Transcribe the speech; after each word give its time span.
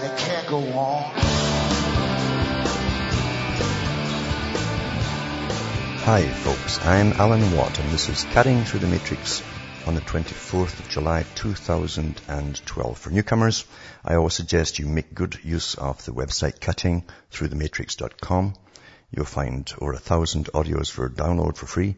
and 0.00 0.10
it 0.10 0.18
can't 0.18 0.46
go 0.46 0.58
on. 0.58 1.12
Hi 6.04 6.22
folks, 6.22 6.84
I'm 6.84 7.12
Alan 7.12 7.56
Watt 7.56 7.78
and 7.78 7.90
this 7.90 8.08
is 8.08 8.24
Cutting 8.32 8.64
Through 8.64 8.80
the 8.80 8.86
Matrix 8.86 9.42
on 9.86 9.94
the 9.94 10.00
24th 10.00 10.80
of 10.80 10.88
July 10.88 11.24
2012. 11.34 12.98
For 12.98 13.10
newcomers, 13.10 13.64
I 14.04 14.14
always 14.14 14.34
suggest 14.34 14.78
you 14.78 14.86
make 14.86 15.14
good 15.14 15.38
use 15.42 15.74
of 15.74 16.04
the 16.04 16.12
website 16.12 16.58
cuttingthroughthematrix.com. 16.60 18.54
You'll 19.10 19.24
find 19.26 19.72
over 19.80 19.92
a 19.92 19.98
thousand 19.98 20.46
audios 20.54 20.90
for 20.90 21.08
download 21.10 21.56
for 21.56 21.66
free 21.66 21.96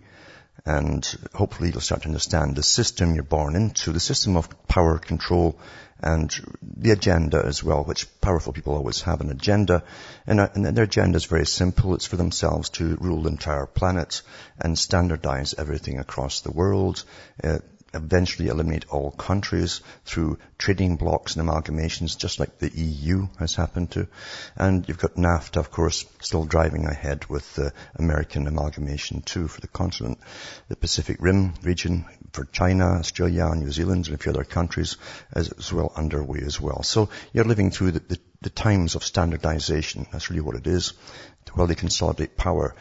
and 0.65 1.05
hopefully 1.35 1.71
you'll 1.71 1.81
start 1.81 2.03
to 2.03 2.09
understand 2.09 2.55
the 2.55 2.63
system 2.63 3.15
you're 3.15 3.25
born 3.25 3.57
into, 3.57 3.93
the 3.93 4.01
system 4.01 4.37
of 4.37 4.67
power 4.69 4.99
control 4.99 5.59
and 6.03 6.35
the 6.63 6.91
agenda 6.91 7.41
as 7.45 7.63
well, 7.63 7.85
which 7.85 8.07
powerful 8.21 8.53
people 8.53 8.75
always 8.75 9.03
have 9.03 9.21
an 9.21 9.31
agenda. 9.31 9.85
And, 10.27 10.41
uh, 10.41 10.49
and 10.55 10.65
their 10.77 10.85
agenda 10.85 11.17
is 11.17 11.27
very 11.27 11.47
simple. 11.47 11.95
It's 11.95 12.07
for 12.07 12.17
themselves 12.17 12.71
to 12.71 12.97
rule 12.97 13.23
the 13.23 13.31
entire 13.31 13.67
planet 13.67 14.23
and 14.59 14.77
standardize 14.77 15.55
everything 15.57 15.99
across 15.99 16.41
the 16.41 16.51
world. 16.51 17.05
Uh, 17.43 17.59
eventually 17.95 18.49
eliminate 18.49 18.87
all 18.89 19.11
countries 19.11 19.81
through 20.05 20.39
trading 20.59 20.97
blocs 20.97 21.37
and 21.37 21.49
amalgamations, 21.49 22.17
just 22.17 22.41
like 22.41 22.59
the 22.59 22.71
EU 22.75 23.29
has 23.39 23.55
happened 23.55 23.91
to. 23.93 24.07
And 24.57 24.89
you've 24.89 24.99
got 24.99 25.15
NAFTA, 25.15 25.59
of 25.59 25.71
course, 25.71 26.05
still 26.21 26.45
driving 26.45 26.87
ahead 26.87 27.27
with 27.27 27.55
the 27.55 27.73
American 27.97 28.47
amalgamation 28.47 29.23
too 29.23 29.49
for 29.49 29.61
the 29.61 29.69
continent. 29.69 30.19
The 30.69 30.77
Pacific 30.77 31.17
Rim 31.21 31.55
region 31.63 32.05
for 32.33 32.45
China, 32.47 32.85
Australia, 32.99 33.55
New 33.55 33.71
Zealand, 33.71 34.07
and 34.07 34.15
a 34.15 34.19
few 34.19 34.33
other 34.33 34.45
countries 34.45 34.97
is 35.37 35.73
well 35.73 35.93
underway 35.95 36.41
as 36.45 36.61
well. 36.61 36.83
So 36.83 37.11
you're 37.33 37.45
living 37.45 37.71
through 37.71 37.93
the, 37.93 38.01
the, 38.01 38.19
the 38.43 38.51
times 38.51 38.95
of 38.95 39.05
standardization. 39.05 40.07
That's 40.11 40.31
really 40.31 40.43
what 40.43 40.57
it 40.57 40.67
is 40.67 40.95
while 41.55 41.67
they 41.67 41.75
consolidate 41.75 42.37
power 42.37 42.75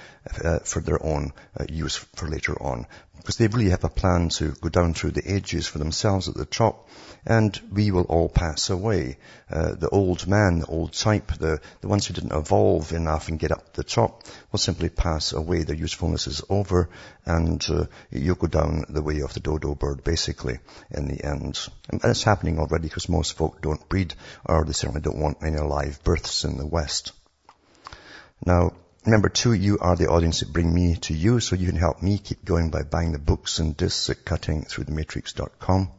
uh, 0.44 0.60
for 0.60 0.82
their 0.82 1.04
own 1.04 1.34
uh, 1.60 1.66
use 1.68 1.98
for 1.98 2.28
later 2.28 2.62
on 2.62 2.86
because 3.22 3.38
they 3.38 3.48
really 3.48 3.70
have 3.70 3.84
a 3.84 3.90
plan 3.90 4.30
to 4.30 4.52
go 4.62 4.70
down 4.70 4.96
through 4.96 5.12
the 5.12 5.32
ages 5.32 5.68
for 5.68 5.78
themselves 5.78 6.28
at 6.28 6.34
the 6.34 6.46
top, 6.46 6.90
and 7.24 7.60
we 7.72 7.92
will 7.92 8.06
all 8.06 8.28
pass 8.28 8.72
away. 8.72 9.18
Uh, 9.50 9.76
the 9.76 9.90
old 9.90 10.26
man, 10.28 10.60
the 10.60 10.66
old 10.66 10.92
type, 10.92 11.32
the, 11.38 11.62
the 11.82 11.88
ones 11.88 12.08
who 12.08 12.16
didn't 12.16 12.32
evolve 12.32 12.92
enough 12.94 13.28
and 13.28 13.38
get 13.38 13.52
up 13.52 13.64
to 13.74 13.82
the 13.82 13.84
top 13.84 14.24
will 14.52 14.58
simply 14.58 14.90
pass 14.90 15.34
away. 15.34 15.62
Their 15.62 15.76
usefulness 15.76 16.26
is 16.26 16.42
over, 16.50 16.90
and 17.24 17.64
uh, 17.70 17.86
you'll 18.10 18.36
go 18.36 18.48
down 18.48 18.86
the 18.90 19.04
way 19.04 19.22
of 19.22 19.36
the 19.36 19.40
dodo 19.40 19.76
bird, 19.76 20.04
basically, 20.04 20.58
in 20.90 21.08
the 21.08 21.24
end. 21.24 21.60
And 21.92 22.02
it's 22.04 22.24
happening 22.24 22.58
already 22.58 22.88
because 22.88 23.08
most 23.08 23.34
folk 23.34 23.62
don't 23.62 23.88
breed, 23.88 24.16
or 24.46 24.66
they 24.66 24.74
certainly 24.74 25.02
don't 25.02 25.22
want 25.22 25.44
any 25.44 25.51
live 25.60 26.04
births 26.04 26.44
in 26.44 26.58
the 26.58 26.66
West. 26.66 27.12
Now, 28.46 28.72
Number 29.04 29.30
two, 29.30 29.54
you 29.54 29.80
are 29.80 29.96
the 29.96 30.10
audience 30.10 30.42
that 30.42 30.54
bring 30.54 30.72
me 30.72 30.96
to 30.98 31.16
you, 31.16 31.40
so 31.40 31.56
you 31.56 31.66
can 31.66 31.76
help 31.76 32.04
me 32.04 32.20
keep 32.20 32.46
going 32.46 32.70
by 32.70 32.84
buying 32.84 33.14
the 33.14 33.18
books 33.18 33.58
and 33.58 33.76
discs 33.76 34.12
at 34.12 34.26
cuttingthroughthematrix.com. 34.26 35.90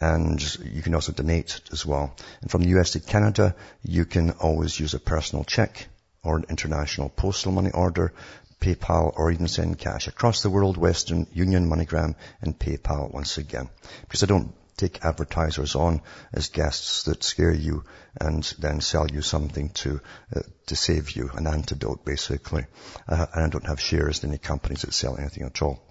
And 0.00 0.56
you 0.64 0.80
can 0.80 0.94
also 0.94 1.12
donate 1.12 1.60
as 1.70 1.84
well. 1.84 2.16
And 2.40 2.50
from 2.50 2.62
the 2.62 2.78
US 2.78 2.92
to 2.92 3.00
Canada, 3.00 3.54
you 3.82 4.06
can 4.06 4.30
always 4.30 4.80
use 4.80 4.94
a 4.94 4.98
personal 4.98 5.44
check 5.44 5.86
or 6.22 6.38
an 6.38 6.46
international 6.48 7.10
postal 7.10 7.52
money 7.52 7.72
order, 7.72 8.14
PayPal, 8.58 9.12
or 9.14 9.30
even 9.30 9.46
send 9.46 9.78
cash 9.78 10.08
across 10.08 10.42
the 10.42 10.48
world, 10.48 10.78
Western 10.78 11.26
Union, 11.34 11.68
MoneyGram, 11.68 12.14
and 12.40 12.58
PayPal 12.58 13.12
once 13.12 13.36
again. 13.36 13.68
Because 14.00 14.22
I 14.22 14.26
don't 14.26 14.54
take 14.76 15.04
advertisers 15.04 15.74
on 15.74 16.00
as 16.32 16.48
guests 16.48 17.04
that 17.04 17.22
scare 17.22 17.52
you 17.52 17.84
and 18.20 18.42
then 18.58 18.80
sell 18.80 19.06
you 19.10 19.22
something 19.22 19.70
to 19.70 20.00
uh, 20.34 20.40
to 20.66 20.76
save 20.76 21.12
you, 21.12 21.30
an 21.34 21.46
antidote 21.46 22.04
basically. 22.04 22.66
Uh, 23.08 23.26
and 23.34 23.44
I 23.44 23.48
don't 23.48 23.66
have 23.66 23.80
shares 23.80 24.22
in 24.24 24.30
any 24.30 24.38
companies 24.38 24.82
that 24.82 24.94
sell 24.94 25.16
anything 25.16 25.44
at 25.44 25.62
all. 25.62 25.82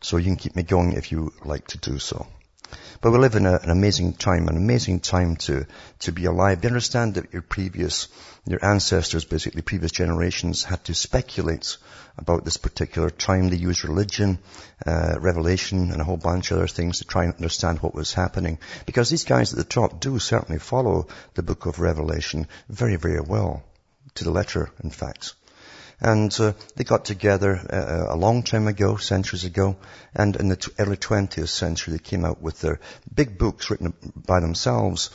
So 0.00 0.16
you 0.16 0.26
can 0.26 0.36
keep 0.36 0.56
me 0.56 0.62
going 0.62 0.92
if 0.92 1.12
you 1.12 1.32
like 1.44 1.66
to 1.68 1.78
do 1.78 1.98
so. 1.98 2.26
But 3.04 3.10
we 3.10 3.18
live 3.18 3.34
in 3.34 3.44
a, 3.44 3.56
an 3.56 3.68
amazing 3.68 4.14
time, 4.14 4.48
an 4.48 4.56
amazing 4.56 5.00
time 5.00 5.36
to, 5.44 5.66
to 5.98 6.10
be 6.12 6.24
alive. 6.24 6.64
You 6.64 6.68
understand 6.68 7.16
that 7.16 7.34
your 7.34 7.42
previous, 7.42 8.08
your 8.46 8.64
ancestors, 8.64 9.26
basically 9.26 9.60
previous 9.60 9.92
generations 9.92 10.64
had 10.64 10.82
to 10.84 10.94
speculate 10.94 11.76
about 12.16 12.46
this 12.46 12.56
particular 12.56 13.10
time. 13.10 13.50
They 13.50 13.56
used 13.56 13.84
religion, 13.84 14.38
uh, 14.86 15.20
revelation, 15.20 15.92
and 15.92 16.00
a 16.00 16.04
whole 16.04 16.16
bunch 16.16 16.50
of 16.50 16.56
other 16.56 16.66
things 16.66 17.00
to 17.00 17.04
try 17.04 17.24
and 17.24 17.34
understand 17.34 17.80
what 17.80 17.94
was 17.94 18.14
happening. 18.14 18.58
Because 18.86 19.10
these 19.10 19.24
guys 19.24 19.52
at 19.52 19.58
the 19.58 19.64
top 19.64 20.00
do 20.00 20.18
certainly 20.18 20.58
follow 20.58 21.08
the 21.34 21.42
book 21.42 21.66
of 21.66 21.80
Revelation 21.80 22.48
very, 22.70 22.96
very 22.96 23.20
well. 23.20 23.62
To 24.14 24.24
the 24.24 24.30
letter, 24.30 24.70
in 24.82 24.88
fact. 24.88 25.34
And 26.04 26.38
uh, 26.38 26.52
they 26.76 26.84
got 26.84 27.06
together 27.06 27.56
uh, 27.56 28.14
a 28.14 28.16
long 28.18 28.42
time 28.42 28.68
ago, 28.68 28.96
centuries 28.96 29.44
ago, 29.44 29.78
and 30.14 30.36
in 30.36 30.48
the 30.48 30.56
t- 30.56 30.70
early 30.78 30.98
20th 30.98 31.48
century 31.48 31.94
they 31.94 31.98
came 31.98 32.26
out 32.26 32.42
with 32.42 32.60
their 32.60 32.80
big 33.14 33.38
books 33.38 33.70
written 33.70 33.94
by 34.14 34.40
themselves, 34.40 35.08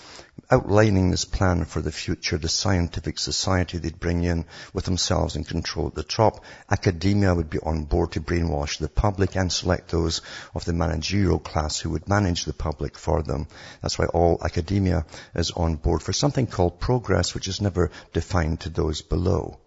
outlining 0.49 1.11
this 1.11 1.25
plan 1.25 1.65
for 1.65 1.79
the 1.79 1.91
future, 1.91 2.39
the 2.39 2.49
scientific 2.49 3.19
society 3.19 3.77
they'd 3.77 3.99
bring 3.99 4.23
in 4.23 4.45
with 4.73 4.85
themselves 4.85 5.35
in 5.35 5.43
control 5.43 5.85
at 5.85 5.93
the 5.93 6.01
top. 6.01 6.43
Academia 6.71 7.35
would 7.35 7.51
be 7.51 7.59
on 7.59 7.83
board 7.83 8.13
to 8.13 8.19
brainwash 8.19 8.79
the 8.79 8.89
public 8.89 9.35
and 9.35 9.51
select 9.51 9.91
those 9.91 10.23
of 10.55 10.65
the 10.65 10.73
managerial 10.73 11.37
class 11.37 11.77
who 11.77 11.91
would 11.91 12.09
manage 12.09 12.45
the 12.45 12.53
public 12.53 12.97
for 12.97 13.21
them. 13.21 13.47
That's 13.83 13.99
why 13.99 14.05
all 14.05 14.41
academia 14.43 15.05
is 15.35 15.51
on 15.51 15.75
board 15.75 16.01
for 16.01 16.13
something 16.13 16.47
called 16.47 16.79
progress, 16.79 17.35
which 17.35 17.47
is 17.47 17.61
never 17.61 17.91
defined 18.11 18.61
to 18.61 18.69
those 18.69 19.03
below. 19.03 19.59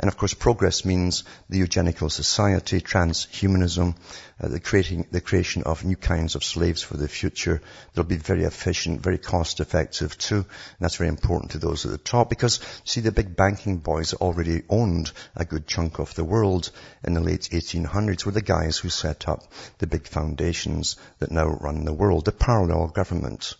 And 0.00 0.08
of 0.08 0.16
course, 0.16 0.32
progress 0.32 0.86
means 0.86 1.24
the 1.50 1.58
eugenical 1.58 2.08
society, 2.08 2.80
transhumanism, 2.80 3.94
uh, 4.40 4.48
the 4.48 4.58
creating, 4.58 5.06
the 5.10 5.20
creation 5.20 5.62
of 5.64 5.84
new 5.84 5.96
kinds 5.96 6.36
of 6.36 6.42
slaves 6.42 6.80
for 6.80 6.96
the 6.96 7.06
future. 7.06 7.60
They'll 7.92 8.04
be 8.04 8.16
very 8.16 8.44
efficient, 8.44 9.02
very 9.02 9.18
cost 9.18 9.60
effective 9.60 10.16
too. 10.16 10.36
And 10.36 10.80
that's 10.80 10.96
very 10.96 11.10
important 11.10 11.50
to 11.50 11.58
those 11.58 11.84
at 11.84 11.92
the 11.92 11.98
top 11.98 12.30
because, 12.30 12.60
see, 12.84 13.02
the 13.02 13.12
big 13.12 13.36
banking 13.36 13.76
boys 13.76 14.14
already 14.14 14.62
owned 14.70 15.12
a 15.36 15.44
good 15.44 15.66
chunk 15.66 15.98
of 15.98 16.14
the 16.14 16.24
world 16.24 16.70
in 17.04 17.12
the 17.12 17.20
late 17.20 17.50
1800s 17.52 18.24
were 18.24 18.32
the 18.32 18.40
guys 18.40 18.78
who 18.78 18.88
set 18.88 19.28
up 19.28 19.52
the 19.78 19.86
big 19.86 20.06
foundations 20.06 20.96
that 21.18 21.30
now 21.30 21.46
run 21.46 21.84
the 21.84 21.92
world, 21.92 22.24
the 22.24 22.32
parallel 22.32 22.88
government. 22.88 23.54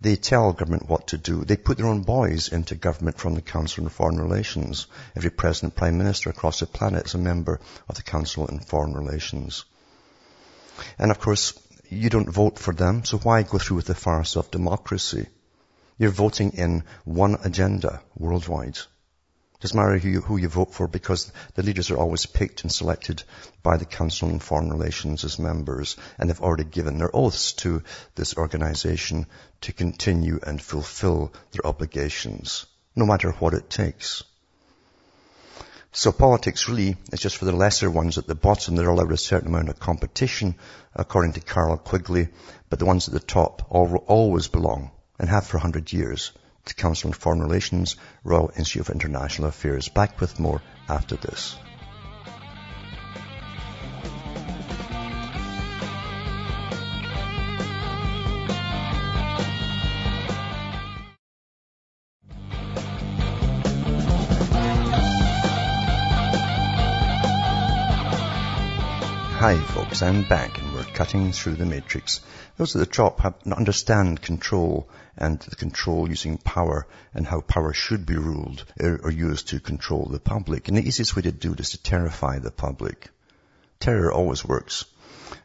They 0.00 0.14
tell 0.14 0.52
government 0.52 0.88
what 0.88 1.08
to 1.08 1.18
do. 1.18 1.44
They 1.44 1.56
put 1.56 1.76
their 1.76 1.88
own 1.88 2.02
boys 2.02 2.48
into 2.48 2.76
government 2.76 3.18
from 3.18 3.34
the 3.34 3.42
Council 3.42 3.84
on 3.84 3.90
Foreign 3.90 4.20
Relations. 4.20 4.86
Every 5.16 5.30
president, 5.30 5.74
prime 5.74 5.98
minister 5.98 6.30
across 6.30 6.60
the 6.60 6.66
planet 6.66 7.06
is 7.06 7.14
a 7.14 7.18
member 7.18 7.60
of 7.88 7.96
the 7.96 8.02
Council 8.02 8.44
on 8.44 8.60
Foreign 8.60 8.94
Relations. 8.94 9.64
And 10.98 11.10
of 11.10 11.18
course, 11.18 11.54
you 11.88 12.10
don't 12.10 12.30
vote 12.30 12.58
for 12.58 12.72
them, 12.72 13.04
so 13.04 13.18
why 13.18 13.42
go 13.42 13.58
through 13.58 13.78
with 13.78 13.86
the 13.86 13.94
farce 13.94 14.36
of 14.36 14.50
democracy? 14.52 15.26
You're 15.98 16.10
voting 16.10 16.52
in 16.52 16.84
one 17.04 17.36
agenda 17.42 18.00
worldwide. 18.16 18.78
Doesn't 19.60 19.76
matter 19.76 19.98
who 19.98 20.08
you, 20.08 20.20
who 20.20 20.36
you 20.36 20.48
vote 20.48 20.72
for 20.72 20.86
because 20.86 21.32
the 21.54 21.64
leaders 21.64 21.90
are 21.90 21.96
always 21.98 22.26
picked 22.26 22.62
and 22.62 22.70
selected 22.70 23.24
by 23.60 23.76
the 23.76 23.84
Council 23.84 24.28
on 24.28 24.38
Foreign 24.38 24.70
Relations 24.70 25.24
as 25.24 25.40
members 25.40 25.96
and 26.16 26.30
they've 26.30 26.40
already 26.40 26.62
given 26.62 26.98
their 26.98 27.14
oaths 27.14 27.54
to 27.54 27.82
this 28.14 28.36
organization 28.36 29.26
to 29.62 29.72
continue 29.72 30.38
and 30.44 30.62
fulfill 30.62 31.32
their 31.50 31.66
obligations, 31.66 32.66
no 32.94 33.04
matter 33.04 33.32
what 33.32 33.52
it 33.52 33.68
takes. 33.68 34.22
So 35.90 36.12
politics 36.12 36.68
really 36.68 36.96
is 37.12 37.18
just 37.18 37.38
for 37.38 37.46
the 37.46 37.50
lesser 37.50 37.90
ones 37.90 38.16
at 38.16 38.28
the 38.28 38.36
bottom. 38.36 38.76
They're 38.76 38.88
allowed 38.88 39.10
a 39.10 39.16
certain 39.16 39.48
amount 39.48 39.70
of 39.70 39.80
competition, 39.80 40.54
according 40.94 41.32
to 41.32 41.40
Carroll 41.40 41.78
Quigley, 41.78 42.28
but 42.70 42.78
the 42.78 42.86
ones 42.86 43.08
at 43.08 43.14
the 43.14 43.18
top 43.18 43.66
always 43.72 44.46
belong 44.46 44.92
and 45.18 45.28
have 45.28 45.48
for 45.48 45.56
a 45.56 45.60
hundred 45.60 45.92
years 45.92 46.30
the 46.68 46.74
Council 46.74 47.08
on 47.08 47.12
Foreign 47.12 47.40
Relations, 47.40 47.96
Royal 48.24 48.50
Institute 48.56 48.82
of 48.82 48.90
International 48.90 49.48
Affairs. 49.48 49.88
Back 49.88 50.20
with 50.20 50.38
more 50.38 50.62
after 50.88 51.16
this. 51.16 51.56
I'm 70.02 70.22
back 70.22 70.58
and 70.58 70.74
we're 70.74 70.84
cutting 70.84 71.32
through 71.32 71.56
the 71.56 71.66
matrix. 71.66 72.20
Those 72.56 72.76
at 72.76 72.80
the 72.80 72.86
top 72.86 73.20
have, 73.20 73.34
understand 73.50 74.22
control 74.22 74.88
and 75.16 75.40
the 75.40 75.56
control 75.56 76.08
using 76.08 76.38
power 76.38 76.86
and 77.14 77.26
how 77.26 77.40
power 77.40 77.72
should 77.72 78.06
be 78.06 78.16
ruled 78.16 78.64
or 78.80 79.10
used 79.10 79.48
to 79.48 79.60
control 79.60 80.06
the 80.06 80.20
public. 80.20 80.68
And 80.68 80.76
the 80.76 80.86
easiest 80.86 81.16
way 81.16 81.22
to 81.22 81.32
do 81.32 81.52
it 81.52 81.60
is 81.60 81.70
to 81.70 81.82
terrify 81.82 82.38
the 82.38 82.50
public. 82.50 83.08
Terror 83.80 84.12
always 84.12 84.44
works. 84.44 84.84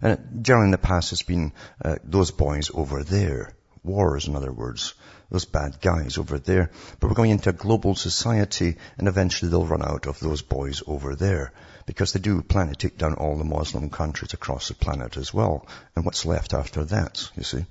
And 0.01 0.44
generally 0.44 0.67
in 0.67 0.71
the 0.71 0.77
past 0.77 1.13
it's 1.13 1.23
been 1.23 1.53
uh, 1.83 1.95
those 2.03 2.31
boys 2.31 2.69
over 2.73 3.03
there. 3.03 3.53
Wars, 3.83 4.27
in 4.27 4.35
other 4.35 4.51
words. 4.51 4.94
Those 5.31 5.45
bad 5.45 5.81
guys 5.81 6.17
over 6.17 6.38
there. 6.38 6.69
But 7.00 7.07
we're 7.07 7.15
going 7.15 7.31
into 7.31 7.50
a 7.50 7.53
global 7.53 7.95
society 7.95 8.75
and 8.97 9.07
eventually 9.07 9.50
they'll 9.50 9.65
run 9.65 9.83
out 9.83 10.05
of 10.05 10.19
those 10.19 10.41
boys 10.41 10.83
over 10.85 11.15
there 11.15 11.53
because 11.85 12.13
they 12.13 12.19
do 12.19 12.41
plan 12.41 12.69
to 12.69 12.75
take 12.75 12.97
down 12.97 13.15
all 13.15 13.38
the 13.38 13.44
Muslim 13.44 13.89
countries 13.89 14.33
across 14.33 14.68
the 14.68 14.74
planet 14.74 15.18
as 15.18 15.33
well. 15.33 15.68
And 15.95 16.06
what's 16.06 16.25
left 16.25 16.53
after 16.53 16.83
that, 16.85 17.30
you 17.35 17.44
see? 17.44 17.65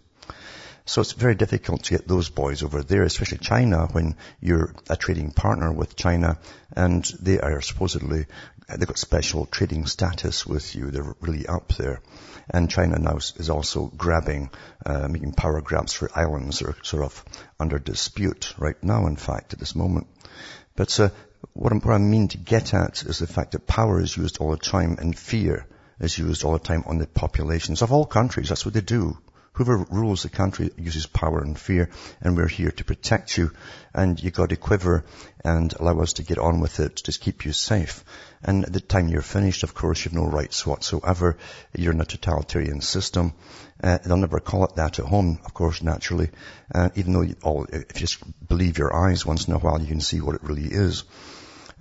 So 0.85 1.01
it's 1.01 1.13
very 1.13 1.37
difficult 1.37 1.85
to 1.85 1.95
get 1.95 2.09
those 2.09 2.29
boys 2.29 2.63
over 2.63 2.83
there, 2.83 3.05
especially 3.05 3.39
China, 3.39 3.87
when 3.93 4.17
you're 4.41 4.75
a 4.91 4.97
trading 4.97 5.31
partner 5.31 5.73
with 5.73 5.95
China 5.95 6.39
and 6.75 7.05
they 7.21 7.39
are 7.39 7.61
supposedly, 7.61 8.27
they've 8.69 8.89
got 8.89 8.99
special 8.99 9.47
trading 9.47 9.87
status 9.87 10.45
with 10.45 10.75
you. 10.75 10.91
They're 10.91 11.15
really 11.21 11.47
up 11.47 11.69
there. 11.75 12.01
And 12.51 12.69
China 12.69 12.99
now 12.99 13.19
is 13.19 13.49
also 13.49 13.87
grabbing, 13.97 14.51
uh, 14.85 15.07
making 15.07 15.35
power 15.35 15.61
grabs 15.61 15.93
for 15.93 16.11
islands 16.19 16.59
that 16.59 16.69
are 16.69 16.77
sort 16.83 17.05
of 17.05 17.25
under 17.61 17.79
dispute 17.79 18.53
right 18.59 18.83
now, 18.83 19.07
in 19.07 19.17
fact, 19.17 19.53
at 19.53 19.61
this 19.61 19.77
moment. 19.77 20.09
But 20.75 20.99
uh, 20.99 21.11
what, 21.53 21.73
what 21.73 21.95
I 21.95 21.99
mean 21.99 22.29
to 22.29 22.39
get 22.39 22.75
at 22.75 23.03
is 23.05 23.19
the 23.19 23.27
fact 23.27 23.53
that 23.53 23.67
power 23.67 24.01
is 24.01 24.17
used 24.17 24.39
all 24.39 24.51
the 24.51 24.57
time 24.57 24.97
and 24.99 25.19
fear 25.19 25.67
is 26.01 26.19
used 26.19 26.45
all 26.45 26.53
the 26.53 26.59
time 26.59 26.85
on 26.87 26.99
the 26.99 27.07
populations 27.07 27.83
of 27.83 27.93
all 27.93 28.07
countries. 28.07 28.49
That's 28.49 28.65
what 28.65 28.75
they 28.75 28.81
do. 28.81 29.19
Whoever 29.55 29.85
rules 29.91 30.23
the 30.23 30.31
country 30.31 30.71
uses 30.79 31.05
power 31.05 31.43
and 31.43 31.59
fear, 31.59 31.91
and 32.23 32.35
we're 32.35 32.49
here 32.49 32.71
to 32.71 32.85
protect 32.85 33.37
you. 33.37 33.51
And 33.93 34.19
you've 34.19 34.33
got 34.33 34.49
to 34.49 34.57
quiver 34.57 35.05
and 35.45 35.71
allow 35.75 36.01
us 36.01 36.15
to 36.15 36.23
get 36.23 36.39
on 36.39 36.61
with 36.61 36.81
it, 36.81 36.97
to 36.97 37.13
keep 37.13 37.45
you 37.45 37.53
safe. 37.53 38.03
And 38.43 38.65
at 38.65 38.73
the 38.73 38.81
time 38.81 39.09
you're 39.09 39.21
finished, 39.21 39.63
of 39.63 39.75
course, 39.75 40.07
you've 40.07 40.15
no 40.15 40.25
rights 40.25 40.67
whatsoever. 40.67 41.37
You're 41.77 41.93
in 41.93 42.01
a 42.01 42.07
totalitarian 42.07 42.81
system. 42.81 43.35
Uh, 43.83 43.99
they'll 44.03 44.17
never 44.17 44.41
call 44.41 44.65
it 44.65 44.77
that 44.77 44.99
at 44.99 45.05
home, 45.05 45.39
of 45.45 45.53
course, 45.53 45.83
naturally. 45.83 46.31
Uh, 46.75 46.89
even 46.95 47.13
though 47.13 47.21
you 47.21 47.37
all, 47.43 47.65
if 47.65 48.01
you 48.01 48.07
just 48.07 48.49
believe 48.49 48.79
your 48.79 48.97
eyes 48.97 49.27
once 49.27 49.49
in 49.49 49.53
a 49.53 49.59
while, 49.59 49.83
you 49.83 49.87
can 49.87 50.01
see 50.01 50.23
what 50.23 50.35
it 50.35 50.45
really 50.45 50.67
is. 50.67 51.05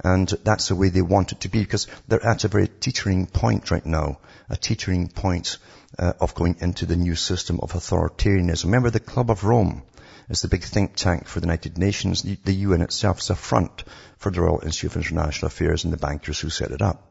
And 0.03 0.27
that's 0.27 0.67
the 0.67 0.75
way 0.75 0.89
they 0.89 1.01
want 1.01 1.31
it 1.31 1.41
to 1.41 1.49
be 1.49 1.59
because 1.59 1.87
they're 2.07 2.25
at 2.25 2.43
a 2.43 2.49
very 2.49 2.67
teetering 2.67 3.27
point 3.27 3.71
right 3.71 3.85
now, 3.85 4.19
a 4.49 4.57
teetering 4.57 5.07
point 5.07 5.57
uh, 5.97 6.13
of 6.19 6.35
going 6.35 6.57
into 6.59 6.85
the 6.85 6.95
new 6.95 7.15
system 7.15 7.59
of 7.61 7.73
authoritarianism. 7.73 8.65
Remember 8.65 8.89
the 8.89 8.99
Club 8.99 9.29
of 9.29 9.43
Rome 9.43 9.83
is 10.29 10.41
the 10.41 10.47
big 10.47 10.63
think 10.63 10.95
tank 10.95 11.27
for 11.27 11.39
the 11.39 11.47
United 11.47 11.77
Nations. 11.77 12.23
The, 12.23 12.53
UN 12.53 12.81
itself 12.81 13.19
is 13.19 13.29
a 13.29 13.35
front 13.35 13.83
for 14.17 14.31
the 14.31 14.41
Royal 14.41 14.61
Institute 14.63 14.91
of 14.91 14.97
International 14.97 15.47
Affairs 15.47 15.83
and 15.83 15.91
the 15.91 15.97
bankers 15.97 16.39
who 16.39 16.49
set 16.49 16.71
it 16.71 16.81
up. 16.81 17.07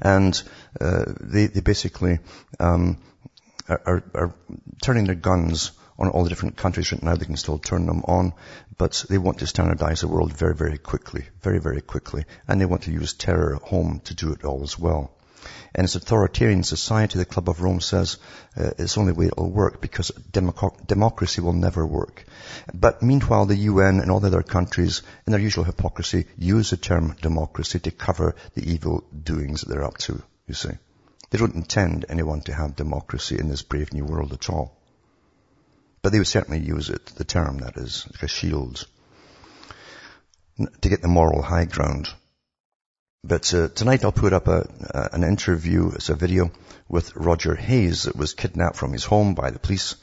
And 0.00 0.40
uh, 0.80 1.04
they, 1.20 1.46
they 1.46 1.60
basically 1.60 2.18
um, 2.60 2.98
are, 3.68 3.82
are, 3.86 4.04
are 4.14 4.34
turning 4.82 5.06
their 5.06 5.14
guns 5.14 5.72
on 5.98 6.08
all 6.08 6.22
the 6.22 6.28
different 6.28 6.56
countries 6.56 6.92
right 6.92 7.02
now. 7.02 7.16
They 7.16 7.26
can 7.26 7.36
still 7.36 7.58
turn 7.58 7.86
them 7.86 8.02
on, 8.06 8.32
but 8.76 9.04
they 9.08 9.18
want 9.18 9.40
to 9.40 9.46
standardize 9.46 10.00
the 10.00 10.08
world 10.08 10.32
very, 10.32 10.54
very 10.54 10.78
quickly, 10.78 11.24
very, 11.42 11.58
very 11.58 11.80
quickly. 11.80 12.24
And 12.46 12.60
they 12.60 12.66
want 12.66 12.82
to 12.82 12.92
use 12.92 13.14
terror 13.14 13.56
at 13.56 13.62
home 13.62 14.00
to 14.04 14.14
do 14.14 14.32
it 14.32 14.44
all 14.44 14.62
as 14.62 14.78
well. 14.78 15.17
And 15.74 15.84
it's 15.84 15.94
authoritarian 15.94 16.62
society, 16.62 17.18
the 17.18 17.24
Club 17.24 17.48
of 17.48 17.60
Rome 17.60 17.80
says, 17.80 18.18
uh, 18.56 18.70
it's 18.78 18.94
the 18.94 19.00
only 19.00 19.12
way 19.12 19.26
it'll 19.26 19.50
work 19.50 19.80
because 19.80 20.10
democ- 20.32 20.86
democracy 20.86 21.40
will 21.40 21.52
never 21.52 21.86
work. 21.86 22.24
But 22.72 23.02
meanwhile, 23.02 23.46
the 23.46 23.56
UN 23.56 24.00
and 24.00 24.10
all 24.10 24.20
the 24.20 24.28
other 24.28 24.42
countries, 24.42 25.02
in 25.26 25.32
their 25.32 25.40
usual 25.40 25.64
hypocrisy, 25.64 26.26
use 26.36 26.70
the 26.70 26.76
term 26.76 27.16
democracy 27.20 27.78
to 27.80 27.90
cover 27.90 28.34
the 28.54 28.70
evil 28.70 29.04
doings 29.22 29.60
that 29.60 29.68
they're 29.68 29.84
up 29.84 29.98
to, 29.98 30.22
you 30.46 30.54
see. 30.54 30.70
They 31.30 31.38
don't 31.38 31.54
intend 31.54 32.06
anyone 32.08 32.40
to 32.42 32.54
have 32.54 32.76
democracy 32.76 33.38
in 33.38 33.48
this 33.48 33.62
brave 33.62 33.92
new 33.92 34.04
world 34.04 34.32
at 34.32 34.48
all. 34.48 34.74
But 36.00 36.12
they 36.12 36.18
would 36.18 36.26
certainly 36.26 36.60
use 36.60 36.88
it, 36.88 37.04
the 37.06 37.24
term 37.24 37.58
that 37.58 37.76
is, 37.76 38.06
like 38.12 38.22
a 38.22 38.28
shield, 38.28 38.86
to 40.80 40.88
get 40.88 41.02
the 41.02 41.08
moral 41.08 41.42
high 41.42 41.66
ground. 41.66 42.08
But 43.24 43.52
uh, 43.52 43.66
tonight 43.66 44.04
I'll 44.04 44.12
put 44.12 44.32
up 44.32 44.46
a, 44.46 44.68
uh, 44.94 45.08
an 45.12 45.24
interview, 45.24 45.90
it's 45.90 46.08
a 46.08 46.14
video 46.14 46.52
with 46.88 47.16
Roger 47.16 47.56
Hayes 47.56 48.04
that 48.04 48.14
was 48.14 48.32
kidnapped 48.32 48.76
from 48.76 48.92
his 48.92 49.04
home 49.04 49.34
by 49.34 49.50
the 49.50 49.58
police, 49.58 49.96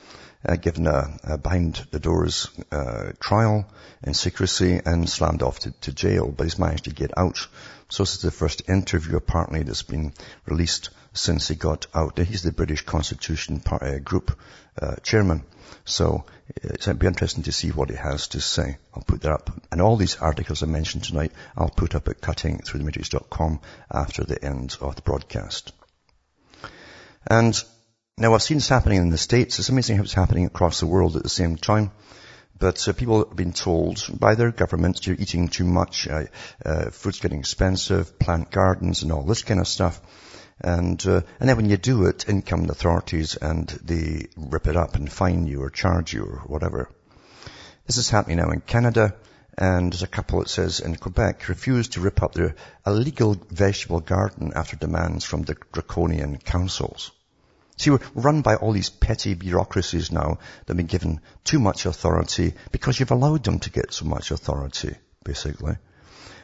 uh, 0.45 0.57
given 0.57 0.85
a, 0.85 1.17
a, 1.23 1.37
behind 1.37 1.75
the 1.91 1.99
doors 1.99 2.49
uh, 2.73 3.13
trial 3.17 3.71
in 4.03 4.13
secrecy 4.13 4.81
and 4.85 5.09
slammed 5.09 5.43
off 5.43 5.59
to, 5.59 5.71
to, 5.71 5.93
jail, 5.93 6.29
but 6.29 6.43
he's 6.43 6.59
managed 6.59 6.83
to 6.83 6.89
get 6.89 7.17
out. 7.17 7.47
So 7.87 8.03
this 8.03 8.15
is 8.15 8.21
the 8.21 8.31
first 8.31 8.67
interview 8.67 9.15
apparently 9.15 9.63
that's 9.63 9.83
been 9.83 10.11
released 10.45 10.89
since 11.15 11.47
he 11.47 11.55
got 11.55 11.87
out. 11.95 12.19
He's 12.19 12.43
the 12.43 12.51
British 12.51 12.83
Constitution 12.85 13.61
uh, 13.71 13.97
Group 14.03 14.37
uh, 14.79 14.95
chairman. 14.97 15.43
So 15.85 16.25
going 16.63 16.77
to 16.77 16.93
be 16.95 17.07
interesting 17.07 17.43
to 17.43 17.51
see 17.51 17.69
what 17.69 17.89
he 17.89 17.95
has 17.95 18.27
to 18.29 18.41
say. 18.41 18.77
I'll 18.93 19.03
put 19.03 19.21
that 19.21 19.31
up. 19.31 19.49
And 19.71 19.81
all 19.81 19.97
these 19.97 20.17
articles 20.17 20.61
I 20.61 20.67
mentioned 20.67 21.03
tonight, 21.03 21.31
I'll 21.57 21.69
put 21.69 21.95
up 21.95 22.07
at 22.07 22.21
cuttingthroughthematrix.com 22.21 23.59
after 23.91 24.23
the 24.23 24.43
end 24.43 24.77
of 24.81 24.95
the 24.95 25.01
broadcast. 25.01 25.73
And 27.27 27.59
now 28.17 28.33
I've 28.33 28.43
seen 28.43 28.57
this 28.57 28.69
happening 28.69 28.99
in 28.99 29.09
the 29.09 29.17
States. 29.17 29.57
It's 29.59 29.69
amazing 29.69 29.97
how 29.97 30.03
it's 30.03 30.13
happening 30.13 30.45
across 30.45 30.79
the 30.79 30.87
world 30.87 31.15
at 31.15 31.23
the 31.23 31.29
same 31.29 31.57
time. 31.57 31.91
But 32.57 32.87
uh, 32.87 32.93
people 32.93 33.25
have 33.25 33.35
been 33.35 33.53
told 33.53 34.07
by 34.17 34.35
their 34.35 34.51
governments 34.51 35.05
you're 35.05 35.17
eating 35.19 35.49
too 35.49 35.65
much, 35.65 36.07
uh, 36.07 36.25
uh, 36.63 36.89
food's 36.91 37.19
getting 37.19 37.39
expensive, 37.39 38.17
plant 38.17 38.51
gardens 38.51 39.03
and 39.03 39.11
all 39.11 39.23
this 39.23 39.43
kind 39.43 39.59
of 39.59 39.67
stuff. 39.67 39.99
And, 40.61 41.05
uh, 41.05 41.21
and 41.39 41.49
then 41.49 41.57
when 41.57 41.69
you 41.69 41.77
do 41.77 42.05
it, 42.05 42.27
in 42.29 42.41
come 42.41 42.65
the 42.65 42.71
authorities 42.71 43.35
and 43.35 43.67
they 43.83 44.27
rip 44.37 44.67
it 44.67 44.77
up 44.77 44.95
and 44.95 45.11
fine 45.11 45.47
you 45.47 45.61
or 45.61 45.69
charge 45.69 46.13
you 46.13 46.23
or 46.23 46.39
whatever. 46.47 46.89
This 47.85 47.97
is 47.97 48.09
happening 48.09 48.37
now 48.37 48.51
in 48.51 48.61
Canada 48.61 49.15
and 49.57 49.91
there's 49.91 50.03
a 50.03 50.07
couple 50.07 50.39
that 50.39 50.49
says 50.49 50.79
in 50.81 50.95
Quebec 50.95 51.47
refused 51.47 51.93
to 51.93 52.01
rip 52.01 52.21
up 52.21 52.33
their 52.33 52.55
illegal 52.85 53.37
vegetable 53.49 54.01
garden 54.01 54.51
after 54.55 54.75
demands 54.75 55.23
from 55.23 55.43
the 55.43 55.55
draconian 55.71 56.37
councils. 56.37 57.11
See, 57.77 57.89
we're 57.89 57.99
run 58.13 58.41
by 58.41 58.55
all 58.55 58.73
these 58.73 58.89
petty 58.89 59.33
bureaucracies 59.33 60.11
now 60.11 60.39
that 60.65 60.67
have 60.67 60.77
been 60.77 60.85
given 60.87 61.21
too 61.43 61.59
much 61.59 61.85
authority 61.85 62.53
because 62.71 62.99
you've 62.99 63.11
allowed 63.11 63.43
them 63.43 63.59
to 63.59 63.69
get 63.69 63.93
so 63.93 64.05
much 64.05 64.31
authority, 64.31 64.95
basically. 65.23 65.75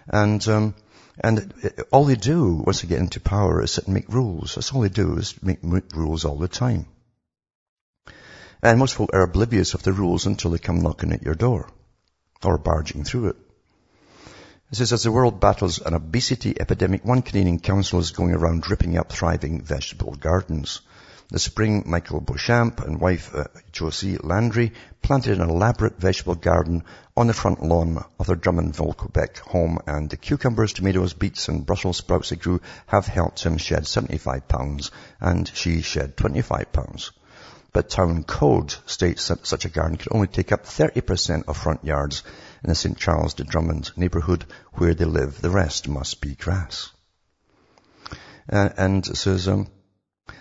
And 0.07 0.45
um, 0.47 0.73
and 1.19 1.53
all 1.91 2.05
they 2.05 2.15
do 2.15 2.63
once 2.65 2.81
they 2.81 2.87
get 2.87 2.99
into 2.99 3.19
power 3.19 3.61
is 3.63 3.71
sit 3.71 3.85
and 3.85 3.93
make 3.93 4.09
rules. 4.09 4.55
That's 4.55 4.71
all 4.73 4.81
they 4.81 4.89
do 4.89 5.17
is 5.17 5.41
make 5.43 5.61
rules 5.93 6.25
all 6.25 6.37
the 6.37 6.47
time. 6.47 6.85
And 8.63 8.79
most 8.79 8.93
people 8.93 9.09
are 9.13 9.23
oblivious 9.23 9.73
of 9.73 9.83
the 9.83 9.91
rules 9.91 10.25
until 10.25 10.51
they 10.51 10.59
come 10.59 10.81
knocking 10.81 11.11
at 11.11 11.23
your 11.23 11.35
door 11.35 11.67
or 12.43 12.57
barging 12.57 13.03
through 13.03 13.29
it. 13.29 13.35
It 14.71 14.75
says, 14.75 14.93
as 14.93 15.03
the 15.03 15.11
world 15.11 15.41
battles 15.41 15.81
an 15.81 15.93
obesity 15.93 16.55
epidemic, 16.59 17.03
one 17.03 17.23
Canadian 17.23 17.59
council 17.59 17.99
is 17.99 18.11
going 18.11 18.33
around 18.33 18.69
ripping 18.69 18.97
up 18.97 19.11
thriving 19.11 19.61
vegetable 19.61 20.13
gardens. 20.15 20.79
This 21.31 21.43
spring, 21.43 21.83
Michael 21.85 22.19
Beauchamp 22.19 22.81
and 22.81 22.99
wife 22.99 23.33
uh, 23.33 23.45
Josie 23.71 24.17
Landry 24.17 24.73
planted 25.01 25.39
an 25.39 25.49
elaborate 25.49 25.97
vegetable 25.97 26.35
garden 26.35 26.83
on 27.15 27.27
the 27.27 27.33
front 27.33 27.63
lawn 27.63 28.03
of 28.19 28.27
their 28.27 28.35
Drummondville, 28.35 28.97
Quebec 28.97 29.37
home 29.37 29.79
and 29.87 30.09
the 30.09 30.17
cucumbers, 30.17 30.73
tomatoes, 30.73 31.13
beets 31.13 31.47
and 31.47 31.65
Brussels 31.65 31.95
sprouts 31.95 32.31
they 32.31 32.35
grew 32.35 32.59
have 32.85 33.05
helped 33.07 33.45
him 33.45 33.57
shed 33.57 33.87
75 33.87 34.49
pounds 34.49 34.91
and 35.21 35.49
she 35.55 35.81
shed 35.81 36.17
25 36.17 36.73
pounds. 36.73 37.13
But 37.71 37.89
town 37.89 38.25
code 38.25 38.75
states 38.85 39.29
that 39.29 39.47
such 39.47 39.63
a 39.63 39.69
garden 39.69 39.95
can 39.95 40.11
only 40.11 40.27
take 40.27 40.51
up 40.51 40.65
30% 40.65 41.45
of 41.47 41.55
front 41.55 41.85
yards 41.85 42.23
in 42.61 42.67
the 42.67 42.75
St. 42.75 42.97
Charles 42.97 43.35
de 43.35 43.45
Drummond 43.45 43.93
neighborhood 43.95 44.43
where 44.73 44.93
they 44.93 45.05
live. 45.05 45.39
The 45.39 45.49
rest 45.49 45.87
must 45.87 46.19
be 46.19 46.35
grass. 46.35 46.91
Uh, 48.51 48.67
and 48.75 49.07
it 49.07 49.15
says, 49.15 49.47
um, 49.47 49.67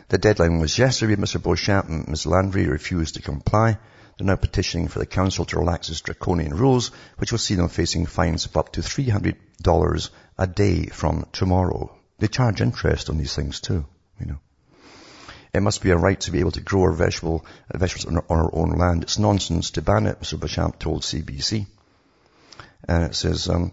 the 0.08 0.18
deadline 0.18 0.58
was 0.58 0.78
yesterday. 0.78 1.16
Mr. 1.16 1.42
Beauchamp 1.42 1.88
and 1.88 2.08
Ms. 2.08 2.26
Landry 2.26 2.66
refused 2.66 3.14
to 3.14 3.22
comply. 3.22 3.78
They're 4.18 4.26
now 4.26 4.36
petitioning 4.36 4.88
for 4.88 4.98
the 4.98 5.06
council 5.06 5.44
to 5.46 5.58
relax 5.58 5.88
its 5.88 6.02
draconian 6.02 6.54
rules, 6.54 6.90
which 7.16 7.32
will 7.32 7.38
see 7.38 7.54
them 7.54 7.68
facing 7.68 8.06
fines 8.06 8.44
of 8.44 8.56
up 8.56 8.72
to 8.72 8.82
$300 8.82 10.10
a 10.38 10.46
day 10.46 10.86
from 10.86 11.26
tomorrow. 11.32 11.96
They 12.18 12.28
charge 12.28 12.60
interest 12.60 13.08
on 13.08 13.16
these 13.16 13.34
things 13.34 13.60
too, 13.60 13.86
you 14.18 14.26
know. 14.26 14.38
It 15.52 15.62
must 15.62 15.82
be 15.82 15.90
a 15.90 15.96
right 15.96 16.20
to 16.20 16.30
be 16.30 16.40
able 16.40 16.52
to 16.52 16.60
grow 16.60 16.82
our 16.82 16.92
vegetable, 16.92 17.44
uh, 17.72 17.78
vegetables 17.78 18.14
on 18.14 18.24
our, 18.28 18.54
own 18.54 18.70
land. 18.70 19.02
It's 19.02 19.18
nonsense 19.18 19.70
to 19.72 19.82
ban 19.82 20.06
it, 20.06 20.20
Mr. 20.20 20.38
Beauchamp 20.38 20.78
told 20.78 21.02
CBC. 21.02 21.66
And 22.86 23.04
it 23.04 23.14
says, 23.14 23.48
um, 23.48 23.72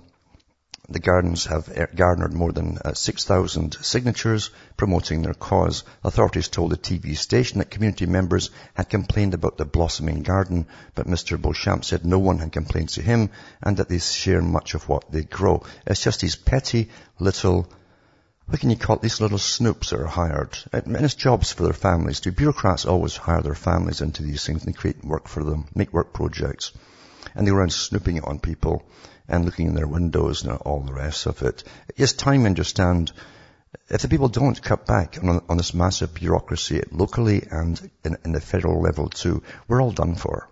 The 0.90 1.00
gardens 1.00 1.46
have 1.48 1.70
garnered 1.96 2.34
more 2.34 2.54
than 2.54 2.78
uh, 2.78 2.94
6,000 2.94 3.76
signatures 3.82 4.52
promoting 4.78 5.22
their 5.22 5.34
cause. 5.34 5.84
Authorities 6.02 6.48
told 6.48 6.72
the 6.72 6.78
TV 6.78 7.18
station 7.18 7.60
that 7.60 7.70
community 7.70 8.06
members 8.06 8.52
had 8.74 8.90
complained 8.90 9.34
about 9.34 9.58
the 9.58 9.66
blossoming 9.66 10.24
garden, 10.24 10.66
but 10.96 11.06
Mr. 11.06 11.42
Beauchamp 11.42 11.84
said 11.84 12.06
no 12.06 12.20
one 12.20 12.40
had 12.40 12.54
complained 12.54 12.90
to 12.90 13.02
him 13.02 13.32
and 13.62 13.78
that 13.78 13.90
they 13.90 14.00
share 14.00 14.42
much 14.42 14.76
of 14.76 14.88
what 14.88 15.12
they 15.12 15.24
grow. 15.24 15.64
It's 15.86 16.04
just 16.04 16.22
these 16.22 16.38
petty 16.38 16.90
little 17.20 17.70
what 18.46 18.62
can 18.62 18.70
you 18.70 18.78
call 18.78 18.96
it? 18.96 19.02
These 19.02 19.20
little 19.20 19.40
snoops 19.40 19.90
that 19.90 20.00
are 20.00 20.06
hired. 20.06 20.58
And 20.72 20.96
it's 20.96 21.16
jobs 21.16 21.52
for 21.52 21.64
their 21.64 21.74
families 21.74 22.22
Do 22.22 22.32
Bureaucrats 22.32 22.86
always 22.86 23.18
hire 23.18 23.42
their 23.42 23.56
families 23.56 24.00
into 24.00 24.24
these 24.24 24.46
things 24.46 24.64
and 24.66 24.78
create 24.78 25.04
work 25.04 25.28
for 25.28 25.44
them, 25.44 25.68
make 25.76 25.92
work 25.92 26.14
projects. 26.14 26.72
And 27.36 27.46
they 27.46 27.52
go 27.52 27.58
around 27.58 27.74
snooping 27.74 28.24
on 28.24 28.40
people 28.40 28.86
and 29.28 29.46
looking 29.46 29.68
in 29.68 29.76
their 29.76 29.88
windows 29.88 30.44
and 30.44 30.58
all 30.58 30.82
the 30.82 30.94
rest 30.94 31.26
of 31.26 31.42
it. 31.42 31.64
It's 31.96 32.14
time 32.14 32.42
to 32.42 32.48
understand 32.48 33.12
if 33.90 34.02
the 34.02 34.08
people 34.08 34.30
don't 34.30 34.62
cut 34.62 34.86
back 34.86 35.18
on, 35.22 35.42
on 35.50 35.58
this 35.58 35.74
massive 35.74 36.14
bureaucracy 36.14 36.84
locally 36.92 37.46
and 37.50 37.80
in, 38.04 38.18
in 38.24 38.32
the 38.32 38.42
federal 38.42 38.82
level 38.82 39.10
too, 39.10 39.44
we're 39.68 39.82
all 39.82 39.92
done 39.92 40.16
for. 40.16 40.50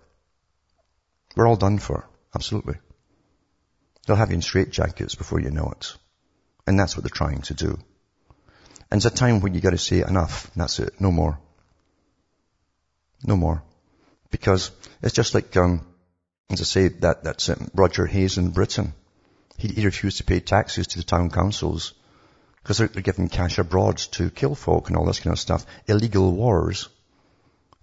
We're 1.36 1.48
all 1.48 1.56
done 1.56 1.80
for. 1.80 2.08
Absolutely. 2.34 2.76
They'll 4.06 4.16
have 4.16 4.30
you 4.30 4.36
in 4.36 4.42
straitjackets 4.42 5.18
before 5.18 5.40
you 5.40 5.52
know 5.52 5.72
it. 5.76 5.96
And 6.68 6.80
that's 6.80 6.96
what 6.96 7.04
they're 7.04 7.10
trying 7.10 7.42
to 7.44 7.54
do. 7.54 7.78
And 8.92 9.00
it's 9.00 9.06
a 9.06 9.10
time 9.10 9.42
when 9.42 9.54
you 9.54 9.62
gotta 9.62 9.78
say 9.78 10.02
enough. 10.02 10.52
That's 10.56 10.80
it. 10.80 11.00
No 11.00 11.12
more. 11.12 11.40
No 13.24 13.36
more. 13.36 13.64
Because 14.32 14.72
it's 15.02 15.14
just 15.14 15.34
like, 15.34 15.56
um, 15.58 15.86
as 16.50 16.62
I 16.62 16.64
say, 16.64 16.88
that, 16.88 17.24
that's 17.24 17.50
um, 17.50 17.70
Roger 17.74 18.06
Hayes 18.06 18.38
in 18.38 18.52
Britain. 18.52 18.94
He, 19.58 19.70
he, 19.70 19.86
refused 19.86 20.18
to 20.18 20.24
pay 20.24 20.40
taxes 20.40 20.88
to 20.88 20.98
the 20.98 21.04
town 21.04 21.30
councils 21.30 21.94
because 22.62 22.78
they're, 22.78 22.88
they're 22.88 23.02
giving 23.02 23.30
cash 23.30 23.58
abroad 23.58 23.98
to 23.98 24.30
kill 24.30 24.56
folk 24.56 24.88
and 24.88 24.98
all 24.98 25.06
this 25.06 25.20
kind 25.20 25.34
of 25.34 25.40
stuff. 25.40 25.66
Illegal 25.88 26.32
wars. 26.32 26.90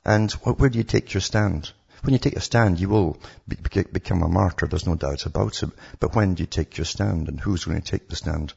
And 0.04 0.30
where 0.32 0.70
do 0.70 0.78
you 0.78 0.84
take 0.84 1.14
your 1.14 1.20
stand? 1.20 1.72
When 2.02 2.12
you 2.12 2.18
take 2.18 2.36
a 2.36 2.40
stand, 2.40 2.80
you 2.80 2.88
will 2.88 3.18
be, 3.46 3.56
become 3.56 4.22
a 4.22 4.28
martyr. 4.28 4.66
There's 4.66 4.86
no 4.86 4.96
doubt 4.96 5.24
about 5.26 5.62
it. 5.62 5.70
But 6.00 6.14
when 6.14 6.34
do 6.34 6.42
you 6.42 6.48
take 6.48 6.76
your 6.76 6.84
stand 6.84 7.28
and 7.28 7.40
who's 7.40 7.64
going 7.64 7.80
to 7.80 7.90
take 7.90 8.08
the 8.08 8.16
stand? 8.16 8.52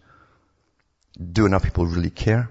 Do 1.32 1.46
enough 1.46 1.64
people 1.64 1.86
really 1.86 2.10
care? 2.10 2.50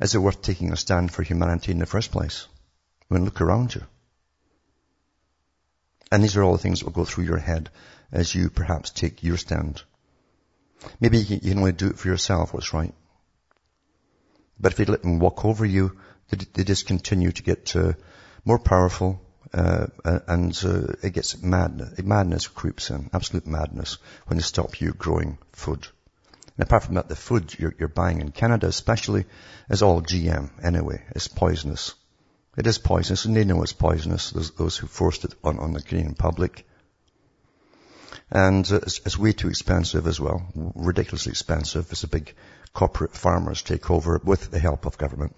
Is 0.00 0.14
it 0.14 0.18
worth 0.18 0.42
taking 0.42 0.72
a 0.72 0.76
stand 0.76 1.12
for 1.12 1.22
humanity 1.22 1.72
in 1.72 1.78
the 1.78 1.86
first 1.86 2.10
place? 2.10 2.46
I 3.10 3.14
mean, 3.14 3.24
look 3.24 3.40
around 3.40 3.74
you. 3.74 3.82
And 6.14 6.22
these 6.22 6.36
are 6.36 6.44
all 6.44 6.52
the 6.52 6.58
things 6.58 6.78
that 6.78 6.86
will 6.86 6.92
go 6.92 7.04
through 7.04 7.24
your 7.24 7.38
head 7.38 7.70
as 8.12 8.32
you 8.32 8.48
perhaps 8.48 8.90
take 8.90 9.24
your 9.24 9.36
stand. 9.36 9.82
Maybe 11.00 11.18
you 11.18 11.40
can 11.40 11.58
only 11.58 11.72
do 11.72 11.88
it 11.88 11.98
for 11.98 12.06
yourself, 12.06 12.54
what's 12.54 12.72
right. 12.72 12.94
But 14.60 14.70
if 14.70 14.78
they 14.78 14.84
let 14.84 15.02
them 15.02 15.18
walk 15.18 15.44
over 15.44 15.66
you, 15.66 15.98
they, 16.28 16.36
they 16.52 16.62
just 16.62 16.86
continue 16.86 17.32
to 17.32 17.42
get 17.42 17.74
uh, 17.74 17.94
more 18.44 18.60
powerful, 18.60 19.20
uh, 19.52 19.88
and 20.04 20.56
uh, 20.64 20.92
it 21.02 21.14
gets 21.14 21.42
mad. 21.42 21.98
Madness 22.04 22.46
creeps 22.46 22.90
in, 22.90 23.10
absolute 23.12 23.48
madness, 23.48 23.98
when 24.28 24.36
they 24.36 24.44
stop 24.44 24.80
you 24.80 24.92
growing 24.92 25.38
food. 25.50 25.84
And 26.56 26.64
apart 26.64 26.84
from 26.84 26.94
that, 26.94 27.08
the 27.08 27.16
food 27.16 27.58
you're, 27.58 27.74
you're 27.76 27.88
buying 27.88 28.20
in 28.20 28.30
Canada 28.30 28.68
especially 28.68 29.24
is 29.68 29.82
all 29.82 30.00
GM 30.00 30.50
anyway. 30.62 31.02
It's 31.10 31.26
poisonous. 31.26 31.94
It 32.56 32.66
is 32.66 32.78
poisonous, 32.78 33.24
and 33.24 33.36
they 33.36 33.44
know 33.44 33.62
it's 33.62 33.72
poisonous, 33.72 34.30
those, 34.30 34.50
those 34.52 34.76
who 34.76 34.86
forced 34.86 35.24
it 35.24 35.34
on, 35.42 35.58
on 35.58 35.72
the 35.72 35.82
Canadian 35.82 36.14
public. 36.14 36.66
And 38.30 38.70
uh, 38.70 38.76
it's, 38.76 39.00
it's, 39.04 39.18
way 39.18 39.32
too 39.32 39.48
expensive 39.48 40.06
as 40.06 40.20
well, 40.20 40.46
ridiculously 40.54 41.30
expensive 41.30 41.90
as 41.90 42.04
a 42.04 42.08
big 42.08 42.34
corporate 42.72 43.14
farmers 43.16 43.62
take 43.62 43.90
over 43.90 44.20
with 44.24 44.50
the 44.50 44.58
help 44.58 44.86
of 44.86 44.98
government. 44.98 45.34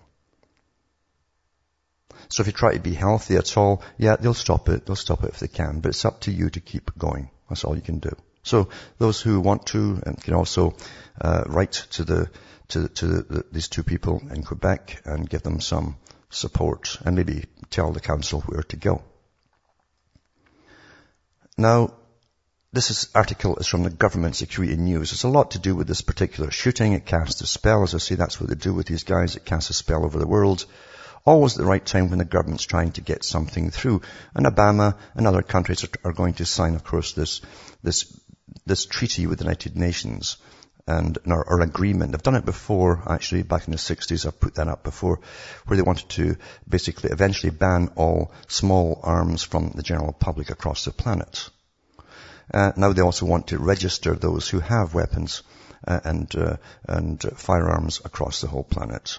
So 2.28 2.42
if 2.42 2.46
you 2.46 2.52
try 2.52 2.74
to 2.74 2.80
be 2.80 2.94
healthy 2.94 3.36
at 3.36 3.56
all, 3.56 3.82
yeah, 3.98 4.16
they'll 4.16 4.34
stop 4.34 4.68
it. 4.68 4.84
They'll 4.84 4.96
stop 4.96 5.24
it 5.24 5.30
if 5.30 5.38
they 5.38 5.48
can, 5.48 5.80
but 5.80 5.90
it's 5.90 6.04
up 6.04 6.20
to 6.22 6.32
you 6.32 6.50
to 6.50 6.60
keep 6.60 6.96
going. 6.98 7.30
That's 7.48 7.64
all 7.64 7.76
you 7.76 7.82
can 7.82 7.98
do. 7.98 8.10
So 8.42 8.68
those 8.98 9.20
who 9.20 9.40
want 9.40 9.66
to 9.66 10.00
um, 10.06 10.14
can 10.14 10.34
also 10.34 10.76
uh, 11.20 11.44
write 11.46 11.72
to 11.92 12.04
the 12.04 12.30
to, 12.68 12.88
to 12.88 13.06
the, 13.06 13.44
these 13.52 13.68
two 13.68 13.84
people 13.84 14.22
in 14.30 14.42
Quebec 14.42 15.02
and 15.04 15.28
give 15.28 15.42
them 15.42 15.60
some 15.60 15.96
support 16.30 16.98
and 17.04 17.16
maybe 17.16 17.44
tell 17.70 17.92
the 17.92 18.00
council 18.00 18.40
where 18.42 18.62
to 18.64 18.76
go. 18.76 19.02
Now, 21.56 21.94
this 22.72 22.90
is, 22.90 23.08
article 23.14 23.56
is 23.56 23.66
from 23.66 23.84
the 23.84 23.90
Government 23.90 24.36
Security 24.36 24.76
News. 24.76 25.12
It's 25.12 25.22
a 25.22 25.28
lot 25.28 25.52
to 25.52 25.58
do 25.58 25.74
with 25.74 25.86
this 25.86 26.02
particular 26.02 26.50
shooting. 26.50 26.92
It 26.92 27.06
casts 27.06 27.40
a 27.40 27.46
spell. 27.46 27.82
As 27.82 27.94
I 27.94 27.98
say, 27.98 28.16
that's 28.16 28.38
what 28.38 28.50
they 28.50 28.56
do 28.56 28.74
with 28.74 28.86
these 28.86 29.04
guys. 29.04 29.36
It 29.36 29.46
casts 29.46 29.70
a 29.70 29.72
spell 29.72 30.04
over 30.04 30.18
the 30.18 30.26
world. 30.26 30.66
Always 31.24 31.54
at 31.54 31.58
the 31.58 31.64
right 31.64 31.84
time 31.84 32.10
when 32.10 32.18
the 32.18 32.24
government's 32.24 32.64
trying 32.64 32.92
to 32.92 33.00
get 33.00 33.24
something 33.24 33.70
through. 33.70 34.02
And 34.34 34.46
Obama 34.46 34.96
and 35.14 35.26
other 35.26 35.42
countries 35.42 35.84
are, 35.84 35.88
are 36.04 36.12
going 36.12 36.34
to 36.34 36.44
sign, 36.44 36.74
of 36.74 36.84
course, 36.84 37.12
this, 37.12 37.40
this, 37.82 38.14
this 38.66 38.84
treaty 38.84 39.26
with 39.26 39.38
the 39.38 39.44
United 39.44 39.76
Nations 39.76 40.36
and 40.86 41.18
or, 41.26 41.44
or 41.44 41.60
agreement. 41.60 42.12
They've 42.12 42.22
done 42.22 42.36
it 42.36 42.44
before, 42.44 43.02
actually, 43.08 43.42
back 43.42 43.66
in 43.66 43.72
the 43.72 43.78
60s. 43.78 44.26
I've 44.26 44.40
put 44.40 44.54
that 44.54 44.68
up 44.68 44.84
before, 44.84 45.20
where 45.66 45.76
they 45.76 45.82
wanted 45.82 46.08
to 46.10 46.36
basically 46.68 47.10
eventually 47.10 47.50
ban 47.50 47.90
all 47.96 48.32
small 48.48 49.00
arms 49.02 49.42
from 49.42 49.72
the 49.74 49.82
general 49.82 50.12
public 50.12 50.50
across 50.50 50.84
the 50.84 50.92
planet. 50.92 51.50
Uh, 52.52 52.72
now 52.76 52.92
they 52.92 53.02
also 53.02 53.26
want 53.26 53.48
to 53.48 53.58
register 53.58 54.14
those 54.14 54.48
who 54.48 54.60
have 54.60 54.94
weapons 54.94 55.42
uh, 55.86 56.00
and 56.04 56.34
uh, 56.36 56.56
and 56.84 57.20
firearms 57.34 58.00
across 58.04 58.40
the 58.40 58.46
whole 58.46 58.64
planet. 58.64 59.18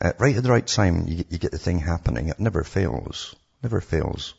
Uh, 0.00 0.12
right 0.18 0.36
at 0.36 0.42
the 0.42 0.50
right 0.50 0.66
time, 0.66 1.08
you, 1.08 1.24
you 1.28 1.38
get 1.38 1.50
the 1.50 1.58
thing 1.58 1.78
happening. 1.78 2.28
It 2.28 2.38
never 2.38 2.62
fails. 2.62 3.34
Never 3.62 3.80
fails. 3.80 4.34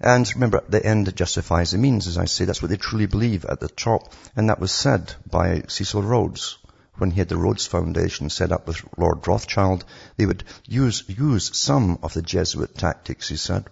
And 0.00 0.28
remember, 0.34 0.62
the 0.68 0.84
end 0.84 1.14
justifies 1.16 1.70
the 1.70 1.78
means, 1.78 2.06
as 2.06 2.18
I 2.18 2.24
say. 2.24 2.44
That's 2.44 2.60
what 2.60 2.70
they 2.70 2.76
truly 2.76 3.06
believe 3.06 3.44
at 3.44 3.60
the 3.60 3.68
top. 3.68 4.12
And 4.34 4.48
that 4.48 4.58
was 4.58 4.72
said 4.72 5.14
by 5.30 5.62
Cecil 5.68 6.02
Rhodes 6.02 6.58
when 6.96 7.10
he 7.10 7.18
had 7.18 7.28
the 7.28 7.36
Rhodes 7.36 7.66
Foundation 7.66 8.28
set 8.28 8.52
up 8.52 8.66
with 8.66 8.84
Lord 8.98 9.26
Rothschild. 9.26 9.84
They 10.16 10.26
would 10.26 10.44
use, 10.66 11.04
use 11.08 11.56
some 11.56 11.98
of 12.02 12.12
the 12.12 12.22
Jesuit 12.22 12.76
tactics, 12.76 13.28
he 13.28 13.36
said. 13.36 13.66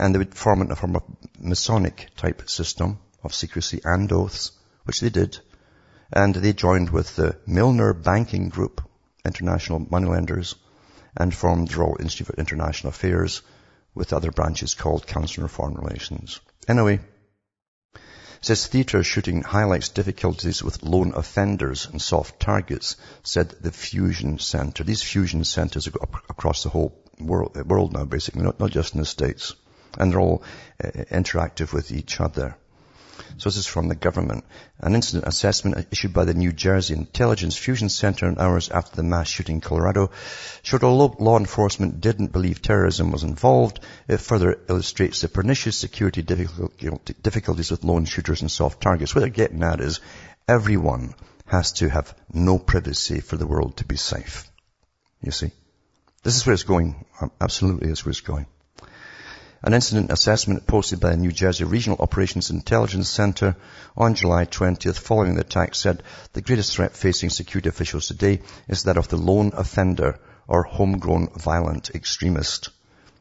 And 0.00 0.14
they 0.14 0.18
would 0.18 0.34
form 0.34 0.62
it 0.62 0.76
from 0.76 0.96
a 0.96 1.02
Masonic 1.38 2.10
type 2.16 2.48
system 2.48 2.98
of 3.22 3.34
secrecy 3.34 3.80
and 3.84 4.10
oaths, 4.12 4.52
which 4.84 5.00
they 5.00 5.10
did. 5.10 5.38
And 6.12 6.34
they 6.34 6.52
joined 6.52 6.90
with 6.90 7.16
the 7.16 7.36
Milner 7.46 7.92
Banking 7.92 8.48
Group, 8.48 8.82
international 9.24 9.86
moneylenders, 9.90 10.54
and 11.16 11.34
formed 11.34 11.68
the 11.68 11.78
Royal 11.78 11.96
Institute 12.00 12.26
for 12.26 12.34
International 12.34 12.90
Affairs, 12.90 13.42
with 13.94 14.12
other 14.12 14.30
branches 14.30 14.74
called 14.74 15.06
Council 15.06 15.44
on 15.44 15.48
Foreign 15.48 15.74
Relations. 15.74 16.40
Anyway, 16.68 17.00
says 18.40 18.66
theatre 18.66 19.02
shooting 19.02 19.42
highlights 19.42 19.88
difficulties 19.88 20.62
with 20.62 20.82
lone 20.82 21.12
offenders 21.14 21.86
and 21.86 22.00
soft 22.00 22.38
targets, 22.38 22.96
said 23.22 23.48
the 23.60 23.72
Fusion 23.72 24.38
Center. 24.38 24.84
These 24.84 25.02
fusion 25.02 25.44
centers 25.44 25.88
are 25.88 25.94
across 26.28 26.62
the 26.62 26.68
whole 26.68 26.94
world, 27.18 27.56
world 27.66 27.92
now, 27.92 28.04
basically, 28.04 28.42
not, 28.42 28.60
not 28.60 28.70
just 28.70 28.94
in 28.94 29.00
the 29.00 29.06
States. 29.06 29.54
And 29.98 30.12
they're 30.12 30.20
all 30.20 30.42
uh, 30.82 30.88
interactive 30.88 31.72
with 31.72 31.92
each 31.92 32.20
other. 32.20 32.56
So 33.36 33.48
this 33.48 33.56
is 33.56 33.66
from 33.66 33.88
the 33.88 33.94
government. 33.94 34.44
An 34.78 34.94
incident 34.94 35.26
assessment 35.26 35.88
issued 35.90 36.12
by 36.12 36.24
the 36.24 36.34
New 36.34 36.52
Jersey 36.52 36.94
Intelligence 36.94 37.56
Fusion 37.56 37.88
Center 37.88 38.28
in 38.28 38.38
hours 38.38 38.68
after 38.68 38.94
the 38.96 39.02
mass 39.02 39.28
shooting 39.28 39.56
in 39.56 39.60
Colorado 39.60 40.10
showed 40.62 40.84
although 40.84 41.16
law 41.18 41.38
enforcement 41.38 42.00
didn't 42.00 42.32
believe 42.32 42.62
terrorism 42.62 43.10
was 43.10 43.24
involved, 43.24 43.80
it 44.08 44.18
further 44.18 44.58
illustrates 44.68 45.20
the 45.20 45.28
pernicious 45.28 45.76
security 45.76 46.22
difficulties 46.22 47.70
with 47.70 47.84
lone 47.84 48.04
shooters 48.04 48.40
and 48.40 48.50
soft 48.50 48.80
targets. 48.80 49.14
What 49.14 49.22
they're 49.22 49.30
getting 49.30 49.62
at 49.62 49.80
is 49.80 50.00
everyone 50.46 51.14
has 51.46 51.72
to 51.72 51.88
have 51.88 52.14
no 52.32 52.58
privacy 52.58 53.20
for 53.20 53.36
the 53.36 53.46
world 53.46 53.78
to 53.78 53.84
be 53.84 53.96
safe. 53.96 54.48
You 55.22 55.32
see? 55.32 55.50
This 56.22 56.36
is 56.36 56.46
where 56.46 56.54
it's 56.54 56.62
going. 56.62 57.04
Absolutely 57.40 57.90
is 57.90 58.04
where 58.04 58.10
it's 58.10 58.20
going. 58.20 58.46
An 59.66 59.72
incident 59.72 60.12
assessment 60.12 60.66
posted 60.66 61.00
by 61.00 61.12
the 61.12 61.16
New 61.16 61.32
Jersey 61.32 61.64
Regional 61.64 61.96
Operations 61.98 62.50
Intelligence 62.50 63.08
Center 63.08 63.56
on 63.96 64.14
July 64.14 64.44
20th 64.44 64.98
following 64.98 65.36
the 65.36 65.40
attack 65.40 65.74
said 65.74 66.02
the 66.34 66.42
greatest 66.42 66.76
threat 66.76 66.94
facing 66.94 67.30
security 67.30 67.70
officials 67.70 68.06
today 68.06 68.42
is 68.68 68.82
that 68.82 68.98
of 68.98 69.08
the 69.08 69.16
lone 69.16 69.52
offender 69.54 70.18
or 70.46 70.64
homegrown 70.64 71.28
violent 71.38 71.88
extremist. 71.94 72.68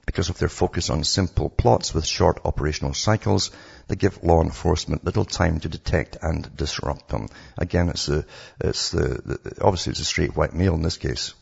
Because 0.06 0.28
of 0.28 0.38
their 0.38 0.50
focus 0.50 0.90
on 0.90 1.06
simple 1.06 1.50
plots 1.50 1.94
with 1.94 2.06
short 2.06 2.42
operational 2.44 2.94
cycles, 2.94 3.50
they 3.88 3.96
give 3.96 4.22
law 4.22 4.42
enforcement 4.42 5.06
little 5.06 5.24
time 5.24 5.62
to 5.62 5.70
detect 5.70 6.18
and 6.22 6.54
disrupt 6.58 7.08
them. 7.08 7.30
Again, 7.58 7.88
it's 7.88 8.08
the, 8.08 8.26
it's 8.60 8.92
the, 8.92 9.22
the 9.24 9.62
obviously 9.62 9.92
it's 9.92 10.02
a 10.02 10.04
straight 10.04 10.36
white 10.36 10.54
male 10.54 10.74
in 10.74 10.82
this 10.82 10.98
case. 10.98 11.36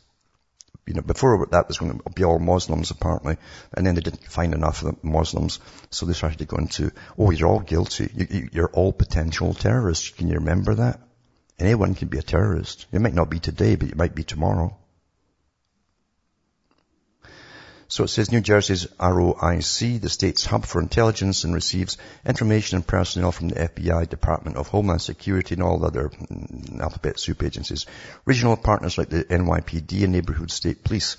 You 0.88 0.93
know, 0.93 1.01
before 1.01 1.47
that 1.51 1.67
was 1.67 1.77
going 1.77 2.00
to 2.00 2.09
be 2.13 2.23
all 2.23 2.39
Muslims 2.39 2.91
apparently, 2.91 3.38
and 3.73 3.85
then 3.85 3.95
they 3.95 4.01
didn't 4.01 4.25
find 4.25 4.53
enough 4.53 4.81
of 4.81 4.95
the 5.01 5.07
Muslims, 5.07 5.59
so 5.89 6.05
they 6.05 6.13
started 6.13 6.39
to 6.39 6.45
go 6.45 6.57
into, 6.57 6.91
oh, 7.17 7.31
you're 7.31 7.47
all 7.47 7.59
guilty. 7.59 8.09
You, 8.13 8.50
you're 8.51 8.71
all 8.73 8.91
potential 8.91 9.53
terrorists. 9.53 10.09
Can 10.09 10.27
you 10.27 10.35
remember 10.35 10.75
that? 10.75 11.00
Anyone 11.59 11.93
can 11.93 12.07
be 12.07 12.17
a 12.17 12.23
terrorist. 12.23 12.88
It 12.91 13.00
might 13.00 13.13
not 13.13 13.29
be 13.29 13.39
today, 13.39 13.75
but 13.75 13.89
it 13.89 13.95
might 13.95 14.15
be 14.15 14.23
tomorrow. 14.23 14.75
So 17.91 18.05
it 18.05 18.07
says 18.07 18.31
New 18.31 18.39
Jersey's 18.39 18.86
ROIC, 19.01 20.00
the 20.00 20.07
state's 20.07 20.45
hub 20.45 20.65
for 20.65 20.81
intelligence 20.81 21.43
and 21.43 21.53
receives 21.53 21.98
information 22.25 22.77
and 22.77 22.88
personnel 22.88 23.33
from 23.33 23.50
the 23.50 23.55
FBI, 23.55 24.07
Department 24.07 24.55
of 24.55 24.69
Homeland 24.69 25.01
Security 25.01 25.55
and 25.55 25.62
all 25.62 25.83
other 25.83 26.07
mm, 26.07 26.79
alphabet 26.79 27.19
soup 27.19 27.43
agencies. 27.43 27.86
Regional 28.24 28.55
partners 28.55 28.98
like 28.98 29.10
the 29.10 29.25
NYPD 29.25 30.03
and 30.03 30.13
neighborhood 30.13 30.51
state 30.51 30.86
police 30.86 31.17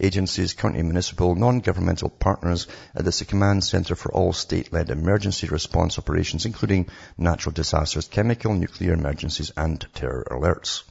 agencies, 0.00 0.54
county 0.54 0.82
municipal, 0.82 1.34
non-governmental 1.34 2.08
partners 2.08 2.68
and 2.94 3.06
at 3.06 3.14
the 3.14 3.24
command 3.26 3.62
center 3.62 3.94
for 3.94 4.10
all 4.10 4.32
state-led 4.32 4.88
emergency 4.88 5.46
response 5.48 5.98
operations, 5.98 6.46
including 6.46 6.88
natural 7.18 7.52
disasters, 7.52 8.08
chemical, 8.08 8.54
nuclear 8.54 8.94
emergencies, 8.94 9.52
and 9.58 9.86
terror 9.92 10.26
alerts. 10.30 10.84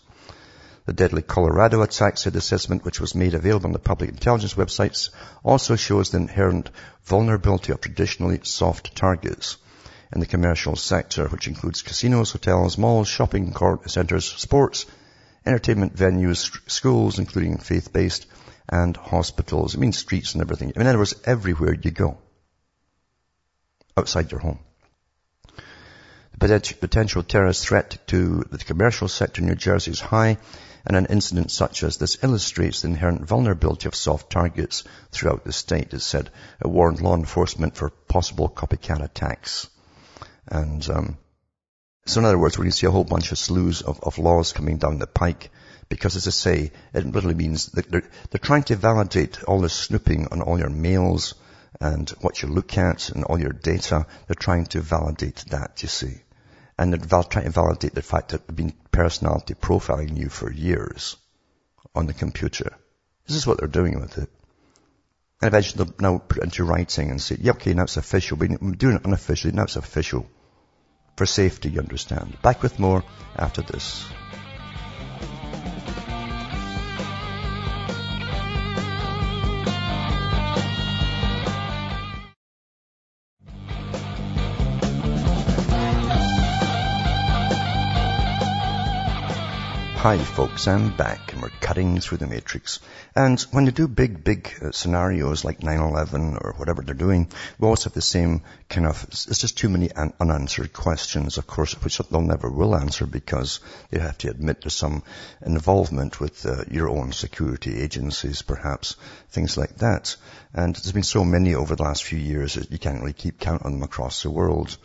The 0.85 0.93
deadly 0.93 1.21
Colorado 1.21 1.81
attack, 1.81 2.17
said 2.17 2.35
assessment, 2.35 2.83
which 2.83 2.99
was 2.99 3.15
made 3.15 3.33
available 3.33 3.67
on 3.67 3.71
the 3.71 3.79
public 3.79 4.09
intelligence 4.09 4.55
websites, 4.55 5.11
also 5.41 5.77
shows 5.77 6.09
the 6.09 6.17
inherent 6.17 6.71
vulnerability 7.05 7.71
of 7.71 7.79
traditionally 7.79 8.41
soft 8.43 8.93
targets 8.93 9.55
in 10.13 10.19
the 10.19 10.25
commercial 10.25 10.75
sector, 10.75 11.27
which 11.29 11.47
includes 11.47 11.81
casinos, 11.81 12.31
hotels, 12.31 12.77
malls, 12.77 13.07
shopping 13.07 13.55
centers, 13.87 14.25
sports, 14.25 14.85
entertainment 15.45 15.95
venues, 15.95 16.51
schools, 16.69 17.17
including 17.17 17.57
faith-based, 17.57 18.25
and 18.67 18.97
hospitals. 18.97 19.75
It 19.75 19.79
means 19.79 19.97
streets 19.97 20.33
and 20.33 20.41
everything. 20.41 20.73
In 20.75 20.85
other 20.85 20.97
words, 20.97 21.15
everywhere 21.25 21.73
you 21.73 21.91
go. 21.91 22.17
Outside 23.95 24.31
your 24.31 24.41
home. 24.41 24.59
The 26.37 26.75
potential 26.79 27.23
terrorist 27.23 27.65
threat 27.65 27.99
to 28.07 28.43
the 28.51 28.57
commercial 28.57 29.07
sector 29.07 29.41
in 29.41 29.47
New 29.47 29.55
Jersey 29.55 29.91
is 29.91 30.01
high, 30.01 30.37
and 30.85 30.97
an 30.97 31.05
incident 31.05 31.49
such 31.51 31.83
as 31.83 31.97
this 31.97 32.23
illustrates 32.23 32.81
the 32.81 32.89
inherent 32.89 33.25
vulnerability 33.25 33.87
of 33.87 33.95
soft 33.95 34.29
targets 34.29 34.83
throughout 35.11 35.43
the 35.43 35.53
state, 35.53 35.93
it 35.93 36.01
said. 36.01 36.29
It 36.59 36.67
warned 36.67 37.01
law 37.01 37.15
enforcement 37.15 37.75
for 37.75 37.89
possible 37.89 38.49
copycat 38.49 39.01
attacks. 39.01 39.69
And 40.47 40.87
um, 40.89 41.17
so 42.05 42.19
in 42.19 42.25
other 42.25 42.37
words, 42.37 42.57
we're 42.57 42.65
going 42.65 42.71
to 42.71 42.77
see 42.77 42.87
a 42.87 42.91
whole 42.91 43.05
bunch 43.05 43.31
of 43.31 43.37
slews 43.37 43.81
of, 43.81 44.01
of 44.03 44.17
laws 44.17 44.51
coming 44.51 44.77
down 44.77 44.99
the 44.99 45.07
pike, 45.07 45.51
because 45.87 46.17
as 46.17 46.27
I 46.27 46.31
say, 46.31 46.71
it 46.93 47.05
literally 47.05 47.35
means 47.35 47.67
that 47.67 47.89
they're, 47.89 48.09
they're 48.29 48.39
trying 48.39 48.63
to 48.63 48.75
validate 48.75 49.43
all 49.45 49.61
the 49.61 49.69
snooping 49.69 50.27
on 50.31 50.41
all 50.41 50.59
your 50.59 50.69
mails 50.69 51.35
and 51.79 52.09
what 52.21 52.41
you 52.41 52.49
look 52.49 52.77
at 52.77 53.09
and 53.09 53.23
all 53.23 53.39
your 53.39 53.53
data. 53.53 54.05
They're 54.27 54.35
trying 54.35 54.65
to 54.67 54.81
validate 54.81 55.45
that, 55.49 55.81
you 55.81 55.87
see 55.87 56.22
and 56.77 56.93
they're 56.93 57.23
trying 57.23 57.45
to 57.45 57.51
validate 57.51 57.93
the 57.93 58.01
fact 58.01 58.29
that 58.29 58.47
they've 58.47 58.55
been 58.55 58.73
personality 58.91 59.53
profiling 59.53 60.17
you 60.17 60.29
for 60.29 60.51
years 60.51 61.15
on 61.95 62.07
the 62.07 62.13
computer. 62.13 62.73
This 63.27 63.37
is 63.37 63.47
what 63.47 63.59
they're 63.59 63.67
doing 63.67 63.99
with 63.99 64.17
it. 64.17 64.29
And 65.41 65.47
eventually 65.47 65.85
they'll 65.85 65.95
now 65.99 66.17
put 66.19 66.37
it 66.37 66.43
into 66.43 66.63
writing 66.63 67.11
and 67.11 67.21
say, 67.21 67.37
yeah, 67.39 67.51
okay, 67.51 67.73
now 67.73 67.83
it's 67.83 67.97
official. 67.97 68.37
We're 68.37 68.47
doing 68.47 68.95
it 68.95 69.05
unofficially, 69.05 69.53
now 69.53 69.63
it's 69.63 69.75
official. 69.75 70.27
For 71.15 71.25
safety, 71.25 71.69
you 71.69 71.79
understand. 71.79 72.41
Back 72.41 72.63
with 72.63 72.79
more 72.79 73.03
after 73.35 73.61
this. 73.61 74.05
Hi 90.03 90.17
folks, 90.17 90.67
I'm 90.67 90.97
back 90.97 91.31
and 91.31 91.41
we're 91.41 91.47
cutting 91.61 92.01
through 92.01 92.17
the 92.17 92.27
matrix. 92.27 92.81
And 93.15 93.39
when 93.51 93.63
they 93.63 93.71
do 93.71 93.87
big, 93.87 94.21
big 94.21 94.53
uh, 94.61 94.73
scenarios 94.73 95.45
like 95.45 95.61
9-11 95.61 96.43
or 96.43 96.55
whatever 96.57 96.81
they're 96.81 96.93
doing, 96.93 97.29
we 97.57 97.65
always 97.65 97.85
have 97.85 97.93
the 97.93 98.01
same 98.01 98.41
kind 98.67 98.85
of, 98.85 99.01
it's 99.07 99.39
just 99.39 99.57
too 99.57 99.69
many 99.69 99.89
un- 99.93 100.11
unanswered 100.19 100.73
questions, 100.73 101.37
of 101.37 101.47
course, 101.47 101.81
which 101.81 101.99
they'll 101.99 102.19
never 102.19 102.51
will 102.51 102.75
answer 102.75 103.05
because 103.05 103.61
they 103.91 103.99
have 103.99 104.17
to 104.17 104.29
admit 104.29 104.59
there's 104.59 104.73
some 104.73 105.03
involvement 105.41 106.19
with 106.19 106.45
uh, 106.45 106.65
your 106.69 106.89
own 106.89 107.13
security 107.13 107.79
agencies, 107.79 108.41
perhaps, 108.41 108.97
things 109.29 109.55
like 109.55 109.77
that. 109.77 110.17
And 110.53 110.75
there's 110.75 110.91
been 110.91 111.03
so 111.03 111.23
many 111.23 111.55
over 111.55 111.77
the 111.77 111.83
last 111.83 112.03
few 112.03 112.19
years 112.19 112.55
that 112.55 112.73
you 112.73 112.77
can't 112.77 112.99
really 112.99 113.13
keep 113.13 113.39
count 113.39 113.63
on 113.63 113.71
them 113.71 113.83
across 113.83 114.21
the 114.21 114.29
world. 114.29 114.77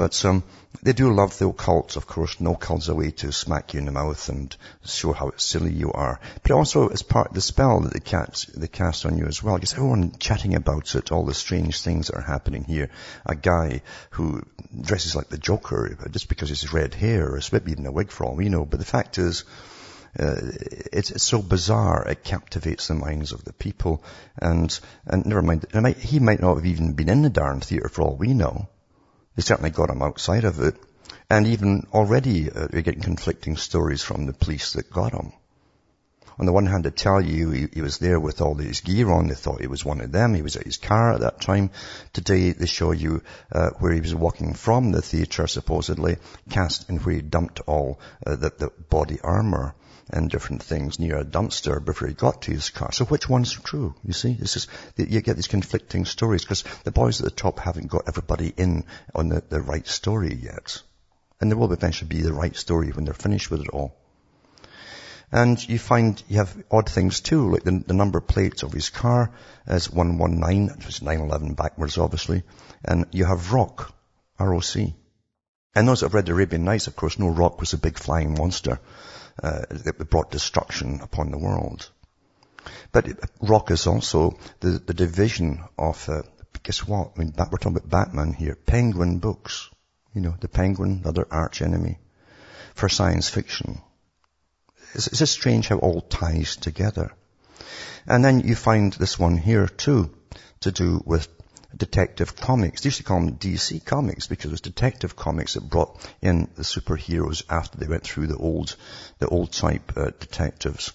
But 0.00 0.24
um, 0.24 0.44
they 0.82 0.94
do 0.94 1.12
love 1.12 1.36
the 1.36 1.48
occult, 1.48 1.96
of 1.96 2.06
course. 2.06 2.40
No 2.40 2.54
occult's 2.54 2.88
a 2.88 2.94
way 2.94 3.10
to 3.10 3.32
smack 3.32 3.74
you 3.74 3.80
in 3.80 3.84
the 3.84 3.92
mouth 3.92 4.30
and 4.30 4.56
show 4.82 5.12
how 5.12 5.32
silly 5.36 5.74
you 5.74 5.92
are. 5.92 6.18
But 6.42 6.52
also 6.52 6.88
as 6.88 7.02
part 7.02 7.28
of 7.28 7.34
the 7.34 7.42
spell 7.42 7.80
that 7.80 7.92
they 7.92 8.00
cast, 8.00 8.58
they 8.58 8.66
cast 8.66 9.04
on 9.04 9.18
you 9.18 9.26
as 9.26 9.42
well. 9.42 9.56
Because 9.56 9.74
everyone 9.74 10.12
chatting 10.18 10.54
about 10.54 10.94
it, 10.94 11.12
all 11.12 11.26
the 11.26 11.34
strange 11.34 11.82
things 11.82 12.06
that 12.06 12.16
are 12.16 12.22
happening 12.22 12.64
here. 12.64 12.88
A 13.26 13.34
guy 13.34 13.82
who 14.12 14.40
dresses 14.80 15.14
like 15.14 15.28
the 15.28 15.36
Joker 15.36 15.98
just 16.10 16.30
because 16.30 16.48
he's 16.48 16.72
red 16.72 16.94
hair, 16.94 17.34
or 17.34 17.40
maybe 17.52 17.72
even 17.72 17.84
a 17.84 17.92
wig 17.92 18.10
for 18.10 18.24
all 18.24 18.36
we 18.36 18.48
know. 18.48 18.64
But 18.64 18.78
the 18.78 18.86
fact 18.86 19.18
is, 19.18 19.44
uh, 20.18 20.34
it's, 20.94 21.10
it's, 21.10 21.24
so 21.24 21.42
bizarre. 21.42 22.08
It 22.08 22.24
captivates 22.24 22.88
the 22.88 22.94
minds 22.94 23.32
of 23.32 23.44
the 23.44 23.52
people, 23.52 24.02
and 24.38 24.80
and 25.04 25.26
never 25.26 25.42
mind. 25.42 25.66
Might, 25.74 25.98
he 25.98 26.20
might 26.20 26.40
not 26.40 26.54
have 26.54 26.64
even 26.64 26.94
been 26.94 27.10
in 27.10 27.20
the 27.20 27.28
darn 27.28 27.60
theater 27.60 27.90
for 27.90 28.00
all 28.00 28.16
we 28.16 28.32
know. 28.32 28.66
They 29.40 29.44
certainly 29.44 29.70
got 29.70 29.88
him 29.88 30.02
outside 30.02 30.44
of 30.44 30.60
it. 30.60 30.76
And 31.30 31.46
even 31.46 31.86
already 31.94 32.50
uh, 32.50 32.68
we're 32.70 32.82
getting 32.82 33.00
conflicting 33.00 33.56
stories 33.56 34.02
from 34.02 34.26
the 34.26 34.34
police 34.34 34.74
that 34.74 34.90
got 34.90 35.14
him. 35.14 35.32
On 36.38 36.44
the 36.44 36.52
one 36.52 36.66
hand, 36.66 36.84
they 36.84 36.90
tell 36.90 37.22
you 37.22 37.50
he, 37.50 37.66
he 37.72 37.80
was 37.80 37.96
there 37.96 38.20
with 38.20 38.42
all 38.42 38.54
his 38.56 38.82
gear 38.82 39.10
on. 39.10 39.28
They 39.28 39.34
thought 39.34 39.62
he 39.62 39.66
was 39.66 39.82
one 39.82 40.02
of 40.02 40.12
them. 40.12 40.34
He 40.34 40.42
was 40.42 40.56
at 40.56 40.66
his 40.66 40.76
car 40.76 41.14
at 41.14 41.20
that 41.20 41.40
time. 41.40 41.70
Today, 42.12 42.52
they 42.52 42.66
show 42.66 42.92
you 42.92 43.22
uh, 43.50 43.70
where 43.78 43.94
he 43.94 44.02
was 44.02 44.14
walking 44.14 44.52
from 44.52 44.92
the 44.92 45.00
theatre, 45.00 45.46
supposedly, 45.46 46.18
cast 46.50 46.90
and 46.90 47.02
where 47.02 47.14
he 47.14 47.22
dumped 47.22 47.60
all 47.60 47.98
uh, 48.26 48.36
the, 48.36 48.52
the 48.58 48.70
body 48.90 49.20
armour 49.22 49.74
and 50.12 50.30
different 50.30 50.62
things 50.62 50.98
near 50.98 51.18
a 51.18 51.24
dumpster 51.24 51.84
before 51.84 52.08
he 52.08 52.14
got 52.14 52.42
to 52.42 52.52
his 52.52 52.70
car. 52.70 52.92
So 52.92 53.04
which 53.04 53.28
one's 53.28 53.52
true? 53.52 53.94
You 54.04 54.12
see, 54.12 54.34
this 54.34 54.56
is 54.56 54.66
you 54.96 55.20
get 55.20 55.36
these 55.36 55.46
conflicting 55.46 56.04
stories 56.04 56.42
because 56.42 56.64
the 56.84 56.90
boys 56.90 57.20
at 57.20 57.24
the 57.24 57.30
top 57.30 57.58
haven't 57.58 57.88
got 57.88 58.08
everybody 58.08 58.52
in 58.56 58.84
on 59.14 59.28
the, 59.28 59.42
the 59.48 59.60
right 59.60 59.86
story 59.86 60.34
yet. 60.34 60.82
And 61.40 61.50
there 61.50 61.58
will 61.58 61.72
eventually 61.72 62.08
be 62.08 62.22
the 62.22 62.32
right 62.32 62.54
story 62.54 62.90
when 62.90 63.04
they're 63.04 63.14
finished 63.14 63.50
with 63.50 63.60
it 63.60 63.70
all. 63.70 63.96
And 65.32 65.56
you 65.68 65.78
find 65.78 66.20
you 66.28 66.38
have 66.38 66.56
odd 66.70 66.88
things 66.88 67.20
too, 67.20 67.50
like 67.52 67.62
the, 67.62 67.82
the 67.86 67.94
number 67.94 68.20
plates 68.20 68.64
of 68.64 68.72
his 68.72 68.90
car 68.90 69.30
is 69.68 69.90
119, 69.90 70.76
which 70.76 70.88
is 70.88 71.02
911 71.02 71.54
backwards 71.54 71.98
obviously, 71.98 72.42
and 72.84 73.06
you 73.12 73.24
have 73.24 73.52
Roc, 73.52 73.92
R-O-C. 74.38 74.94
And 75.72 75.86
those 75.86 76.00
that 76.00 76.06
have 76.06 76.14
read 76.14 76.28
Arabian 76.28 76.64
Nights, 76.64 76.88
of 76.88 76.96
course, 76.96 77.16
know 77.16 77.28
roc 77.28 77.60
was 77.60 77.74
a 77.74 77.78
big 77.78 77.96
flying 77.96 78.34
monster 78.34 78.80
uh, 79.42 79.62
that 79.70 80.10
brought 80.10 80.30
destruction 80.30 81.00
upon 81.02 81.30
the 81.30 81.38
world. 81.38 81.90
But 82.92 83.06
Roc 83.40 83.70
is 83.70 83.86
also 83.86 84.38
the, 84.60 84.70
the 84.70 84.94
division 84.94 85.64
of, 85.78 86.08
uh, 86.08 86.22
guess 86.62 86.86
what? 86.86 87.12
I 87.16 87.18
mean, 87.18 87.34
we're 87.36 87.58
talking 87.58 87.76
about 87.76 87.88
Batman 87.90 88.32
here. 88.32 88.54
Penguin 88.54 89.18
books. 89.18 89.70
You 90.14 90.20
know, 90.20 90.34
the 90.40 90.48
penguin, 90.48 91.02
the 91.02 91.10
other 91.10 91.26
arch 91.30 91.62
enemy 91.62 91.98
for 92.74 92.88
science 92.88 93.28
fiction. 93.28 93.80
It's, 94.94 95.06
it's 95.06 95.18
just 95.18 95.32
strange 95.32 95.68
how 95.68 95.78
all 95.78 96.00
ties 96.00 96.56
together. 96.56 97.12
And 98.06 98.24
then 98.24 98.40
you 98.40 98.56
find 98.56 98.92
this 98.92 99.18
one 99.18 99.36
here 99.36 99.68
too, 99.68 100.10
to 100.60 100.72
do 100.72 101.02
with 101.04 101.28
Detective 101.76 102.36
Comics. 102.36 102.82
They 102.82 102.88
used 102.88 102.98
to 102.98 103.04
call 103.04 103.20
them 103.20 103.36
DC 103.36 103.84
Comics 103.84 104.26
because 104.26 104.46
it 104.46 104.52
was 104.52 104.60
Detective 104.60 105.16
Comics 105.16 105.54
that 105.54 105.68
brought 105.68 106.04
in 106.20 106.48
the 106.56 106.62
superheroes 106.62 107.42
after 107.48 107.78
they 107.78 107.86
went 107.86 108.02
through 108.02 108.26
the 108.26 108.36
old, 108.36 108.76
the 109.18 109.28
old 109.28 109.52
type 109.52 109.92
uh, 109.96 110.10
detectives. 110.18 110.92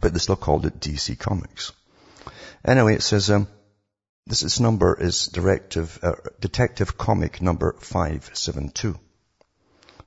But 0.00 0.12
they 0.12 0.18
still 0.18 0.36
called 0.36 0.66
it 0.66 0.80
DC 0.80 1.18
Comics. 1.18 1.72
Anyway, 2.64 2.94
it 2.94 3.02
says, 3.02 3.30
um, 3.30 3.48
this, 4.26 4.40
this 4.40 4.60
number 4.60 5.00
is 5.00 5.28
directive, 5.28 5.98
uh, 6.02 6.14
Detective 6.40 6.98
Comic 6.98 7.40
number 7.40 7.76
572. 7.78 8.98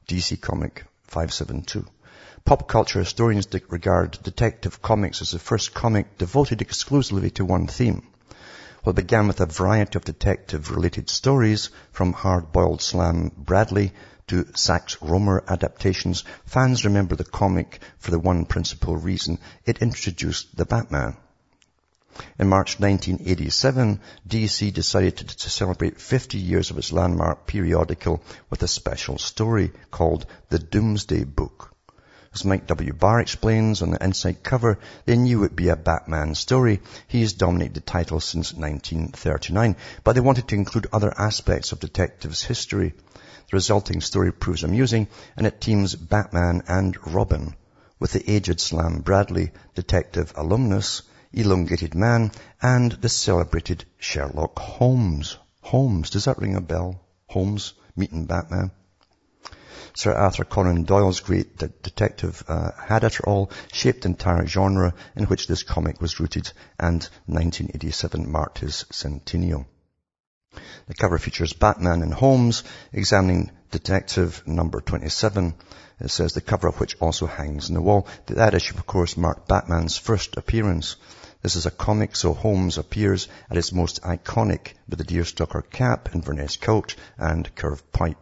DC 0.08 0.42
Comic 0.42 0.86
572. 1.04 1.86
Pop 2.44 2.68
culture 2.68 3.00
historians 3.00 3.48
regard 3.70 4.18
Detective 4.24 4.82
Comics 4.82 5.22
as 5.22 5.32
the 5.32 5.40
first 5.40 5.74
comic 5.74 6.18
devoted 6.18 6.62
exclusively 6.62 7.30
to 7.32 7.46
one 7.46 7.68
theme 7.68 8.04
what 8.84 8.96
began 8.96 9.28
with 9.28 9.42
a 9.42 9.46
variety 9.46 9.98
of 9.98 10.06
detective-related 10.06 11.10
stories 11.10 11.70
from 11.92 12.14
hard-boiled 12.14 12.82
Slam 12.82 13.32
Bradley 13.36 13.92
to 14.28 14.46
Sax 14.56 14.96
Rohmer 14.98 15.46
adaptations, 15.48 16.24
fans 16.46 16.86
remember 16.86 17.16
the 17.16 17.24
comic 17.24 17.80
for 17.98 18.12
the 18.12 18.20
one 18.20 18.46
principal 18.46 18.96
reason 18.96 19.40
it 19.66 19.82
introduced 19.82 20.56
the 20.56 20.66
Batman. 20.66 21.18
In 22.38 22.48
March 22.50 22.80
1987, 22.80 24.00
DC 24.28 24.74
decided 24.74 25.18
to, 25.18 25.26
to, 25.26 25.50
celebrate 25.50 26.02
50 26.02 26.38
years 26.38 26.70
of 26.70 26.78
its 26.78 26.92
landmark 26.92 27.48
periodical 27.48 28.22
with 28.50 28.62
a 28.62 28.68
special 28.68 29.18
story 29.18 29.72
called 29.90 30.26
The 30.50 30.60
Doomsday 30.60 31.24
Book. 31.24 31.74
As 32.34 32.46
Mike 32.46 32.68
W. 32.68 32.94
Barr 32.94 33.20
explains 33.20 33.82
on 33.82 33.90
the 33.90 34.04
inside 34.04 34.44
cover, 34.44 34.78
they 35.06 35.18
knew 35.18 35.44
it'd 35.44 35.56
be 35.56 35.70
a 35.70 35.76
Batman 35.76 36.36
story. 36.36 36.80
He 37.08 37.22
has 37.22 37.34
dominated 37.34 37.74
the 37.74 37.80
title 37.80 38.20
since 38.20 38.54
1939, 38.54 39.76
but 40.04 40.14
they 40.14 40.22
wanted 40.22 40.48
to 40.48 40.56
include 40.56 40.88
other 40.94 41.12
aspects 41.18 41.72
of 41.72 41.80
detectives' 41.80 42.44
history. 42.44 42.94
The 43.16 43.54
resulting 43.56 44.00
story 44.02 44.32
proves 44.32 44.64
amusing, 44.64 45.08
and 45.36 45.48
it 45.48 45.60
teams 45.60 45.96
Batman 45.96 46.62
and 46.68 46.96
Robin 47.08 47.56
with 48.00 48.14
the 48.14 48.32
aged 48.32 48.62
Slam 48.62 49.00
Bradley, 49.00 49.52
detective 49.76 50.32
alumnus, 50.36 51.02
elongated 51.34 51.96
man, 51.96 52.32
and 52.62 52.92
the 52.94 53.10
celebrated 53.10 53.86
Sherlock 53.98 54.58
Holmes. 54.58 55.38
Holmes, 55.62 56.10
does 56.10 56.26
that 56.26 56.38
ring 56.38 56.56
a 56.56 56.62
bell? 56.62 57.02
Holmes 57.28 57.74
meeting 57.96 58.26
Batman? 58.26 58.72
Sir 59.96 60.14
Arthur 60.14 60.44
Conan 60.44 60.84
Doyle's 60.84 61.20
great 61.20 61.58
de- 61.58 61.68
detective 61.68 62.44
uh, 62.48 62.72
had 62.78 63.04
it 63.04 63.22
all 63.22 63.52
shaped 63.72 64.02
the 64.02 64.10
entire 64.10 64.46
genre 64.46 64.94
in 65.16 65.26
which 65.26 65.48
this 65.48 65.64
comic 65.64 66.02
was 66.02 66.20
rooted, 66.20 66.52
and 66.80 67.04
1987 67.28 68.32
marked 68.32 68.60
his 68.60 68.86
centennial. 68.92 69.66
The 70.88 70.96
cover 70.96 71.20
features 71.20 71.54
Batman 71.54 72.02
and 72.02 72.14
Holmes 72.14 72.64
examining 72.92 73.52
Detective 73.72 74.42
number 74.48 74.82
27. 74.82 75.54
It 76.00 76.10
says 76.10 76.34
the 76.34 76.42
cover 76.42 76.68
of 76.68 76.80
which 76.80 76.98
also 77.00 77.28
hangs 77.28 77.70
on 77.70 77.76
the 77.76 77.82
wall. 77.82 78.08
That 78.26 78.56
issue, 78.56 78.76
of 78.76 78.88
course, 78.88 79.16
marked 79.16 79.48
Batman's 79.48 79.96
first 79.96 80.38
appearance. 80.38 80.96
This 81.44 81.56
is 81.56 81.68
a 81.68 81.72
comic, 81.72 82.16
so 82.16 82.34
Holmes 82.34 82.80
appears 82.80 83.28
at 83.50 83.58
his 83.58 83.72
most 83.72 84.02
iconic 84.02 84.74
with 84.88 85.00
a 85.02 85.04
deerstalker 85.04 85.70
cap, 85.70 86.10
Inverness 86.16 86.58
coat, 86.58 86.96
and 87.20 87.54
curved 87.56 87.92
pipe 87.92 88.18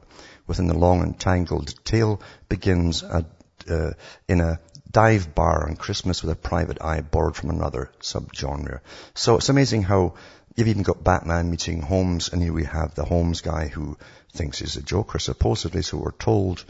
within 0.48 0.68
the 0.68 0.78
long 0.78 1.04
and 1.04 1.20
tangled 1.20 1.74
tale 1.86 2.22
begins 2.50 3.04
a, 3.04 3.26
uh, 3.70 3.92
in 4.28 4.42
a 4.42 4.60
dive 4.90 5.36
bar 5.36 5.68
on 5.68 5.76
Christmas 5.76 6.24
with 6.24 6.32
a 6.32 6.36
private 6.36 6.82
eye 6.82 7.02
borrowed 7.02 7.36
from 7.36 7.50
another 7.50 7.92
subgenre. 8.00 8.80
So 9.14 9.36
it's 9.36 9.50
amazing 9.50 9.84
how 9.84 10.14
you've 10.56 10.70
even 10.70 10.84
got 10.84 11.04
Batman 11.04 11.52
meeting 11.52 11.82
Holmes, 11.82 12.30
and 12.30 12.42
here 12.42 12.54
we 12.54 12.64
have 12.64 12.96
the 12.96 13.06
Holmes 13.06 13.42
guy 13.42 13.68
who 13.68 13.98
thinks 14.34 14.60
he's 14.60 14.78
a 14.78 14.82
Joker, 14.82 15.20
supposedly, 15.20 15.82
so 15.82 15.98
we're 15.98 16.12
told, 16.12 16.64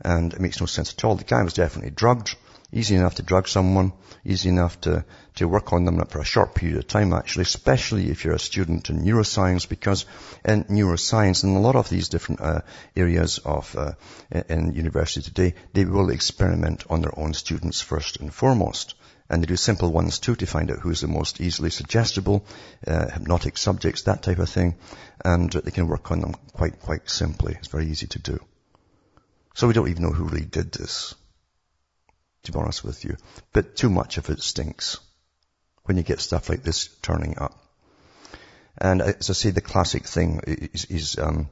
and 0.00 0.32
it 0.32 0.40
makes 0.40 0.60
no 0.60 0.66
sense 0.66 0.92
at 0.92 1.04
all. 1.04 1.14
The 1.14 1.24
guy 1.24 1.42
was 1.42 1.54
definitely 1.54 1.90
drugged. 1.90 2.36
Easy 2.72 2.94
enough 2.94 3.16
to 3.16 3.22
drug 3.22 3.48
someone, 3.48 3.92
easy 4.24 4.48
enough 4.48 4.80
to, 4.82 5.04
to 5.34 5.48
work 5.48 5.72
on 5.72 5.84
them 5.84 6.04
for 6.06 6.20
a 6.20 6.24
short 6.24 6.54
period 6.54 6.78
of 6.78 6.86
time 6.86 7.12
actually, 7.12 7.42
especially 7.42 8.10
if 8.10 8.24
you're 8.24 8.34
a 8.34 8.38
student 8.38 8.88
in 8.90 9.00
neuroscience 9.00 9.68
because 9.68 10.06
in 10.44 10.62
neuroscience 10.64 11.42
and 11.42 11.56
a 11.56 11.60
lot 11.60 11.74
of 11.74 11.88
these 11.88 12.08
different 12.08 12.40
uh, 12.40 12.60
areas 12.94 13.38
of, 13.38 13.74
uh, 13.76 13.92
in 14.48 14.72
university 14.72 15.20
today, 15.20 15.54
they 15.72 15.84
will 15.84 16.10
experiment 16.10 16.84
on 16.88 17.00
their 17.00 17.18
own 17.18 17.34
students 17.34 17.80
first 17.80 18.18
and 18.20 18.32
foremost. 18.32 18.94
And 19.28 19.42
they 19.42 19.46
do 19.46 19.56
simple 19.56 19.90
ones 19.92 20.20
too 20.20 20.36
to 20.36 20.46
find 20.46 20.70
out 20.70 20.78
who's 20.78 21.00
the 21.00 21.08
most 21.08 21.40
easily 21.40 21.70
suggestible, 21.70 22.44
uh, 22.86 23.10
hypnotic 23.10 23.58
subjects, 23.58 24.02
that 24.02 24.22
type 24.22 24.38
of 24.38 24.48
thing. 24.48 24.76
And 25.24 25.52
they 25.52 25.70
can 25.72 25.88
work 25.88 26.10
on 26.10 26.20
them 26.20 26.34
quite, 26.52 26.80
quite 26.80 27.08
simply. 27.10 27.54
It's 27.54 27.68
very 27.68 27.86
easy 27.86 28.06
to 28.08 28.18
do. 28.18 28.38
So 29.54 29.66
we 29.66 29.72
don't 29.72 29.88
even 29.88 30.02
know 30.02 30.10
who 30.10 30.24
really 30.24 30.46
did 30.46 30.72
this 30.72 31.14
to 32.42 32.52
be 32.52 32.58
honest 32.58 32.84
with 32.84 33.04
you. 33.04 33.16
But 33.52 33.76
too 33.76 33.90
much 33.90 34.18
of 34.18 34.30
it 34.30 34.40
stinks 34.40 34.98
when 35.84 35.96
you 35.96 36.02
get 36.02 36.20
stuff 36.20 36.48
like 36.48 36.62
this 36.62 36.88
turning 37.02 37.38
up. 37.38 37.56
And 38.78 39.02
as 39.02 39.28
I 39.28 39.32
say, 39.34 39.50
the 39.50 39.60
classic 39.60 40.06
thing 40.06 40.40
is, 40.46 40.84
is 40.86 41.18
um, 41.18 41.50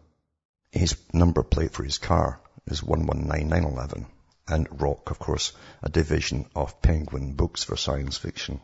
his 0.71 0.97
number 1.13 1.43
plate 1.43 1.73
for 1.73 1.85
his 1.85 1.99
car 1.99 2.41
is 2.67 2.83
119911. 2.83 4.07
And 4.47 4.81
Roc, 4.81 5.11
of 5.11 5.19
course, 5.19 5.53
a 5.83 5.91
division 5.91 6.47
of 6.55 6.81
Penguin 6.81 7.35
Books 7.35 7.65
for 7.65 7.77
science 7.77 8.17
fiction. 8.17 8.61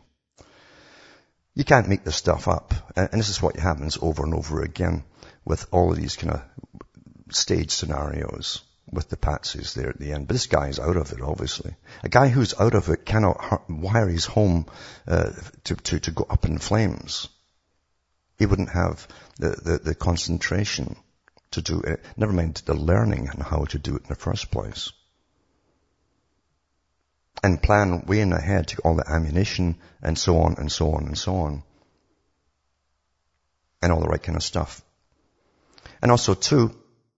You 1.53 1.63
can't 1.63 1.87
make 1.87 2.03
this 2.03 2.15
stuff 2.15 2.47
up. 2.47 2.73
And 2.95 3.13
this 3.13 3.29
is 3.29 3.41
what 3.41 3.55
happens 3.55 3.97
over 4.01 4.23
and 4.23 4.33
over 4.33 4.63
again 4.63 5.03
with 5.45 5.67
all 5.71 5.91
of 5.91 5.97
these 5.97 6.15
kind 6.15 6.33
of 6.33 6.41
stage 7.29 7.71
scenarios 7.71 8.61
with 8.91 9.09
the 9.09 9.17
patsies 9.17 9.73
there 9.73 9.89
at 9.89 9.99
the 9.99 10.11
end. 10.11 10.27
But 10.27 10.33
this 10.35 10.47
guy's 10.47 10.79
out 10.79 10.97
of 10.97 11.11
it, 11.11 11.21
obviously. 11.21 11.75
A 12.03 12.09
guy 12.09 12.27
who's 12.27 12.53
out 12.59 12.75
of 12.75 12.89
it 12.89 13.05
cannot 13.05 13.69
wire 13.69 14.07
his 14.07 14.25
home 14.25 14.67
uh, 15.07 15.31
to, 15.65 15.75
to, 15.75 15.99
to 15.99 16.11
go 16.11 16.25
up 16.29 16.45
in 16.45 16.57
flames. 16.57 17.27
He 18.37 18.45
wouldn't 18.45 18.71
have 18.71 19.07
the, 19.37 19.49
the, 19.49 19.79
the 19.83 19.95
concentration 19.95 20.97
to 21.51 21.61
do 21.61 21.81
it, 21.81 22.03
never 22.17 22.33
mind 22.33 22.61
the 22.65 22.73
learning 22.73 23.29
and 23.29 23.41
how 23.41 23.65
to 23.65 23.79
do 23.79 23.95
it 23.95 24.03
in 24.03 24.09
the 24.09 24.15
first 24.15 24.51
place. 24.51 24.91
And 27.43 27.61
plan 27.61 28.05
way 28.05 28.21
in 28.21 28.33
ahead 28.33 28.67
to 28.69 28.81
all 28.81 28.95
the 28.95 29.09
ammunition 29.09 29.77
and 30.01 30.17
so 30.17 30.39
on 30.39 30.55
and 30.57 30.71
so 30.71 30.91
on 30.93 31.05
and 31.05 31.17
so 31.17 31.35
on. 31.37 31.63
And 33.81 33.91
all 33.91 34.01
the 34.01 34.07
right 34.07 34.21
kind 34.21 34.35
of 34.35 34.43
stuff. 34.43 34.81
And 36.01 36.11
also 36.11 36.33
too, 36.33 36.75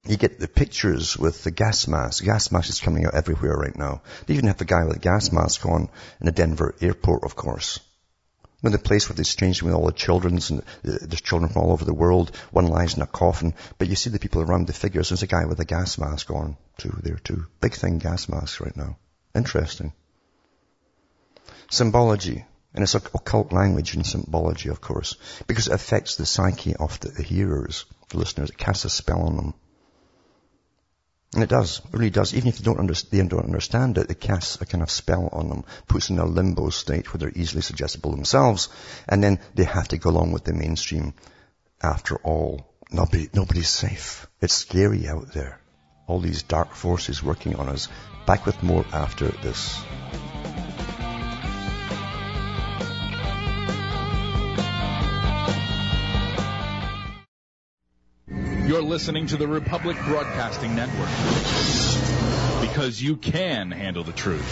you 0.10 0.18
get 0.18 0.40
the 0.40 0.48
pictures 0.48 1.18
with 1.18 1.44
the 1.44 1.52
gas 1.52 1.88
mask. 1.88 2.24
Gas 2.24 2.52
mask 2.52 2.70
is 2.70 2.80
coming 2.80 3.06
out 3.06 3.16
everywhere 3.16 3.56
right 3.56 3.76
now. 3.76 4.02
They 4.26 4.34
even 4.36 4.48
have 4.48 4.58
the 4.58 4.66
guy 4.66 4.84
with 4.86 4.98
a 4.98 5.00
gas 5.00 5.32
mask 5.32 5.66
on 5.66 5.90
in 6.20 6.26
the 6.26 6.32
Denver 6.32 6.76
airport, 6.82 7.24
of 7.24 7.36
course. 7.36 7.80
In 8.64 8.72
the 8.72 8.80
place 8.80 9.08
where 9.08 9.16
they 9.16 9.22
exchanged 9.22 9.62
with 9.62 9.74
all 9.74 9.86
the 9.86 9.92
children, 9.92 10.40
and 10.50 10.60
uh, 10.62 10.64
there's 10.82 11.22
children 11.22 11.52
from 11.52 11.62
all 11.62 11.72
over 11.72 11.86
the 11.86 11.94
world. 11.94 12.36
One 12.52 12.68
lies 12.68 12.96
in 12.96 13.04
a 13.04 13.08
coffin, 13.08 13.54
but 13.78 13.88
you 13.88 13.96
see 13.96 14.10
the 14.10 14.20
people 14.20 14.42
around 14.42 14.66
the 14.66 14.74
figures. 14.74 15.10
There's 15.10 15.24
a 15.24 15.28
guy 15.28 15.46
with 15.46 15.60
a 15.60 15.66
gas 15.66 15.98
mask 15.98 16.32
on 16.32 16.58
too 16.78 16.98
there 17.04 17.20
too. 17.24 17.46
Big 17.62 17.76
thing, 17.76 18.00
gas 18.00 18.28
masks 18.28 18.60
right 18.60 18.76
now. 18.76 18.98
Interesting. 19.36 19.94
Symbology. 21.70 22.46
And 22.74 22.84
it's 22.84 22.96
occult 22.96 23.54
language 23.54 23.96
and 23.96 24.06
symbology, 24.06 24.70
of 24.70 24.82
course, 24.82 25.16
because 25.48 25.68
it 25.68 25.74
affects 25.74 26.16
the 26.16 26.26
psyche 26.26 26.76
of 26.76 27.00
the 27.00 27.24
hearers, 27.24 27.86
the 28.10 28.18
listeners. 28.18 28.50
It 28.50 28.58
casts 28.58 28.86
a 28.86 28.90
spell 28.90 29.22
on 29.22 29.36
them. 29.36 29.54
And 31.34 31.44
it 31.44 31.50
does, 31.50 31.80
it 31.80 31.94
really 31.94 32.10
does. 32.10 32.34
Even 32.34 32.48
if 32.48 32.58
they 32.58 32.64
don't, 32.64 32.80
under, 32.80 32.94
they 32.94 33.22
don't 33.22 33.44
understand 33.44 33.98
it, 33.98 34.10
it 34.10 34.20
casts 34.20 34.62
a 34.62 34.66
kind 34.66 34.82
of 34.82 34.90
spell 34.90 35.28
on 35.32 35.50
them, 35.50 35.66
puts 35.88 36.08
them 36.08 36.18
in 36.18 36.24
a 36.24 36.26
limbo 36.26 36.70
state 36.70 37.14
where 37.14 37.20
they're 37.20 37.42
easily 37.42 37.62
suggestible 37.62 38.12
themselves, 38.12 38.70
and 39.08 39.22
then 39.24 39.40
they 39.54 39.66
have 39.66 39.90
to 39.90 39.98
go 39.98 40.10
along 40.10 40.32
with 40.32 40.46
the 40.46 40.54
mainstream. 40.54 41.14
After 41.82 42.16
all, 42.16 42.74
nobody, 42.92 43.30
nobody's 43.34 43.70
safe. 43.70 44.26
It's 44.42 44.54
scary 44.54 45.08
out 45.08 45.34
there. 45.34 45.60
All 46.08 46.20
these 46.20 46.44
dark 46.44 46.74
forces 46.74 47.22
working 47.22 47.56
on 47.56 47.68
us. 47.68 47.90
Back 48.26 48.46
with 48.46 48.64
more 48.64 48.86
after 48.92 49.28
this. 49.28 49.82
You're 58.68 58.82
listening 58.82 59.28
to 59.28 59.38
the 59.38 59.48
Republic 59.48 59.96
Broadcasting 60.04 60.76
Network. 60.76 61.08
Because 62.60 63.02
you 63.02 63.16
can 63.16 63.72
handle 63.72 64.04
the 64.04 64.12
truth. 64.12 64.44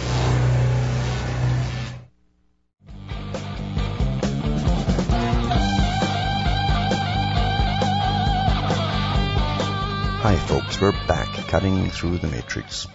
Hi 10.21 10.37
folks, 10.47 10.79
we're 10.79 10.93
back 11.07 11.27
cutting 11.49 11.89
through 11.89 12.19
the 12.19 12.29
matrix. 12.29 12.87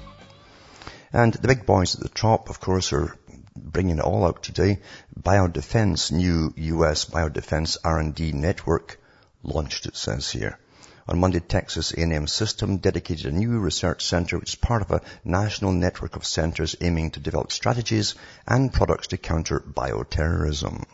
And 1.12 1.34
the 1.34 1.48
big 1.48 1.66
boys 1.66 1.96
at 1.96 2.00
the 2.00 2.08
top, 2.08 2.48
of 2.48 2.60
course, 2.60 2.94
are 2.94 3.14
bringing 3.54 3.98
it 3.98 4.04
all 4.04 4.24
out 4.24 4.42
today. 4.42 4.80
Biodefense, 5.22 6.12
new 6.12 6.54
US 6.56 7.04
biodefense 7.04 7.76
R&D 7.84 8.32
network 8.32 8.98
launched, 9.42 9.84
it 9.84 9.96
says 9.96 10.30
here. 10.30 10.58
On 11.08 11.18
Monday, 11.18 11.40
Texas 11.40 11.92
A&M 11.92 12.26
System 12.26 12.76
dedicated 12.76 13.26
a 13.26 13.36
new 13.36 13.58
research 13.58 14.04
center 14.04 14.38
which 14.38 14.50
is 14.50 14.54
part 14.54 14.82
of 14.82 14.90
a 14.90 15.02
national 15.24 15.72
network 15.72 16.16
of 16.16 16.26
centers 16.26 16.76
aiming 16.80 17.10
to 17.12 17.20
develop 17.20 17.52
strategies 17.52 18.14
and 18.46 18.72
products 18.72 19.08
to 19.08 19.16
counter 19.16 19.60
bioterrorism 19.60 20.84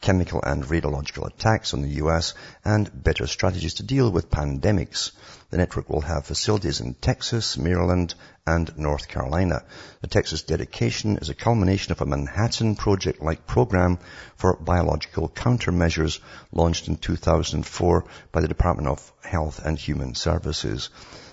chemical 0.00 0.42
and 0.42 0.64
radiological 0.64 1.26
attacks 1.26 1.74
on 1.74 1.82
the 1.82 2.00
US, 2.04 2.34
and 2.64 2.90
better 3.02 3.26
strategies 3.26 3.74
to 3.74 3.82
deal 3.82 4.10
with 4.10 4.30
pandemics. 4.30 5.12
The 5.50 5.58
network 5.58 5.90
will 5.90 6.00
have 6.00 6.26
facilities 6.26 6.80
in 6.80 6.94
Texas, 6.94 7.58
Maryland, 7.58 8.14
and 8.46 8.76
North 8.78 9.08
Carolina. 9.08 9.62
The 10.00 10.08
Texas 10.08 10.42
dedication 10.42 11.18
is 11.18 11.28
a 11.28 11.34
culmination 11.34 11.92
of 11.92 12.00
a 12.00 12.06
Manhattan 12.06 12.76
Project-like 12.76 13.46
program 13.46 13.98
for 14.36 14.56
biological 14.56 15.28
countermeasures 15.28 16.20
launched 16.52 16.88
in 16.88 16.96
2004 16.96 18.04
by 18.32 18.40
the 18.40 18.48
Department 18.48 18.88
of 18.88 19.12
Health 19.22 19.60
and 19.64 19.78
Human 19.78 20.14
Services. 20.14 20.88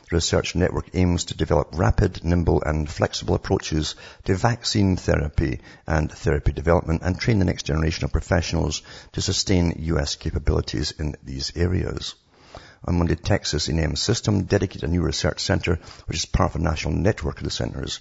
Research 0.10 0.56
network 0.56 0.90
aims 0.94 1.26
to 1.26 1.36
develop 1.36 1.70
rapid, 1.74 2.24
nimble 2.24 2.64
and 2.64 2.90
flexible 2.90 3.36
approaches 3.36 3.96
to 4.24 4.36
vaccine 4.36 4.96
therapy 4.96 5.60
and 5.86 6.10
therapy 6.10 6.54
development 6.54 7.02
and 7.04 7.20
train 7.20 7.40
the 7.40 7.46
next 7.46 7.64
generation 7.64 8.06
of 8.06 8.14
professionals 8.14 8.84
to 9.12 9.22
sustain 9.22 9.74
U.S. 9.80 10.16
capabilities 10.16 10.92
in 10.92 11.16
these 11.24 11.52
areas. 11.58 12.16
On 12.86 12.98
Monday, 12.98 13.16
Texas 13.16 13.68
A&M 13.68 13.98
System 13.98 14.44
dedicated 14.44 14.86
a 14.86 14.92
new 14.92 15.02
research 15.02 15.42
center, 15.42 15.78
which 16.06 16.20
is 16.20 16.26
part 16.26 16.52
of 16.52 16.62
a 16.62 16.64
national 16.64 16.94
network 16.94 17.40
of 17.40 17.44
the 17.44 17.52
centers. 17.52 18.00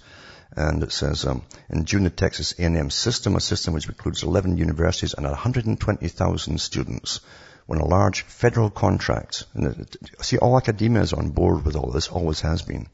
And 0.55 0.83
it 0.83 0.93
says, 0.93 1.25
um, 1.25 1.43
in 1.69 1.83
June, 1.83 2.05
the 2.05 2.09
Texas 2.09 2.53
A&M 2.57 2.89
System, 2.89 3.35
a 3.35 3.41
system 3.41 3.73
which 3.73 3.89
includes 3.89 4.23
11 4.23 4.55
universities 4.55 5.13
and 5.13 5.25
120,000 5.25 6.61
students, 6.61 7.19
won 7.67 7.79
a 7.79 7.85
large 7.85 8.21
federal 8.21 8.69
contract. 8.69 9.45
And 9.53 9.87
see, 10.21 10.37
all 10.37 10.57
academia 10.57 11.01
is 11.01 11.13
on 11.13 11.29
board 11.31 11.65
with 11.65 11.75
all 11.75 11.91
this, 11.91 12.07
always 12.07 12.41
has 12.41 12.61
been, 12.61 12.87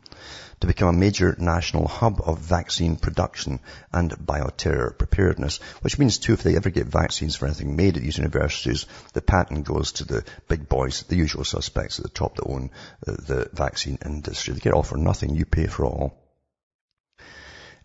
to 0.59 0.67
become 0.67 0.89
a 0.89 0.99
major 0.99 1.35
national 1.37 1.87
hub 1.87 2.21
of 2.25 2.39
vaccine 2.39 2.95
production 2.95 3.59
and 3.91 4.11
bioterror 4.11 4.97
preparedness, 4.97 5.57
which 5.81 5.99
means 5.99 6.17
too, 6.17 6.33
if 6.33 6.43
they 6.43 6.55
ever 6.55 6.69
get 6.69 6.87
vaccines 6.87 7.35
for 7.35 7.45
anything 7.45 7.75
made 7.75 7.97
at 7.97 8.03
these 8.03 8.17
universities, 8.17 8.85
the 9.13 9.21
patent 9.21 9.65
goes 9.65 9.93
to 9.93 10.05
the 10.05 10.23
big 10.47 10.67
boys, 10.67 11.03
the 11.03 11.15
usual 11.15 11.43
suspects 11.43 11.99
at 11.99 12.03
the 12.03 12.09
top 12.09 12.35
that 12.35 12.47
own 12.47 12.71
the 13.05 13.49
vaccine 13.53 13.99
industry. 14.03 14.53
They 14.53 14.59
get 14.59 14.73
all 14.73 14.83
for 14.83 14.97
nothing, 14.97 15.35
you 15.35 15.45
pay 15.45 15.67
for 15.67 15.85
all. 15.85 16.17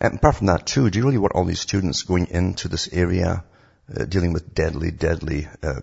And 0.00 0.14
apart 0.14 0.36
from 0.36 0.46
that 0.46 0.66
too, 0.66 0.88
do 0.88 0.98
you 0.98 1.04
really 1.04 1.18
want 1.18 1.34
all 1.34 1.44
these 1.44 1.60
students 1.60 2.02
going 2.02 2.28
into 2.28 2.68
this 2.68 2.88
area 2.92 3.44
uh, 3.94 4.04
dealing 4.04 4.32
with 4.32 4.54
deadly, 4.54 4.90
deadly, 4.90 5.48
uh, 5.62 5.80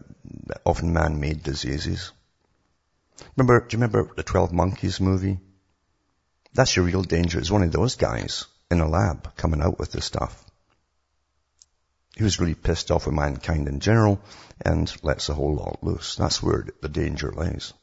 often 0.65 0.93
man-made 0.93 1.43
diseases. 1.43 2.11
Remember, 3.35 3.59
do 3.59 3.75
you 3.75 3.81
remember 3.81 4.13
the 4.15 4.23
12 4.23 4.51
Monkeys 4.51 4.99
movie? 4.99 5.39
That's 6.53 6.75
your 6.75 6.85
real 6.85 7.03
danger. 7.03 7.39
It's 7.39 7.51
one 7.51 7.63
of 7.63 7.71
those 7.71 7.95
guys 7.95 8.45
in 8.71 8.79
a 8.79 8.87
lab 8.87 9.35
coming 9.35 9.61
out 9.61 9.79
with 9.79 9.91
this 9.91 10.05
stuff. 10.05 10.43
He 12.15 12.23
was 12.23 12.39
really 12.39 12.55
pissed 12.55 12.91
off 12.91 13.05
with 13.05 13.15
mankind 13.15 13.67
in 13.67 13.81
general 13.81 14.21
and 14.61 14.91
lets 15.03 15.27
the 15.27 15.33
whole 15.33 15.55
lot 15.55 15.83
loose. 15.83 16.15
That's 16.15 16.41
where 16.41 16.65
the 16.81 16.89
danger 16.89 17.31
lies. 17.31 17.73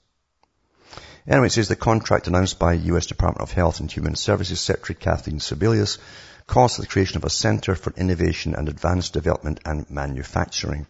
Anyway, 1.26 1.46
it 1.46 1.52
says 1.52 1.68
the 1.68 1.76
contract 1.76 2.26
announced 2.26 2.58
by 2.58 2.72
U.S. 2.72 3.06
Department 3.06 3.42
of 3.42 3.52
Health 3.52 3.80
and 3.80 3.92
Human 3.92 4.16
Services 4.16 4.60
Secretary 4.60 4.98
Kathleen 4.98 5.38
Sebelius 5.38 5.98
calls 6.46 6.76
for 6.76 6.82
the 6.82 6.88
creation 6.88 7.16
of 7.18 7.24
a 7.24 7.30
center 7.30 7.74
for 7.74 7.92
innovation 7.96 8.54
and 8.54 8.68
advanced 8.68 9.12
development 9.12 9.60
and 9.64 9.88
manufacturing. 9.90 10.86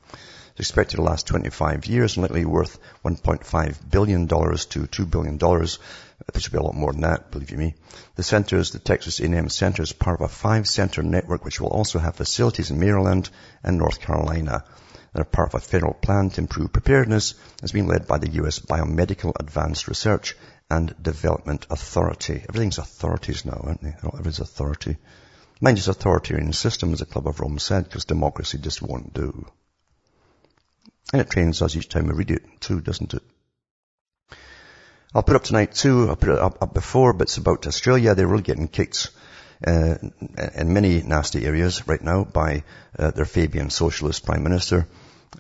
It's 0.53 0.69
expected 0.69 0.97
to 0.97 1.03
last 1.03 1.27
25 1.27 1.87
years 1.87 2.17
and 2.17 2.23
likely 2.23 2.45
worth 2.45 2.79
$1.5 3.05 3.91
billion 3.91 4.29
to 4.29 4.37
$2 4.37 5.11
billion. 5.11 5.39
This 5.39 6.43
should 6.43 6.53
be 6.53 6.59
a 6.59 6.63
lot 6.63 6.75
more 6.75 6.93
than 6.93 7.01
that, 7.01 7.31
believe 7.31 7.51
you 7.51 7.57
me. 7.57 7.75
The 8.17 8.23
center 8.23 8.59
is 8.59 8.71
the 8.71 8.79
Texas 8.79 9.19
A&M 9.21 9.49
Center 9.49 9.83
is 9.83 9.95
part 9.95 10.21
of 10.21 10.27
a 10.27 10.29
five-center 10.29 11.03
network 11.03 11.45
which 11.45 11.59
will 11.59 11.71
also 11.71 11.99
have 11.99 12.17
facilities 12.17 12.71
in 12.71 12.79
Maryland 12.79 13.31
and 13.65 13.79
North 13.79 14.01
Carolina. 14.01 14.65
They're 15.15 15.25
part 15.25 15.49
of 15.49 15.55
a 15.55 15.65
federal 15.65 15.95
plan 15.95 16.29
to 16.31 16.43
improve 16.43 16.73
preparedness 16.73 17.35
as 17.63 17.73
being 17.73 17.89
led 17.89 18.07
by 18.07 18.19
the 18.19 18.31
U.S. 18.33 18.59
Biomedical 18.59 19.33
Advanced 19.41 19.89
Research 19.89 20.37
and 20.71 20.95
Development 21.03 21.67
Authority. 21.71 22.45
Everything's 22.49 22.79
authorities 22.79 23.45
now, 23.45 23.61
aren't 23.63 23.83
they? 23.83 23.95
Everything's 24.03 24.41
authority. 24.41 24.97
Mind 25.61 25.79
you, 25.79 25.91
authoritarian 25.91 26.53
system, 26.53 26.93
as 26.93 26.99
the 26.99 27.07
Club 27.07 27.27
of 27.27 27.41
Rome 27.41 27.59
said, 27.59 27.85
because 27.85 28.05
democracy 28.05 28.59
just 28.59 28.83
won't 28.83 29.15
do. 29.15 29.47
And 31.13 31.21
it 31.21 31.31
trains 31.31 31.63
us 31.63 31.77
each 31.77 31.89
time 31.89 32.07
we 32.07 32.15
read 32.15 32.31
it 32.31 32.43
too, 32.61 32.81
doesn't 32.81 33.15
it? 33.15 33.23
I'll 35.15 35.23
put 35.23 35.37
up 35.37 35.45
tonight 35.45 35.75
too, 35.75 36.09
I'll 36.09 36.17
put 36.17 36.31
it 36.31 36.39
up, 36.39 36.63
up 36.63 36.73
before, 36.73 37.13
but 37.13 37.25
it's 37.25 37.37
about 37.37 37.67
Australia. 37.67 38.15
They're 38.15 38.27
really 38.27 38.43
getting 38.43 38.69
kicked 38.69 39.11
uh, 39.67 39.97
in 40.55 40.73
many 40.73 41.03
nasty 41.03 41.45
areas 41.45 41.87
right 41.87 42.01
now 42.03 42.25
by 42.25 42.65
uh, 42.99 43.11
their 43.11 43.27
Fabian 43.27 43.71
socialist 43.71 44.25
prime 44.25 44.43
minister 44.43 44.89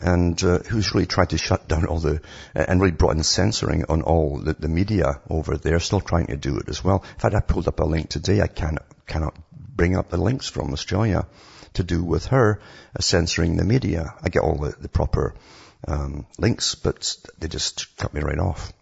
and 0.00 0.42
uh, 0.42 0.58
who's 0.58 0.94
really 0.94 1.06
tried 1.06 1.30
to 1.30 1.38
shut 1.38 1.68
down 1.68 1.86
all 1.86 1.98
the, 1.98 2.20
and 2.54 2.80
really 2.80 2.92
brought 2.92 3.16
in 3.16 3.22
censoring 3.22 3.84
on 3.88 4.02
all 4.02 4.38
the, 4.38 4.54
the, 4.54 4.68
media 4.68 5.20
over 5.28 5.56
there, 5.56 5.78
still 5.80 6.00
trying 6.00 6.26
to 6.26 6.36
do 6.36 6.58
it 6.58 6.68
as 6.68 6.82
well. 6.82 7.04
In 7.14 7.18
fact, 7.18 7.34
I 7.34 7.40
pulled 7.40 7.68
up 7.68 7.80
a 7.80 7.84
link 7.84 8.08
today. 8.08 8.40
I 8.40 8.46
cannot, 8.46 8.84
cannot 9.06 9.36
bring 9.52 9.96
up 9.96 10.08
the 10.08 10.16
links 10.16 10.48
from 10.48 10.72
Australia 10.72 11.26
to 11.74 11.82
do 11.82 12.02
with 12.04 12.26
her 12.26 12.60
uh, 12.96 13.00
censoring 13.00 13.56
the 13.56 13.64
media. 13.64 14.14
I 14.22 14.28
get 14.28 14.42
all 14.42 14.56
the, 14.56 14.74
the 14.80 14.88
proper 14.88 15.34
um, 15.86 16.26
links, 16.38 16.74
but 16.74 17.16
they 17.38 17.48
just 17.48 17.96
cut 17.96 18.14
me 18.14 18.20
right 18.20 18.38
off. 18.38 18.72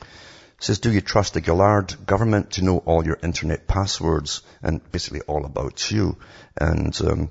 It 0.00 0.64
says, 0.64 0.78
do 0.78 0.90
you 0.90 1.00
trust 1.00 1.34
the 1.34 1.42
Gillard 1.42 2.06
government 2.06 2.52
to 2.52 2.64
know 2.64 2.78
all 2.78 3.04
your 3.04 3.18
internet 3.22 3.66
passwords 3.66 4.42
and 4.62 4.80
basically 4.92 5.20
all 5.22 5.44
about 5.44 5.90
you? 5.90 6.16
And 6.56 6.98
um, 7.02 7.28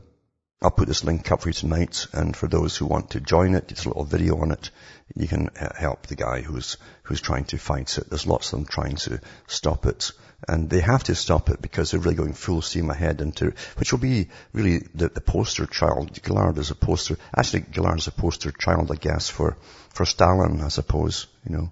I'll 0.63 0.71
put 0.71 0.87
this 0.87 1.03
link 1.03 1.29
up 1.29 1.41
for 1.41 1.49
you 1.49 1.53
tonight, 1.53 2.07
and 2.13 2.35
for 2.37 2.47
those 2.47 2.77
who 2.77 2.85
want 2.85 3.11
to 3.11 3.19
join 3.19 3.53
it, 3.53 3.71
it's 3.71 3.83
a 3.83 3.89
little 3.89 4.05
video 4.05 4.37
on 4.37 4.51
it. 4.51 4.71
You 5.13 5.27
can 5.27 5.49
uh, 5.59 5.73
help 5.75 6.07
the 6.07 6.15
guy 6.15 6.41
who's 6.41 6.77
who's 7.03 7.19
trying 7.19 7.43
to 7.45 7.57
fight 7.57 7.97
it. 7.97 8.09
There's 8.09 8.25
lots 8.25 8.53
of 8.53 8.59
them 8.59 8.65
trying 8.65 8.95
to 8.95 9.19
stop 9.47 9.85
it. 9.85 10.11
And 10.47 10.69
they 10.69 10.81
have 10.81 11.03
to 11.05 11.15
stop 11.15 11.49
it 11.49 11.61
because 11.61 11.91
they're 11.91 11.99
really 11.99 12.15
going 12.15 12.33
full 12.33 12.61
steam 12.61 12.89
ahead 12.89 13.21
into, 13.21 13.53
which 13.77 13.91
will 13.91 13.99
be 13.99 14.29
really 14.51 14.79
the, 14.93 15.09
the 15.09 15.21
poster 15.21 15.65
child. 15.65 16.19
Gillard 16.25 16.57
is 16.57 16.71
a 16.71 16.75
poster, 16.75 17.17
actually 17.35 17.65
Gillard 17.73 17.99
is 17.99 18.07
a 18.07 18.11
poster 18.11 18.51
child, 18.51 18.91
I 18.91 18.95
guess, 18.95 19.29
for, 19.29 19.57
for 19.89 20.05
Stalin, 20.05 20.61
I 20.61 20.67
suppose, 20.67 21.27
you 21.47 21.55
know. 21.55 21.71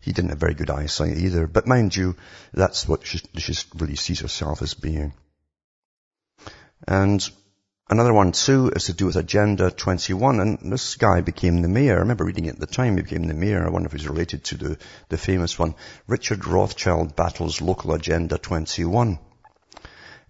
He 0.00 0.12
didn't 0.12 0.30
have 0.30 0.38
very 0.38 0.54
good 0.54 0.68
eyesight 0.68 1.16
either. 1.16 1.46
But 1.46 1.66
mind 1.66 1.96
you, 1.96 2.14
that's 2.52 2.86
what 2.86 3.06
she, 3.06 3.20
she 3.38 3.54
really 3.74 3.96
sees 3.96 4.20
herself 4.20 4.60
as 4.60 4.74
being. 4.74 5.14
And 6.86 7.26
Another 7.90 8.14
one 8.14 8.32
too 8.32 8.72
is 8.74 8.84
to 8.84 8.94
do 8.94 9.04
with 9.04 9.16
Agenda 9.16 9.70
21, 9.70 10.40
and 10.40 10.72
this 10.72 10.94
guy 10.94 11.20
became 11.20 11.60
the 11.60 11.68
mayor. 11.68 11.96
I 11.96 12.00
remember 12.00 12.24
reading 12.24 12.46
it 12.46 12.54
at 12.54 12.58
the 12.58 12.66
time, 12.66 12.96
he 12.96 13.02
became 13.02 13.24
the 13.24 13.34
mayor. 13.34 13.62
I 13.62 13.68
wonder 13.68 13.86
if 13.86 13.92
he's 13.92 14.08
related 14.08 14.42
to 14.44 14.56
the, 14.56 14.78
the 15.10 15.18
famous 15.18 15.58
one. 15.58 15.74
Richard 16.06 16.46
Rothschild 16.46 17.14
battles 17.14 17.60
local 17.60 17.92
Agenda 17.92 18.38
21. 18.38 19.18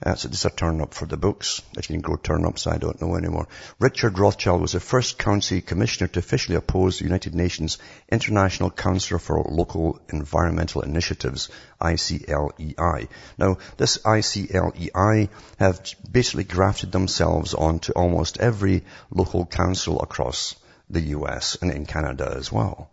Uh, 0.05 0.14
so 0.14 0.29
this 0.29 0.40
is 0.40 0.45
a 0.45 0.51
turn 0.51 0.83
up 0.83 0.93
for 0.93 1.07
the 1.07 1.17
books. 1.17 1.62
If 1.79 1.88
you 1.88 1.95
can 1.95 2.03
grow 2.03 2.17
turn 2.17 2.45
ups, 2.45 2.67
I 2.67 2.77
don't 2.77 3.01
know 3.01 3.17
anymore. 3.17 3.49
Richard 3.79 4.19
Rothschild 4.19 4.61
was 4.61 4.73
the 4.73 4.81
first 4.81 5.17
county 5.17 5.62
commissioner 5.62 6.09
to 6.09 6.19
officially 6.19 6.57
oppose 6.57 6.99
the 6.99 7.05
United 7.05 7.35
Nations 7.35 7.79
International 8.11 8.71
Council 8.71 9.19
for 9.19 9.43
Local 9.43 9.99
Environmental 10.11 10.83
Initiatives, 10.83 11.49
ICLEI. 11.81 13.09
Now, 13.38 13.57
this 13.79 13.97
ICLEI 13.97 15.31
have 15.59 15.81
basically 16.12 16.45
grafted 16.45 16.93
themselves 16.93 17.55
onto 17.55 17.93
almost 17.95 18.38
every 18.38 18.85
local 19.11 19.47
council 19.47 20.03
across 20.03 20.55
the 20.90 21.01
US 21.01 21.57
and 21.62 21.71
in 21.71 21.87
Canada 21.87 22.35
as 22.37 22.53
well. 22.53 22.90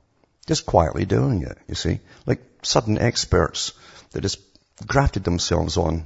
Just 0.48 0.66
quietly 0.66 1.04
doing 1.04 1.42
it, 1.42 1.58
you 1.68 1.76
see. 1.76 2.00
Like 2.26 2.42
sudden 2.64 2.98
experts 2.98 3.74
that 4.12 4.22
just 4.22 4.40
grafted 4.88 5.26
themselves 5.26 5.76
on 5.76 6.06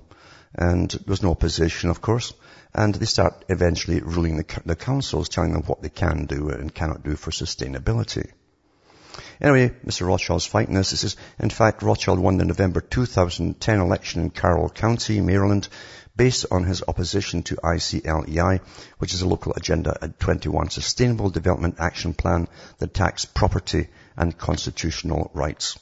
and 0.58 0.90
there's 1.06 1.24
no 1.24 1.32
opposition, 1.32 1.90
of 1.90 2.02
course. 2.02 2.34
And 2.74 2.96
they 2.96 3.06
start 3.06 3.46
eventually 3.50 4.02
ruling 4.02 4.38
the, 4.38 4.62
the 4.66 4.76
councils, 4.76 5.30
telling 5.30 5.54
them 5.54 5.64
what 5.64 5.82
they 5.82 5.90
can 5.90 6.26
do 6.26 6.50
and 6.50 6.74
cannot 6.74 7.04
do 7.04 7.16
for 7.16 7.32
sustainability. 7.32 8.32
Anyway, 9.40 9.74
Mr. 9.86 10.06
Rothschild's 10.08 10.46
fighting 10.46 10.76
this. 10.76 10.92
This 10.92 11.04
is, 11.04 11.18
in 11.40 11.50
fact, 11.50 11.84
Rothschild 11.84 12.20
won 12.20 12.38
the 12.38 12.46
November 12.46 12.82
2010 12.82 13.80
election 13.80 14.22
in 14.22 14.30
Carroll 14.30 14.70
County, 14.70 15.22
Maryland, 15.22 15.68
based 16.16 16.46
on 16.52 16.64
his 16.64 16.84
opposition 16.88 17.44
to 17.44 17.56
ICLEI, 17.58 18.62
which 19.00 19.14
is 19.14 19.22
a 19.22 19.28
local 19.28 19.54
Agenda 19.54 20.14
21 20.20 20.70
Sustainable 20.70 21.30
Development 21.30 21.76
Action 21.80 22.14
Plan 22.14 22.48
that 22.80 22.92
attacks 22.92 23.26
property 23.26 23.88
and 24.18 24.38
constitutional 24.38 25.32
rights. 25.34 25.78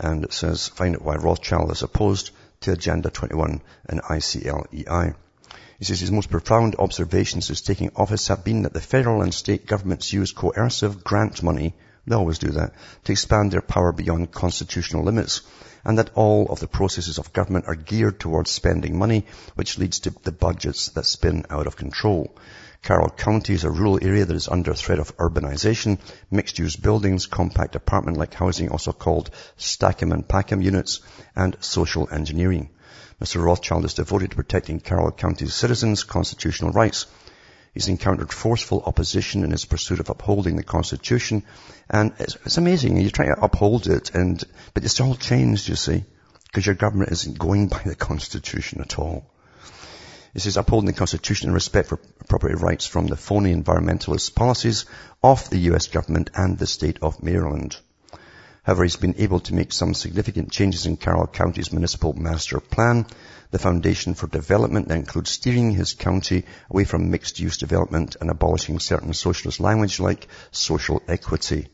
And 0.00 0.24
it 0.24 0.32
says, 0.32 0.68
find 0.68 0.96
out 0.96 1.02
why 1.02 1.16
Rothschild 1.16 1.70
is 1.70 1.82
opposed 1.82 2.30
to 2.64 2.72
Agenda 2.72 3.10
21 3.10 3.60
and 3.84 4.00
ICLEI. 4.02 5.14
He 5.78 5.84
says 5.84 6.00
his 6.00 6.10
most 6.10 6.30
profound 6.30 6.76
observations 6.78 7.46
since 7.46 7.60
taking 7.60 7.90
office 7.94 8.28
have 8.28 8.42
been 8.42 8.62
that 8.62 8.72
the 8.72 8.80
federal 8.80 9.20
and 9.20 9.34
state 9.34 9.66
governments 9.66 10.14
use 10.14 10.32
coercive 10.32 11.04
grant 11.04 11.42
money, 11.42 11.74
they 12.06 12.14
always 12.14 12.38
do 12.38 12.52
that, 12.52 12.72
to 13.04 13.12
expand 13.12 13.50
their 13.50 13.60
power 13.60 13.92
beyond 13.92 14.32
constitutional 14.32 15.04
limits, 15.04 15.42
and 15.84 15.98
that 15.98 16.12
all 16.14 16.46
of 16.48 16.60
the 16.60 16.66
processes 16.66 17.18
of 17.18 17.34
government 17.34 17.66
are 17.68 17.74
geared 17.74 18.18
towards 18.18 18.50
spending 18.50 18.98
money, 18.98 19.26
which 19.56 19.76
leads 19.76 20.00
to 20.00 20.14
the 20.22 20.32
budgets 20.32 20.88
that 20.90 21.04
spin 21.04 21.44
out 21.50 21.66
of 21.66 21.76
control. 21.76 22.34
Carroll 22.84 23.08
County 23.08 23.54
is 23.54 23.64
a 23.64 23.70
rural 23.70 23.98
area 24.02 24.26
that 24.26 24.36
is 24.36 24.46
under 24.46 24.74
threat 24.74 24.98
of 24.98 25.16
urbanization, 25.16 25.98
mixed-use 26.30 26.76
buildings, 26.76 27.24
compact 27.24 27.74
apartment-like 27.76 28.34
housing, 28.34 28.68
also 28.68 28.92
called 28.92 29.30
stack-em 29.56 30.12
and 30.12 30.28
pack-em 30.28 30.60
units, 30.60 31.00
and 31.34 31.56
social 31.60 32.06
engineering. 32.12 32.68
Mr. 33.22 33.42
Rothschild 33.42 33.86
is 33.86 33.94
devoted 33.94 34.28
to 34.28 34.36
protecting 34.36 34.80
Carroll 34.80 35.12
County's 35.12 35.54
citizens' 35.54 36.04
constitutional 36.04 36.72
rights. 36.72 37.06
He's 37.72 37.88
encountered 37.88 38.30
forceful 38.30 38.82
opposition 38.84 39.44
in 39.44 39.50
his 39.50 39.64
pursuit 39.64 40.00
of 40.00 40.10
upholding 40.10 40.56
the 40.56 40.62
Constitution. 40.62 41.42
And 41.88 42.12
it's, 42.18 42.36
it's 42.44 42.58
amazing. 42.58 42.98
You 42.98 43.08
try 43.08 43.28
to 43.28 43.42
uphold 43.42 43.86
it 43.86 44.14
and, 44.14 44.44
but 44.74 44.84
it's 44.84 45.00
all 45.00 45.14
changed, 45.14 45.70
you 45.70 45.76
see, 45.76 46.04
because 46.44 46.66
your 46.66 46.74
government 46.74 47.12
isn't 47.12 47.38
going 47.38 47.68
by 47.68 47.80
the 47.82 47.94
Constitution 47.94 48.82
at 48.82 48.98
all. 48.98 49.24
He 50.34 50.40
says 50.40 50.56
upholding 50.56 50.88
the 50.88 50.98
Constitution 50.98 51.48
and 51.48 51.54
respect 51.54 51.88
for 51.88 51.96
property 52.28 52.56
rights 52.56 52.86
from 52.86 53.06
the 53.06 53.16
phony 53.16 53.54
environmentalist 53.54 54.34
policies 54.34 54.84
of 55.22 55.48
the 55.48 55.58
US 55.70 55.86
government 55.86 56.30
and 56.34 56.58
the 56.58 56.66
state 56.66 56.98
of 57.02 57.22
Maryland. 57.22 57.76
However, 58.64 58.82
he's 58.82 58.96
been 58.96 59.14
able 59.18 59.38
to 59.40 59.54
make 59.54 59.72
some 59.72 59.94
significant 59.94 60.50
changes 60.50 60.86
in 60.86 60.96
Carroll 60.96 61.28
County's 61.28 61.70
municipal 61.70 62.14
master 62.14 62.58
plan, 62.58 63.06
the 63.52 63.60
foundation 63.60 64.14
for 64.14 64.26
development 64.26 64.88
that 64.88 64.96
includes 64.96 65.30
steering 65.30 65.70
his 65.70 65.92
county 65.92 66.44
away 66.68 66.82
from 66.82 67.12
mixed-use 67.12 67.58
development 67.58 68.16
and 68.20 68.28
abolishing 68.28 68.80
certain 68.80 69.14
socialist 69.14 69.60
language 69.60 70.00
like 70.00 70.26
social 70.50 71.00
equity. 71.06 71.68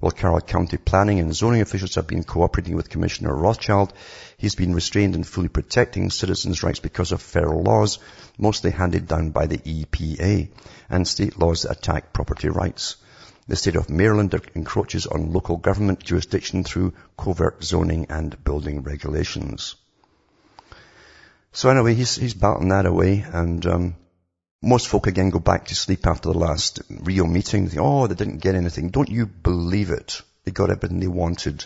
While 0.00 0.12
Carroll 0.12 0.40
County 0.40 0.76
planning 0.76 1.18
and 1.18 1.34
zoning 1.34 1.60
officials 1.60 1.96
have 1.96 2.06
been 2.06 2.22
cooperating 2.22 2.76
with 2.76 2.88
Commissioner 2.88 3.34
Rothschild, 3.34 3.92
he's 4.36 4.54
been 4.54 4.72
restrained 4.72 5.16
in 5.16 5.24
fully 5.24 5.48
protecting 5.48 6.10
citizens' 6.10 6.62
rights 6.62 6.78
because 6.78 7.10
of 7.10 7.20
federal 7.20 7.64
laws, 7.64 7.98
mostly 8.38 8.70
handed 8.70 9.08
down 9.08 9.30
by 9.30 9.46
the 9.46 9.58
EPA, 9.58 10.50
and 10.88 11.08
state 11.08 11.36
laws 11.36 11.62
that 11.62 11.78
attack 11.78 12.12
property 12.12 12.48
rights. 12.48 12.94
The 13.48 13.56
state 13.56 13.74
of 13.74 13.90
Maryland 13.90 14.40
encroaches 14.54 15.08
on 15.08 15.32
local 15.32 15.56
government 15.56 16.04
jurisdiction 16.04 16.62
through 16.62 16.92
covert 17.16 17.64
zoning 17.64 18.06
and 18.08 18.44
building 18.44 18.82
regulations. 18.82 19.74
So 21.50 21.70
anyway, 21.70 21.94
he's, 21.94 22.14
he's 22.14 22.34
battling 22.34 22.68
that 22.68 22.86
away 22.86 23.24
and, 23.32 23.66
um, 23.66 23.96
most 24.60 24.88
folk 24.88 25.06
again 25.06 25.30
go 25.30 25.38
back 25.38 25.66
to 25.66 25.74
sleep 25.74 26.06
after 26.06 26.32
the 26.32 26.38
last 26.38 26.80
real 26.90 27.26
meeting. 27.26 27.64
They 27.64 27.70
think, 27.70 27.82
oh, 27.82 28.06
they 28.06 28.14
didn't 28.14 28.38
get 28.38 28.54
anything. 28.54 28.90
Don't 28.90 29.08
you 29.08 29.26
believe 29.26 29.90
it? 29.90 30.22
They 30.44 30.50
got 30.50 30.70
everything 30.70 31.00
they 31.00 31.06
wanted 31.06 31.64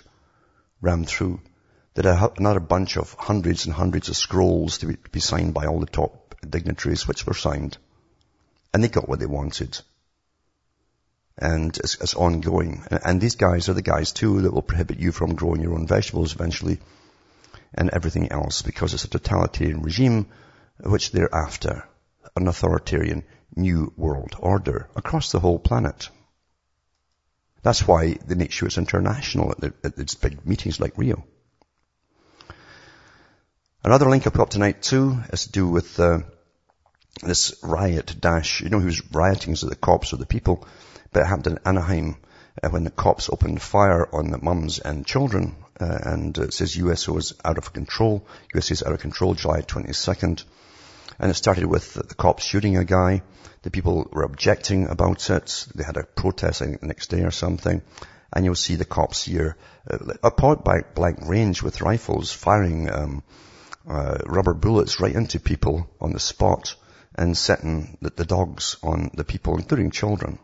rammed 0.81 1.09
through. 1.09 1.41
There 1.95 2.13
are 2.13 2.33
another 2.37 2.61
bunch 2.61 2.97
of 2.97 3.15
hundreds 3.15 3.67
and 3.67 3.75
hundreds 3.75 4.09
of 4.09 4.17
scrolls 4.17 4.79
to 4.79 4.97
be, 5.11 5.21
signed 5.21 5.55
by 5.55 5.67
all 5.67 5.81
the 5.81 5.87
top 5.87 6.35
dignitaries, 6.49 7.07
which 7.07 7.27
were 7.27 7.35
signed. 7.35 7.79
And 8.75 8.83
they 8.83 8.89
got 8.89 9.09
what 9.09 9.21
they 9.21 9.27
wanted. 9.27 9.79
And 11.39 11.77
it's, 11.79 11.95
it's 11.97 12.15
ongoing. 12.15 12.83
And, 12.91 13.01
and 13.05 13.21
these 13.21 13.37
guys 13.37 13.69
are 13.69 13.75
the 13.75 13.83
guys 13.83 14.13
too 14.13 14.43
that 14.43 14.53
will 14.53 14.63
prohibit 14.63 14.99
you 14.99 15.13
from 15.13 15.35
growing 15.35 15.63
your 15.63 15.75
own 15.75 15.87
vegetables 15.87 16.35
eventually 16.35 16.79
and 17.75 17.91
everything 17.91 18.33
else 18.33 18.61
because 18.63 18.93
it's 18.93 19.05
a 19.05 19.09
totalitarian 19.09 19.83
regime 19.83 20.27
which 20.81 21.11
they're 21.11 21.35
after 21.35 21.85
an 22.37 22.49
authoritarian 22.49 23.25
new 23.55 23.93
world 23.97 24.35
order 24.39 24.89
across 24.97 25.33
the 25.33 25.41
whole 25.41 25.59
planet. 25.59 26.09
That's 27.63 27.87
why 27.87 28.15
they 28.27 28.35
make 28.35 28.51
sure 28.51 28.67
it's 28.67 28.79
international 28.79 29.53
at, 29.53 29.99
its 29.99 30.15
big 30.15 30.45
meetings 30.47 30.81
like 30.81 30.99
Rio. 30.99 31.25
Another 33.85 34.09
link 34.09 34.27
I 34.27 34.31
put 34.31 34.41
up 34.41 34.51
tonight 34.51 34.83
too 34.83 35.11
has 35.31 35.47
to 35.47 35.53
do 35.53 35.69
with 35.69 35.99
uh, 36.01 36.21
this 37.23 37.55
riot 37.63 38.15
dash. 38.21 38.61
You 38.61 38.69
know 38.69 38.81
who's 38.81 39.03
rioting? 39.13 39.53
Is 39.53 39.63
it 39.63 39.71
the 39.71 39.77
cops 39.77 40.13
or 40.13 40.17
the 40.17 40.27
people? 40.27 40.67
But 41.13 41.21
it 41.21 41.27
happened 41.27 41.47
in 41.49 41.59
Anaheim 41.65 42.17
uh, 42.63 42.69
when 42.71 42.85
the 42.85 42.91
cops 42.91 43.29
opened 43.31 43.61
fire 43.61 44.09
on 44.13 44.31
the 44.31 44.39
mums 44.39 44.79
and 44.79 45.07
children. 45.07 45.57
Uh, 45.81 45.99
and 46.03 46.39
it 46.39 46.55
says 46.55 46.77
USO 46.77 47.17
is 47.17 47.35
out 47.45 47.59
of 47.59 47.73
control. 47.73 48.27
USA 48.55 48.73
is 48.73 48.83
out 48.83 48.93
of 48.93 49.01
control 49.01 49.35
July 49.35 49.63
22nd. 49.63 50.45
And 51.23 51.31
it 51.31 51.35
started 51.35 51.67
with 51.67 51.95
the 51.95 52.17
cops 52.17 52.45
shooting 52.45 52.77
a 52.77 52.85
guy. 52.85 53.23
The 53.63 53.71
people 53.71 54.09
were 54.11 54.25
objecting 54.25 54.89
about 54.89 55.31
it. 55.31 55.69
They 55.73 55.85
had 55.85 55.97
a 55.97 56.03
protest, 56.03 56.61
I 56.61 56.65
think, 56.67 56.81
the 56.81 56.89
next 56.89 57.11
day 57.11 57.23
or 57.23 57.31
something. 57.31 57.81
And 58.33 58.45
you'll 58.45 58.57
see 58.57 58.75
the 58.75 58.85
cops 58.85 59.25
here, 59.25 59.57
uh, 59.89 60.15
a 60.25 60.33
point 60.33 60.65
blank 60.65 61.19
range 61.25 61.63
with 61.63 61.81
rifles 61.81 62.33
firing 62.33 62.91
um, 62.91 63.23
uh, 63.89 64.19
rubber 64.27 64.55
bullets 64.55 64.99
right 64.99 65.15
into 65.15 65.39
people 65.39 65.89
on 66.01 66.13
the 66.13 66.19
spot 66.19 66.75
and 67.15 67.37
setting 67.37 67.99
the, 68.03 68.11
the 68.11 68.25
dogs 68.25 68.77
on 68.83 69.13
the 69.15 69.25
people, 69.25 69.57
including 69.59 69.93
children. 69.93 70.41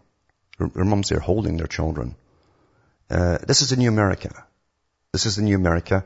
Their, 0.59 0.69
their 0.69 0.85
mums 0.85 1.09
there 1.09 1.19
holding 1.19 1.57
their 1.57 1.67
children. 1.67 2.15
Uh, 3.11 3.39
this 3.39 3.63
is 3.63 3.71
the 3.71 3.77
new 3.77 3.89
America. 3.89 4.47
This 5.13 5.27
is 5.27 5.35
the 5.35 5.43
new 5.43 5.57
America. 5.57 6.05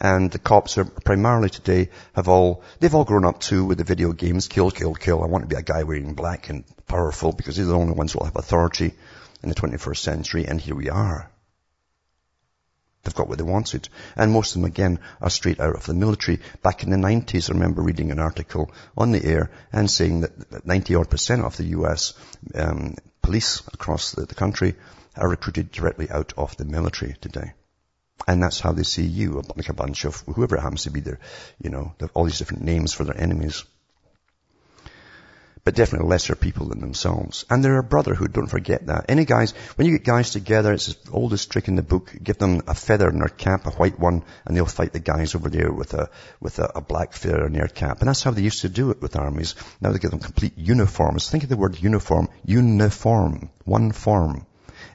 And 0.00 0.30
the 0.30 0.38
cops 0.38 0.78
are 0.78 0.86
primarily 0.86 1.50
today 1.50 1.90
have 2.14 2.28
all, 2.28 2.62
they've 2.78 2.94
all 2.94 3.04
grown 3.04 3.26
up 3.26 3.38
too 3.38 3.66
with 3.66 3.78
the 3.78 3.84
video 3.84 4.12
games, 4.12 4.48
kill, 4.48 4.70
kill, 4.70 4.94
kill. 4.94 5.22
I 5.22 5.26
want 5.26 5.44
to 5.44 5.48
be 5.48 5.60
a 5.60 5.62
guy 5.62 5.82
wearing 5.82 6.14
black 6.14 6.48
and 6.48 6.64
powerful 6.86 7.32
because 7.32 7.56
they're 7.56 7.66
the 7.66 7.74
only 7.74 7.92
ones 7.92 8.12
who 8.12 8.18
will 8.18 8.26
have 8.26 8.36
authority 8.36 8.94
in 9.42 9.50
the 9.50 9.54
21st 9.54 9.98
century. 9.98 10.46
And 10.46 10.58
here 10.58 10.74
we 10.74 10.88
are. 10.88 11.30
They've 13.02 13.14
got 13.14 13.28
what 13.28 13.38
they 13.38 13.44
wanted. 13.44 13.88
And 14.16 14.32
most 14.32 14.54
of 14.54 14.62
them, 14.62 14.70
again, 14.70 15.00
are 15.20 15.30
straight 15.30 15.60
out 15.60 15.76
of 15.76 15.86
the 15.86 15.94
military. 15.94 16.40
Back 16.62 16.82
in 16.82 16.90
the 16.90 16.96
90s, 16.96 17.50
I 17.50 17.54
remember 17.54 17.82
reading 17.82 18.10
an 18.10 18.18
article 18.18 18.70
on 18.96 19.12
the 19.12 19.24
air 19.24 19.50
and 19.72 19.90
saying 19.90 20.20
that 20.20 20.66
90 20.66 20.94
odd 20.94 21.10
percent 21.10 21.42
of 21.42 21.56
the 21.56 21.64
US 21.78 22.14
um, 22.54 22.96
police 23.22 23.62
across 23.72 24.12
the, 24.12 24.26
the 24.26 24.34
country 24.34 24.76
are 25.16 25.28
recruited 25.28 25.72
directly 25.72 26.10
out 26.10 26.32
of 26.36 26.56
the 26.56 26.64
military 26.64 27.16
today. 27.20 27.52
And 28.26 28.42
that's 28.42 28.60
how 28.60 28.72
they 28.72 28.82
see 28.82 29.04
you, 29.04 29.42
like 29.56 29.68
a 29.68 29.74
bunch 29.74 30.04
of 30.04 30.20
whoever 30.20 30.56
it 30.56 30.60
happens 30.60 30.84
to 30.84 30.90
be 30.90 31.00
there, 31.00 31.20
you 31.62 31.70
know, 31.70 31.94
they 31.98 32.04
have 32.04 32.12
all 32.14 32.24
these 32.24 32.38
different 32.38 32.62
names 32.62 32.92
for 32.92 33.04
their 33.04 33.20
enemies. 33.20 33.64
But 35.62 35.74
definitely 35.74 36.08
lesser 36.08 36.34
people 36.34 36.68
than 36.68 36.80
themselves. 36.80 37.44
And 37.50 37.62
they're 37.62 37.78
a 37.78 37.82
brotherhood, 37.82 38.32
don't 38.32 38.46
forget 38.46 38.86
that. 38.86 39.06
Any 39.10 39.26
guys, 39.26 39.52
when 39.76 39.86
you 39.86 39.98
get 39.98 40.06
guys 40.06 40.30
together, 40.30 40.72
it's 40.72 40.94
the 40.94 41.10
oldest 41.10 41.50
trick 41.50 41.68
in 41.68 41.76
the 41.76 41.82
book, 41.82 42.14
give 42.22 42.38
them 42.38 42.62
a 42.66 42.74
feather 42.74 43.10
in 43.10 43.18
their 43.18 43.28
cap, 43.28 43.66
a 43.66 43.70
white 43.70 43.98
one, 43.98 44.24
and 44.46 44.56
they'll 44.56 44.64
fight 44.64 44.94
the 44.94 45.00
guys 45.00 45.34
over 45.34 45.50
there 45.50 45.70
with 45.70 45.92
a, 45.92 46.08
with 46.40 46.58
a, 46.60 46.72
a 46.76 46.80
black 46.80 47.12
feather 47.12 47.46
in 47.46 47.52
their 47.52 47.68
cap. 47.68 48.00
And 48.00 48.08
that's 48.08 48.22
how 48.22 48.30
they 48.30 48.42
used 48.42 48.62
to 48.62 48.70
do 48.70 48.90
it 48.90 49.02
with 49.02 49.16
armies. 49.16 49.54
Now 49.82 49.92
they 49.92 49.98
give 49.98 50.12
them 50.12 50.20
complete 50.20 50.56
uniforms. 50.56 51.28
Think 51.28 51.42
of 51.42 51.50
the 51.50 51.58
word 51.58 51.80
uniform. 51.80 52.28
Uniform. 52.44 53.50
One 53.64 53.92
form. 53.92 54.46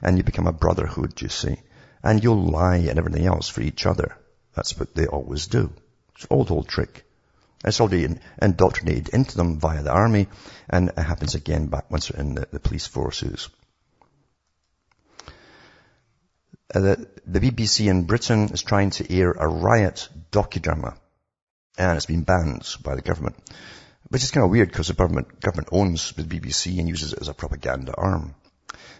And 0.02 0.16
you 0.16 0.24
become 0.24 0.48
a 0.48 0.52
brotherhood, 0.52 1.22
you 1.22 1.28
see 1.28 1.58
and 2.06 2.22
you'll 2.22 2.50
lie 2.50 2.76
and 2.76 2.98
everything 2.98 3.26
else 3.26 3.48
for 3.48 3.62
each 3.62 3.84
other. 3.84 4.16
That's 4.54 4.78
what 4.78 4.94
they 4.94 5.06
always 5.06 5.48
do. 5.48 5.72
It's 6.14 6.24
an 6.24 6.28
old, 6.30 6.50
old 6.52 6.68
trick. 6.68 7.04
It's 7.64 7.80
already 7.80 8.06
indoctrinated 8.40 9.08
into 9.08 9.36
them 9.36 9.58
via 9.58 9.82
the 9.82 9.90
army, 9.90 10.28
and 10.70 10.90
it 10.90 10.98
happens 10.98 11.34
again 11.34 11.66
back 11.66 11.90
once 11.90 12.08
they're 12.08 12.20
in 12.20 12.36
the, 12.36 12.46
the 12.52 12.60
police 12.60 12.86
forces. 12.86 13.48
Uh, 16.72 16.80
the, 16.80 17.08
the, 17.26 17.40
BBC 17.40 17.88
in 17.88 18.04
Britain 18.04 18.50
is 18.52 18.62
trying 18.62 18.90
to 18.90 19.12
air 19.12 19.32
a 19.32 19.48
riot 19.48 20.08
docudrama, 20.30 20.96
and 21.76 21.96
it's 21.96 22.06
been 22.06 22.22
banned 22.22 22.66
by 22.84 22.94
the 22.94 23.02
government. 23.02 23.36
Which 24.08 24.22
is 24.22 24.30
kind 24.30 24.44
of 24.44 24.50
weird 24.50 24.68
because 24.68 24.88
the 24.88 24.94
government, 24.94 25.40
government 25.40 25.68
owns 25.72 26.12
the 26.12 26.22
BBC 26.22 26.78
and 26.78 26.88
uses 26.88 27.12
it 27.12 27.20
as 27.20 27.28
a 27.28 27.34
propaganda 27.34 27.94
arm. 27.96 28.36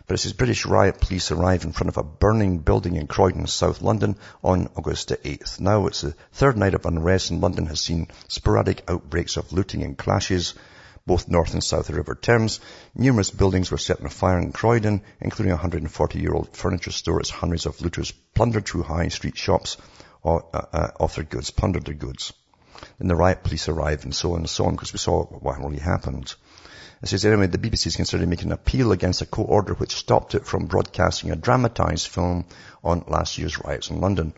But 0.06 0.14
it 0.14 0.18
says 0.18 0.34
British 0.34 0.64
riot 0.66 1.00
police 1.00 1.32
arrive 1.32 1.64
in 1.64 1.72
front 1.72 1.88
of 1.88 1.96
a 1.96 2.04
burning 2.04 2.58
building 2.58 2.94
in 2.94 3.08
Croydon, 3.08 3.48
South 3.48 3.82
London 3.82 4.16
on 4.42 4.68
August 4.76 5.08
the 5.08 5.16
8th. 5.16 5.58
Now 5.58 5.88
it's 5.88 6.02
the 6.02 6.14
third 6.32 6.56
night 6.56 6.74
of 6.74 6.86
unrest 6.86 7.32
and 7.32 7.40
London 7.40 7.66
has 7.66 7.80
seen 7.80 8.06
sporadic 8.28 8.88
outbreaks 8.88 9.36
of 9.36 9.52
looting 9.52 9.82
and 9.82 9.98
clashes, 9.98 10.54
both 11.06 11.26
north 11.26 11.54
and 11.54 11.64
south 11.64 11.88
of 11.88 11.94
the 11.94 11.94
River 11.94 12.14
Thames. 12.14 12.60
Numerous 12.94 13.30
buildings 13.30 13.72
were 13.72 13.78
set 13.78 14.00
on 14.00 14.08
fire 14.08 14.38
in 14.38 14.52
Croydon, 14.52 15.02
including 15.20 15.52
a 15.52 15.58
140-year-old 15.58 16.56
furniture 16.56 16.92
store 16.92 17.20
as 17.20 17.28
hundreds 17.28 17.66
of 17.66 17.80
looters 17.80 18.12
plundered 18.12 18.66
through 18.66 18.84
high 18.84 19.08
street 19.08 19.36
shops 19.36 19.76
uh, 20.24 20.36
uh, 20.54 20.90
of 21.00 21.16
their 21.16 21.24
goods, 21.24 21.50
plundered 21.50 21.84
their 21.84 21.94
goods. 21.94 22.32
Then 22.98 23.08
the 23.08 23.16
riot 23.16 23.42
police 23.42 23.68
arrived 23.68 24.04
and 24.04 24.14
so 24.14 24.34
on 24.34 24.38
and 24.38 24.50
so 24.50 24.66
on 24.66 24.74
because 24.76 24.92
we 24.92 25.00
saw 25.00 25.24
what 25.24 25.58
really 25.58 25.78
happened. 25.78 26.32
It 27.06 27.10
says 27.10 27.24
anyway, 27.24 27.46
the 27.46 27.56
BBC 27.56 27.86
is 27.86 27.94
considering 27.94 28.30
making 28.30 28.48
an 28.48 28.54
appeal 28.54 28.90
against 28.90 29.22
a 29.22 29.26
court 29.26 29.48
order 29.48 29.74
which 29.74 29.94
stopped 29.94 30.34
it 30.34 30.44
from 30.44 30.66
broadcasting 30.66 31.30
a 31.30 31.36
dramatised 31.36 32.08
film 32.08 32.46
on 32.82 33.04
last 33.06 33.38
year's 33.38 33.60
riots 33.60 33.90
in 33.90 34.00
London. 34.00 34.32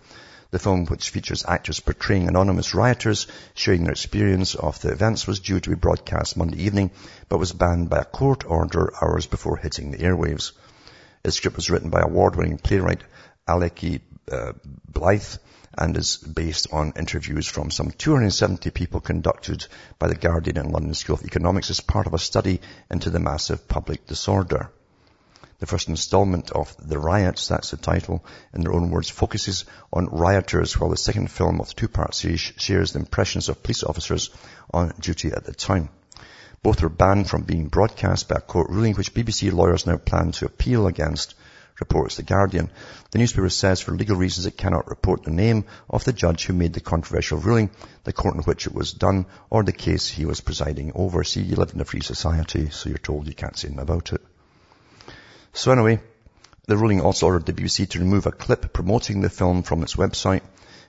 The 0.50 0.58
film, 0.58 0.84
which 0.84 1.08
features 1.08 1.46
actors 1.48 1.80
portraying 1.80 2.28
anonymous 2.28 2.74
rioters 2.74 3.26
sharing 3.54 3.84
their 3.84 3.92
experience 3.92 4.54
of 4.54 4.78
the 4.82 4.92
events, 4.92 5.26
was 5.26 5.40
due 5.40 5.60
to 5.60 5.70
be 5.70 5.76
broadcast 5.76 6.36
Monday 6.36 6.62
evening, 6.62 6.90
but 7.30 7.38
was 7.38 7.54
banned 7.54 7.88
by 7.88 8.00
a 8.00 8.04
court 8.04 8.44
order 8.44 8.92
hours 9.00 9.24
before 9.24 9.56
hitting 9.56 9.90
the 9.90 10.04
airwaves. 10.04 10.52
The 11.22 11.32
script 11.32 11.56
was 11.56 11.70
written 11.70 11.88
by 11.88 12.02
award-winning 12.02 12.58
playwright 12.58 13.00
Alecky 13.48 14.02
uh, 14.30 14.52
Blythe 14.86 15.38
and 15.78 15.96
is 15.96 16.16
based 16.16 16.66
on 16.72 16.92
interviews 16.96 17.46
from 17.46 17.70
some 17.70 17.90
270 17.90 18.70
people 18.70 19.00
conducted 19.00 19.66
by 19.98 20.08
the 20.08 20.14
Guardian 20.14 20.58
and 20.58 20.72
London 20.72 20.94
School 20.94 21.16
of 21.16 21.24
Economics 21.24 21.70
as 21.70 21.80
part 21.80 22.06
of 22.06 22.14
a 22.14 22.18
study 22.18 22.60
into 22.90 23.10
the 23.10 23.20
massive 23.20 23.68
public 23.68 24.06
disorder. 24.06 24.70
The 25.60 25.66
first 25.66 25.88
installment 25.88 26.52
of 26.52 26.76
The 26.78 26.98
Riots, 26.98 27.48
that's 27.48 27.72
the 27.72 27.76
title, 27.76 28.24
in 28.54 28.62
their 28.62 28.72
own 28.72 28.90
words, 28.90 29.10
focuses 29.10 29.64
on 29.92 30.06
rioters, 30.06 30.78
while 30.78 30.90
the 30.90 30.96
second 30.96 31.32
film 31.32 31.60
of 31.60 31.68
the 31.68 31.74
two-part 31.74 32.14
series 32.14 32.40
shares 32.40 32.92
the 32.92 33.00
impressions 33.00 33.48
of 33.48 33.62
police 33.62 33.82
officers 33.82 34.30
on 34.72 34.92
duty 35.00 35.32
at 35.32 35.44
the 35.44 35.52
time. 35.52 35.88
Both 36.62 36.82
were 36.82 36.88
banned 36.88 37.28
from 37.28 37.42
being 37.42 37.68
broadcast 37.68 38.28
by 38.28 38.36
a 38.36 38.40
court 38.40 38.70
ruling 38.70 38.94
which 38.94 39.14
BBC 39.14 39.52
lawyers 39.52 39.86
now 39.86 39.96
plan 39.96 40.32
to 40.32 40.46
appeal 40.46 40.86
against, 40.86 41.34
reports 41.80 42.16
The 42.16 42.22
Guardian. 42.22 42.70
The 43.10 43.18
newspaper 43.18 43.48
says 43.48 43.80
for 43.80 43.92
legal 43.92 44.16
reasons 44.16 44.46
it 44.46 44.56
cannot 44.56 44.88
report 44.88 45.22
the 45.22 45.30
name 45.30 45.64
of 45.88 46.04
the 46.04 46.12
judge 46.12 46.44
who 46.44 46.52
made 46.52 46.72
the 46.72 46.80
controversial 46.80 47.38
ruling, 47.38 47.70
the 48.04 48.12
court 48.12 48.34
in 48.34 48.42
which 48.42 48.66
it 48.66 48.74
was 48.74 48.92
done, 48.92 49.26
or 49.50 49.62
the 49.62 49.72
case 49.72 50.08
he 50.08 50.26
was 50.26 50.40
presiding 50.40 50.92
over. 50.94 51.24
See, 51.24 51.42
you 51.42 51.56
live 51.56 51.72
in 51.74 51.80
a 51.80 51.84
free 51.84 52.00
society, 52.00 52.70
so 52.70 52.88
you're 52.88 52.98
told 52.98 53.26
you 53.26 53.34
can't 53.34 53.56
say 53.56 53.68
anything 53.68 53.82
about 53.82 54.12
it. 54.12 54.20
So 55.52 55.72
anyway, 55.72 56.00
the 56.66 56.76
ruling 56.76 57.00
also 57.00 57.26
ordered 57.26 57.46
the 57.46 57.52
BBC 57.52 57.88
to 57.90 57.98
remove 57.98 58.26
a 58.26 58.32
clip 58.32 58.72
promoting 58.72 59.20
the 59.20 59.30
film 59.30 59.62
from 59.62 59.82
its 59.82 59.96
website, 59.96 60.42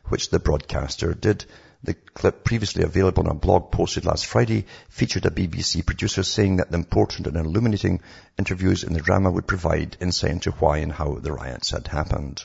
which 0.05 0.29
the 0.29 0.39
broadcaster 0.39 1.13
did. 1.13 1.45
The 1.81 1.93
clip 1.93 2.43
previously 2.43 2.83
available 2.83 3.23
on 3.23 3.31
a 3.31 3.39
blog 3.39 3.71
posted 3.71 4.05
last 4.05 4.25
Friday 4.25 4.65
featured 4.89 5.25
a 5.25 5.29
BBC 5.29 5.85
producer 5.85 6.23
saying 6.23 6.57
that 6.57 6.71
the 6.71 6.77
important 6.77 7.27
and 7.27 7.37
illuminating 7.37 8.01
interviews 8.37 8.83
in 8.83 8.91
the 8.93 8.99
drama 8.99 9.31
would 9.31 9.47
provide 9.47 9.95
insight 10.01 10.31
into 10.31 10.51
why 10.51 10.79
and 10.79 10.91
how 10.91 11.15
the 11.15 11.31
riots 11.31 11.71
had 11.71 11.87
happened. 11.87 12.43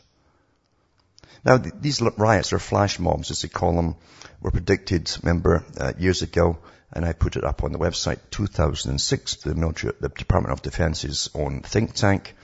Now, 1.44 1.58
these 1.58 2.00
riots, 2.00 2.52
or 2.52 2.58
flash 2.60 2.98
mobs 3.00 3.32
as 3.32 3.42
they 3.42 3.48
call 3.48 3.74
them, 3.74 3.96
were 4.40 4.52
predicted, 4.52 5.10
remember, 5.22 5.64
uh, 5.78 5.92
years 5.98 6.22
ago, 6.22 6.58
and 6.92 7.04
I 7.04 7.12
put 7.12 7.36
it 7.36 7.44
up 7.44 7.64
on 7.64 7.72
the 7.72 7.78
website, 7.78 8.20
2006, 8.30 9.36
the, 9.36 9.54
military, 9.54 9.94
the 10.00 10.10
Department 10.10 10.52
of 10.52 10.62
Defense's 10.62 11.28
own 11.34 11.60
think 11.62 11.94
tank 11.94 12.34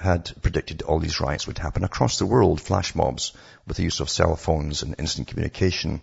had 0.00 0.30
predicted 0.42 0.82
all 0.82 0.98
these 0.98 1.20
riots 1.20 1.46
would 1.46 1.58
happen 1.58 1.84
across 1.84 2.18
the 2.18 2.26
world, 2.26 2.60
flash 2.60 2.94
mobs, 2.94 3.32
with 3.66 3.76
the 3.76 3.82
use 3.82 4.00
of 4.00 4.10
cell 4.10 4.36
phones 4.36 4.82
and 4.82 4.94
instant 4.98 5.28
communication. 5.28 6.02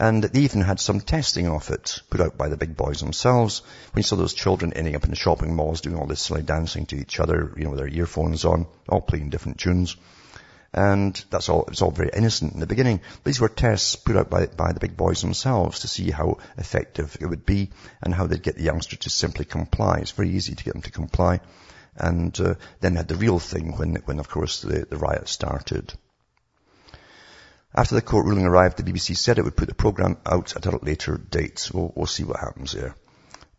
And 0.00 0.24
they 0.24 0.40
even 0.40 0.62
had 0.62 0.80
some 0.80 1.00
testing 1.00 1.46
of 1.46 1.70
it 1.70 2.00
put 2.10 2.20
out 2.20 2.36
by 2.36 2.48
the 2.48 2.56
big 2.56 2.76
boys 2.76 3.00
themselves. 3.00 3.62
When 3.92 4.00
you 4.00 4.02
saw 4.02 4.16
those 4.16 4.34
children 4.34 4.72
ending 4.72 4.96
up 4.96 5.04
in 5.04 5.10
the 5.10 5.16
shopping 5.16 5.54
malls 5.54 5.82
doing 5.82 5.96
all 5.96 6.06
this 6.06 6.20
silly 6.20 6.42
dancing 6.42 6.86
to 6.86 6.96
each 6.96 7.20
other, 7.20 7.52
you 7.56 7.64
know, 7.64 7.70
with 7.70 7.78
their 7.78 7.88
earphones 7.88 8.44
on, 8.44 8.66
all 8.88 9.00
playing 9.00 9.30
different 9.30 9.58
tunes. 9.58 9.96
And 10.72 11.14
that's 11.30 11.48
all, 11.48 11.66
it's 11.68 11.82
all 11.82 11.92
very 11.92 12.10
innocent 12.12 12.54
in 12.54 12.60
the 12.60 12.66
beginning. 12.66 13.00
These 13.22 13.40
were 13.40 13.48
tests 13.48 13.94
put 13.94 14.16
out 14.16 14.30
by, 14.30 14.46
by 14.46 14.72
the 14.72 14.80
big 14.80 14.96
boys 14.96 15.20
themselves 15.20 15.80
to 15.80 15.88
see 15.88 16.10
how 16.10 16.38
effective 16.58 17.16
it 17.20 17.26
would 17.26 17.46
be 17.46 17.70
and 18.02 18.12
how 18.12 18.26
they'd 18.26 18.42
get 18.42 18.56
the 18.56 18.64
youngster 18.64 18.96
to 18.96 19.10
simply 19.10 19.44
comply. 19.44 19.98
It's 19.98 20.10
very 20.10 20.30
easy 20.30 20.56
to 20.56 20.64
get 20.64 20.72
them 20.72 20.82
to 20.82 20.90
comply 20.90 21.40
and 21.96 22.38
uh, 22.40 22.54
then 22.80 22.96
had 22.96 23.08
the 23.08 23.16
real 23.16 23.38
thing 23.38 23.76
when, 23.76 23.94
when 24.04 24.18
of 24.18 24.28
course 24.28 24.62
the, 24.62 24.86
the 24.88 24.96
riot 24.96 25.28
started. 25.28 25.92
After 27.74 27.94
the 27.96 28.02
court 28.02 28.26
ruling 28.26 28.46
arrived, 28.46 28.76
the 28.76 28.84
BBC 28.84 29.16
said 29.16 29.38
it 29.38 29.44
would 29.44 29.56
put 29.56 29.68
the 29.68 29.74
program 29.74 30.16
out 30.24 30.54
at 30.54 30.66
a 30.66 30.78
later 30.84 31.18
date. 31.18 31.70
We'll, 31.74 31.92
we'll 31.96 32.06
see 32.06 32.22
what 32.22 32.38
happens 32.38 32.72
there. 32.72 32.94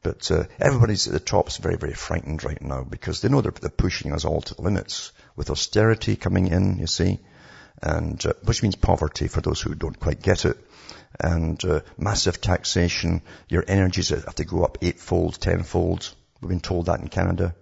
But 0.04 0.32
uh, 0.32 0.44
everybody's 0.60 1.08
at 1.08 1.14
the 1.14 1.20
top 1.20 1.50
is 1.50 1.58
very, 1.58 1.76
very 1.78 1.94
frightened 1.94 2.44
right 2.44 2.62
now 2.62 2.84
because 2.84 3.22
they 3.22 3.28
know 3.28 3.42
they're, 3.42 3.52
they're 3.52 3.70
pushing 3.70 4.14
us 4.14 4.24
all 4.24 4.42
to 4.42 4.54
the 4.54 4.62
limits 4.62 5.12
with 5.36 5.50
austerity 5.50 6.16
coming 6.16 6.48
in, 6.48 6.78
you 6.78 6.88
see, 6.88 7.20
and 7.82 8.24
uh, 8.26 8.34
which 8.44 8.62
means 8.64 8.76
poverty 8.76 9.28
for 9.28 9.42
those 9.42 9.60
who 9.60 9.76
don't 9.76 10.00
quite 10.00 10.22
get 10.22 10.46
it, 10.46 10.58
and 11.20 11.64
uh, 11.66 11.82
massive 11.98 12.40
taxation. 12.40 13.22
Your 13.50 13.66
energies 13.68 14.10
have 14.10 14.36
to 14.36 14.46
go 14.46 14.64
up 14.64 14.78
eightfold, 14.82 15.42
tenfold. 15.42 16.14
We've 16.40 16.50
been 16.50 16.60
told 16.62 16.86
that 16.86 17.00
in 17.02 17.10
Canada 17.10 17.56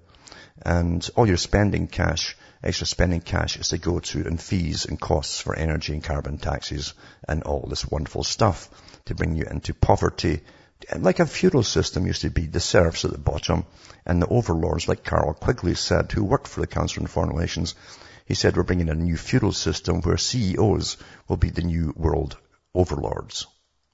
and 0.62 1.10
all 1.16 1.28
your 1.28 1.38
spending 1.38 1.88
cash, 1.88 2.36
extra 2.64 2.88
spending 2.88 3.22
cash 3.22 3.58
is 3.58 3.70
to 3.70 3.78
go 3.78 4.00
to 4.00 4.28
in 4.28 4.38
fees 4.38 4.86
and 4.86 5.00
costs 5.00 5.40
for 5.40 5.56
energy 5.56 5.94
and 5.94 6.04
carbon 6.04 6.38
taxes 6.38 6.94
and 7.28 7.44
all 7.44 7.66
this 7.68 7.86
wonderful 7.86 8.24
stuff 8.24 8.70
to 9.06 9.16
bring 9.16 9.36
you 9.36 9.46
into 9.46 9.74
poverty. 9.74 10.42
Like 10.98 11.20
a 11.20 11.26
feudal 11.26 11.64
system 11.64 12.06
used 12.06 12.22
to 12.22 12.30
be 12.30 12.46
the 12.46 12.60
serfs 12.60 13.06
at 13.06 13.12
the 13.12 13.18
bottom 13.18 13.66
and 14.06 14.22
the 14.22 14.28
overlords, 14.28 14.88
like 14.88 15.04
Carroll 15.04 15.34
Quigley 15.34 15.76
said, 15.76 16.12
who 16.12 16.24
worked 16.24 16.48
for 16.48 16.62
the 16.62 16.68
Council 16.68 17.04
on 17.04 17.08
Foreign 17.08 17.30
Relations. 17.30 17.76
He 18.26 18.34
said 18.34 18.56
we're 18.56 18.64
bringing 18.64 18.90
a 18.90 18.96
new 18.96 19.18
feudal 19.18 19.52
system 19.52 20.02
where 20.02 20.18
CEOs 20.18 20.98
will 21.28 21.38
be 21.38 21.50
the 21.50 21.62
new 21.62 21.94
world 21.96 22.38
overlords. 22.74 23.48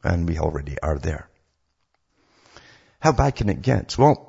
And 0.03 0.27
we 0.27 0.39
already 0.39 0.79
are 0.81 0.97
there. 0.97 1.29
How 2.99 3.11
bad 3.11 3.35
can 3.35 3.49
it 3.49 3.61
get? 3.61 3.97
Well, 3.97 4.28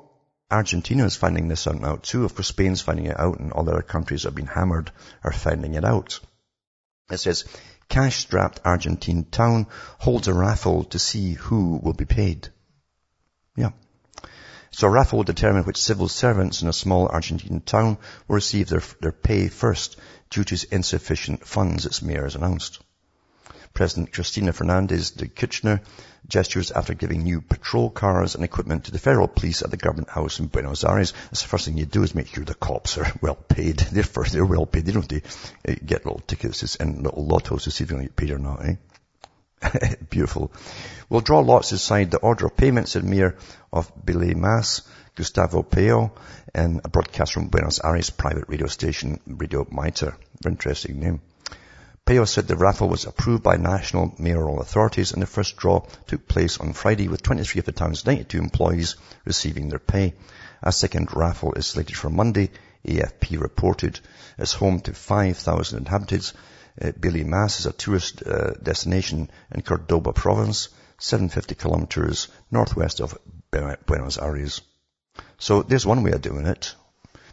Argentina 0.51 1.05
is 1.05 1.15
finding 1.15 1.47
this 1.47 1.65
out 1.65 1.79
now 1.79 1.95
too. 1.95 2.25
Of 2.25 2.35
course, 2.35 2.47
Spain's 2.47 2.81
finding 2.81 3.05
it 3.05 3.19
out 3.19 3.39
and 3.39 3.53
all 3.53 3.67
other 3.67 3.81
countries 3.81 4.23
that 4.23 4.29
have 4.29 4.35
been 4.35 4.47
hammered 4.47 4.91
are 5.23 5.31
finding 5.31 5.75
it 5.75 5.85
out. 5.85 6.19
It 7.09 7.17
says, 7.17 7.45
cash-strapped 7.89 8.59
Argentine 8.63 9.25
town 9.25 9.67
holds 9.97 10.27
a 10.27 10.33
raffle 10.33 10.83
to 10.85 10.99
see 10.99 11.33
who 11.33 11.79
will 11.81 11.93
be 11.93 12.05
paid. 12.05 12.49
Yeah. 13.55 13.71
So 14.71 14.87
a 14.87 14.91
raffle 14.91 15.17
will 15.17 15.23
determine 15.23 15.63
which 15.63 15.77
civil 15.77 16.07
servants 16.07 16.61
in 16.61 16.67
a 16.67 16.73
small 16.73 17.07
Argentine 17.07 17.61
town 17.61 17.97
will 18.27 18.35
receive 18.35 18.69
their, 18.69 18.83
their 19.01 19.11
pay 19.11 19.47
first 19.49 19.97
due 20.29 20.45
to 20.45 20.67
insufficient 20.71 21.45
funds, 21.45 21.85
its 21.85 22.01
mayor 22.01 22.23
has 22.23 22.35
announced. 22.35 22.79
President 23.73 24.11
Cristina 24.11 24.53
Fernandez 24.53 25.11
de 25.11 25.27
Kirchner 25.27 25.81
gestures 26.27 26.71
after 26.71 26.93
giving 26.93 27.23
new 27.23 27.41
patrol 27.41 27.89
cars 27.89 28.35
and 28.35 28.43
equipment 28.43 28.85
to 28.85 28.91
the 28.91 28.99
federal 28.99 29.27
police 29.27 29.61
at 29.61 29.71
the 29.71 29.77
government 29.77 30.09
house 30.09 30.39
in 30.39 30.47
Buenos 30.47 30.83
Aires. 30.83 31.13
That's 31.25 31.41
the 31.41 31.47
first 31.47 31.65
thing 31.65 31.77
you 31.77 31.85
do 31.85 32.03
is 32.03 32.13
make 32.13 32.27
sure 32.27 32.43
the 32.43 32.53
cops 32.53 32.97
are 32.97 33.11
well 33.21 33.35
paid. 33.35 33.77
They're 33.91 34.03
they're 34.03 34.45
well 34.45 34.65
paid. 34.65 34.85
They 34.85 34.91
don't 34.91 35.11
uh, 35.11 35.19
get 35.85 36.05
little 36.05 36.21
tickets 36.25 36.75
and 36.75 37.03
little 37.03 37.25
lottos 37.25 37.63
to 37.63 37.71
see 37.71 37.83
if 37.83 37.89
they're 37.89 37.97
going 37.97 38.07
to 38.07 38.09
get 38.09 38.15
paid 38.15 38.31
or 38.31 38.39
not, 38.39 38.65
eh? 38.65 38.75
Beautiful. 40.09 40.51
We'll 41.09 41.21
draw 41.21 41.39
lots 41.39 41.69
to 41.69 41.75
decide 41.75 42.11
the 42.11 42.17
order 42.17 42.47
of 42.47 42.57
payments, 42.57 42.91
said 42.91 43.03
Mayor 43.03 43.37
of 43.71 43.91
Billy 44.03 44.33
Mas, 44.33 44.81
Gustavo 45.15 45.61
Peo, 45.61 46.13
and 46.53 46.81
a 46.83 46.89
broadcast 46.89 47.33
from 47.33 47.47
Buenos 47.47 47.79
Aires 47.83 48.09
private 48.09 48.45
radio 48.47 48.67
station, 48.67 49.19
Radio 49.27 49.67
Mitre. 49.69 50.15
Interesting 50.45 50.99
name. 50.99 51.21
Peo 52.07 52.25
said 52.25 52.47
the 52.47 52.57
raffle 52.57 52.89
was 52.89 53.05
approved 53.05 53.43
by 53.43 53.57
national 53.57 54.15
mayoral 54.17 54.59
authorities 54.59 55.13
and 55.13 55.21
the 55.21 55.27
first 55.27 55.55
draw 55.55 55.85
took 56.07 56.27
place 56.27 56.57
on 56.57 56.73
Friday 56.73 57.07
with 57.07 57.21
23 57.21 57.59
of 57.59 57.65
the 57.65 57.71
town's 57.71 58.05
92 58.05 58.39
employees 58.39 58.95
receiving 59.23 59.69
their 59.69 59.79
pay. 59.79 60.15
A 60.63 60.71
second 60.71 61.15
raffle 61.15 61.53
is 61.53 61.67
slated 61.67 61.95
for 61.95 62.09
Monday, 62.09 62.49
AFP 62.85 63.39
reported. 63.39 63.99
It's 64.39 64.51
home 64.53 64.79
to 64.81 64.93
5,000 64.93 65.77
inhabitants. 65.77 66.33
Uh, 66.81 66.91
Billy 66.99 67.23
Mass 67.23 67.59
is 67.59 67.65
a 67.67 67.71
tourist 67.71 68.23
uh, 68.25 68.55
destination 68.55 69.29
in 69.53 69.61
Cordoba 69.61 70.11
province, 70.11 70.69
750 70.97 71.53
kilometers 71.53 72.29
northwest 72.49 72.99
of 72.99 73.15
Buenos 73.51 74.17
Aires. 74.17 74.61
So 75.37 75.61
there's 75.61 75.85
one 75.85 76.01
way 76.01 76.11
of 76.13 76.21
doing 76.21 76.47
it. 76.47 76.73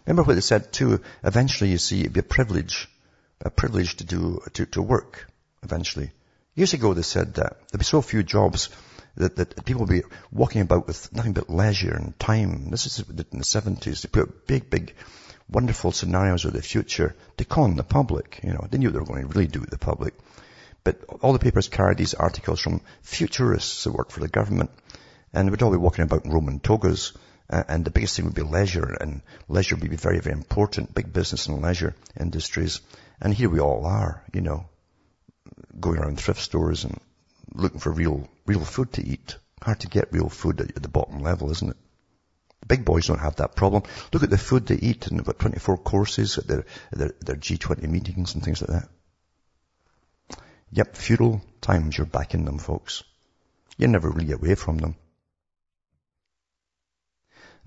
Remember 0.04 0.24
what 0.24 0.34
they 0.34 0.42
said 0.42 0.74
too, 0.74 1.00
eventually 1.24 1.70
you 1.70 1.78
see 1.78 2.00
it'd 2.00 2.12
be 2.12 2.20
a 2.20 2.22
privilege 2.22 2.88
a 3.40 3.50
privilege 3.50 3.96
to 3.96 4.04
do, 4.04 4.40
to, 4.54 4.66
to 4.66 4.82
work 4.82 5.30
eventually. 5.62 6.10
Years 6.54 6.74
ago 6.74 6.94
they 6.94 7.02
said 7.02 7.34
that 7.34 7.56
there'd 7.70 7.78
be 7.78 7.84
so 7.84 8.02
few 8.02 8.22
jobs 8.22 8.68
that, 9.16 9.36
that 9.36 9.64
people 9.64 9.80
would 9.80 9.90
be 9.90 10.02
walking 10.30 10.60
about 10.60 10.86
with 10.86 11.12
nothing 11.12 11.32
but 11.32 11.50
leisure 11.50 11.94
and 11.94 12.18
time. 12.18 12.70
This 12.70 12.86
is 12.86 12.98
in 13.08 13.16
the 13.16 13.24
70s. 13.24 14.02
They 14.02 14.08
put 14.08 14.46
big, 14.46 14.70
big, 14.70 14.94
wonderful 15.48 15.92
scenarios 15.92 16.44
of 16.44 16.52
the 16.52 16.62
future 16.62 17.14
to 17.36 17.44
con 17.44 17.76
the 17.76 17.84
public. 17.84 18.40
You 18.42 18.52
know, 18.52 18.66
they 18.70 18.78
knew 18.78 18.90
they 18.90 18.98
were 18.98 19.04
going 19.04 19.22
to 19.22 19.28
really 19.28 19.46
do 19.46 19.60
the 19.60 19.78
public. 19.78 20.14
But 20.84 21.02
all 21.20 21.32
the 21.32 21.38
papers 21.38 21.68
carried 21.68 21.98
these 21.98 22.14
articles 22.14 22.60
from 22.60 22.80
futurists 23.02 23.84
who 23.84 23.92
worked 23.92 24.12
for 24.12 24.20
the 24.20 24.28
government 24.28 24.70
and 25.32 25.46
they 25.46 25.50
would 25.50 25.62
all 25.62 25.70
be 25.70 25.76
walking 25.76 26.04
about 26.04 26.24
in 26.24 26.30
Roman 26.30 26.60
togas. 26.60 27.12
And 27.50 27.84
the 27.84 27.90
biggest 27.90 28.16
thing 28.16 28.26
would 28.26 28.34
be 28.34 28.42
leisure 28.42 28.96
and 29.00 29.22
leisure 29.48 29.76
would 29.76 29.90
be 29.90 29.96
very, 29.96 30.20
very 30.20 30.34
important. 30.34 30.94
Big 30.94 31.12
business 31.12 31.46
and 31.46 31.62
leisure 31.62 31.94
industries. 32.18 32.80
And 33.20 33.34
here 33.34 33.48
we 33.48 33.60
all 33.60 33.84
are, 33.86 34.24
you 34.32 34.40
know, 34.40 34.68
going 35.78 35.98
around 35.98 36.20
thrift 36.20 36.40
stores 36.40 36.84
and 36.84 36.98
looking 37.54 37.80
for 37.80 37.92
real, 37.92 38.28
real 38.46 38.64
food 38.64 38.92
to 38.94 39.06
eat. 39.06 39.36
Hard 39.62 39.80
to 39.80 39.88
get 39.88 40.12
real 40.12 40.28
food 40.28 40.60
at 40.60 40.82
the 40.82 40.88
bottom 40.88 41.20
level, 41.20 41.50
isn't 41.50 41.70
it? 41.70 41.76
Big 42.66 42.84
boys 42.84 43.06
don't 43.06 43.18
have 43.18 43.36
that 43.36 43.56
problem. 43.56 43.82
Look 44.12 44.22
at 44.22 44.30
the 44.30 44.38
food 44.38 44.66
they 44.66 44.76
eat 44.76 45.06
and 45.06 45.20
about 45.20 45.38
24 45.38 45.78
courses 45.78 46.38
at 46.38 46.46
their, 46.46 46.64
their, 46.92 47.14
their 47.20 47.36
G20 47.36 47.88
meetings 47.88 48.34
and 48.34 48.44
things 48.44 48.60
like 48.60 48.70
that. 48.70 48.88
Yep, 50.70 50.96
feudal 50.96 51.42
times, 51.60 51.96
you're 51.96 52.06
back 52.06 52.34
in 52.34 52.44
them, 52.44 52.58
folks. 52.58 53.02
You're 53.78 53.88
never 53.88 54.10
really 54.10 54.32
away 54.32 54.54
from 54.54 54.78
them. 54.78 54.96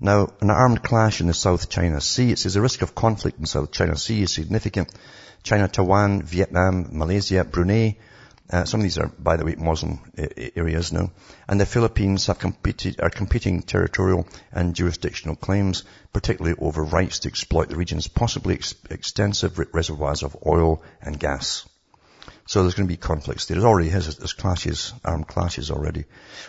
Now, 0.04 0.30
an 0.40 0.50
armed 0.50 0.82
clash 0.82 1.20
in 1.20 1.28
the 1.28 1.32
South 1.32 1.70
China 1.70 2.00
Sea, 2.00 2.32
it 2.32 2.40
says 2.40 2.54
the 2.54 2.60
risk 2.60 2.82
of 2.82 2.92
conflict 2.92 3.36
in 3.36 3.42
the 3.42 3.46
South 3.46 3.70
China 3.70 3.96
Sea 3.96 4.22
is 4.22 4.32
significant. 4.32 4.90
China, 5.44 5.68
Taiwan, 5.68 6.22
Vietnam, 6.22 6.88
Malaysia, 6.90 7.44
Brunei, 7.44 7.98
uh, 8.50 8.64
some 8.64 8.80
of 8.80 8.82
these 8.82 8.98
are, 8.98 9.06
by 9.06 9.36
the 9.36 9.44
way, 9.44 9.54
Muslim 9.54 10.00
areas 10.56 10.92
now. 10.92 11.12
And 11.46 11.60
the 11.60 11.66
Philippines 11.66 12.26
have 12.26 12.40
competed, 12.40 13.00
are 13.00 13.10
competing 13.10 13.62
territorial 13.62 14.26
and 14.50 14.74
jurisdictional 14.74 15.36
claims, 15.36 15.84
particularly 16.12 16.56
over 16.58 16.82
rights 16.82 17.20
to 17.20 17.28
exploit 17.28 17.68
the 17.68 17.76
region's 17.76 18.08
possibly 18.08 18.54
ex- 18.54 18.74
extensive 18.90 19.56
reservoirs 19.72 20.24
of 20.24 20.36
oil 20.44 20.82
and 21.00 21.16
gas. 21.16 21.64
So 22.44 22.62
there's 22.62 22.74
going 22.74 22.88
to 22.88 22.92
be 22.92 22.96
conflicts 22.96 23.46
there. 23.46 23.58
Already 23.60 23.90
has. 23.90 24.16
There's 24.16 24.32
clashes, 24.32 24.92
armed 25.04 25.28
clashes 25.28 25.70
already. 25.70 26.06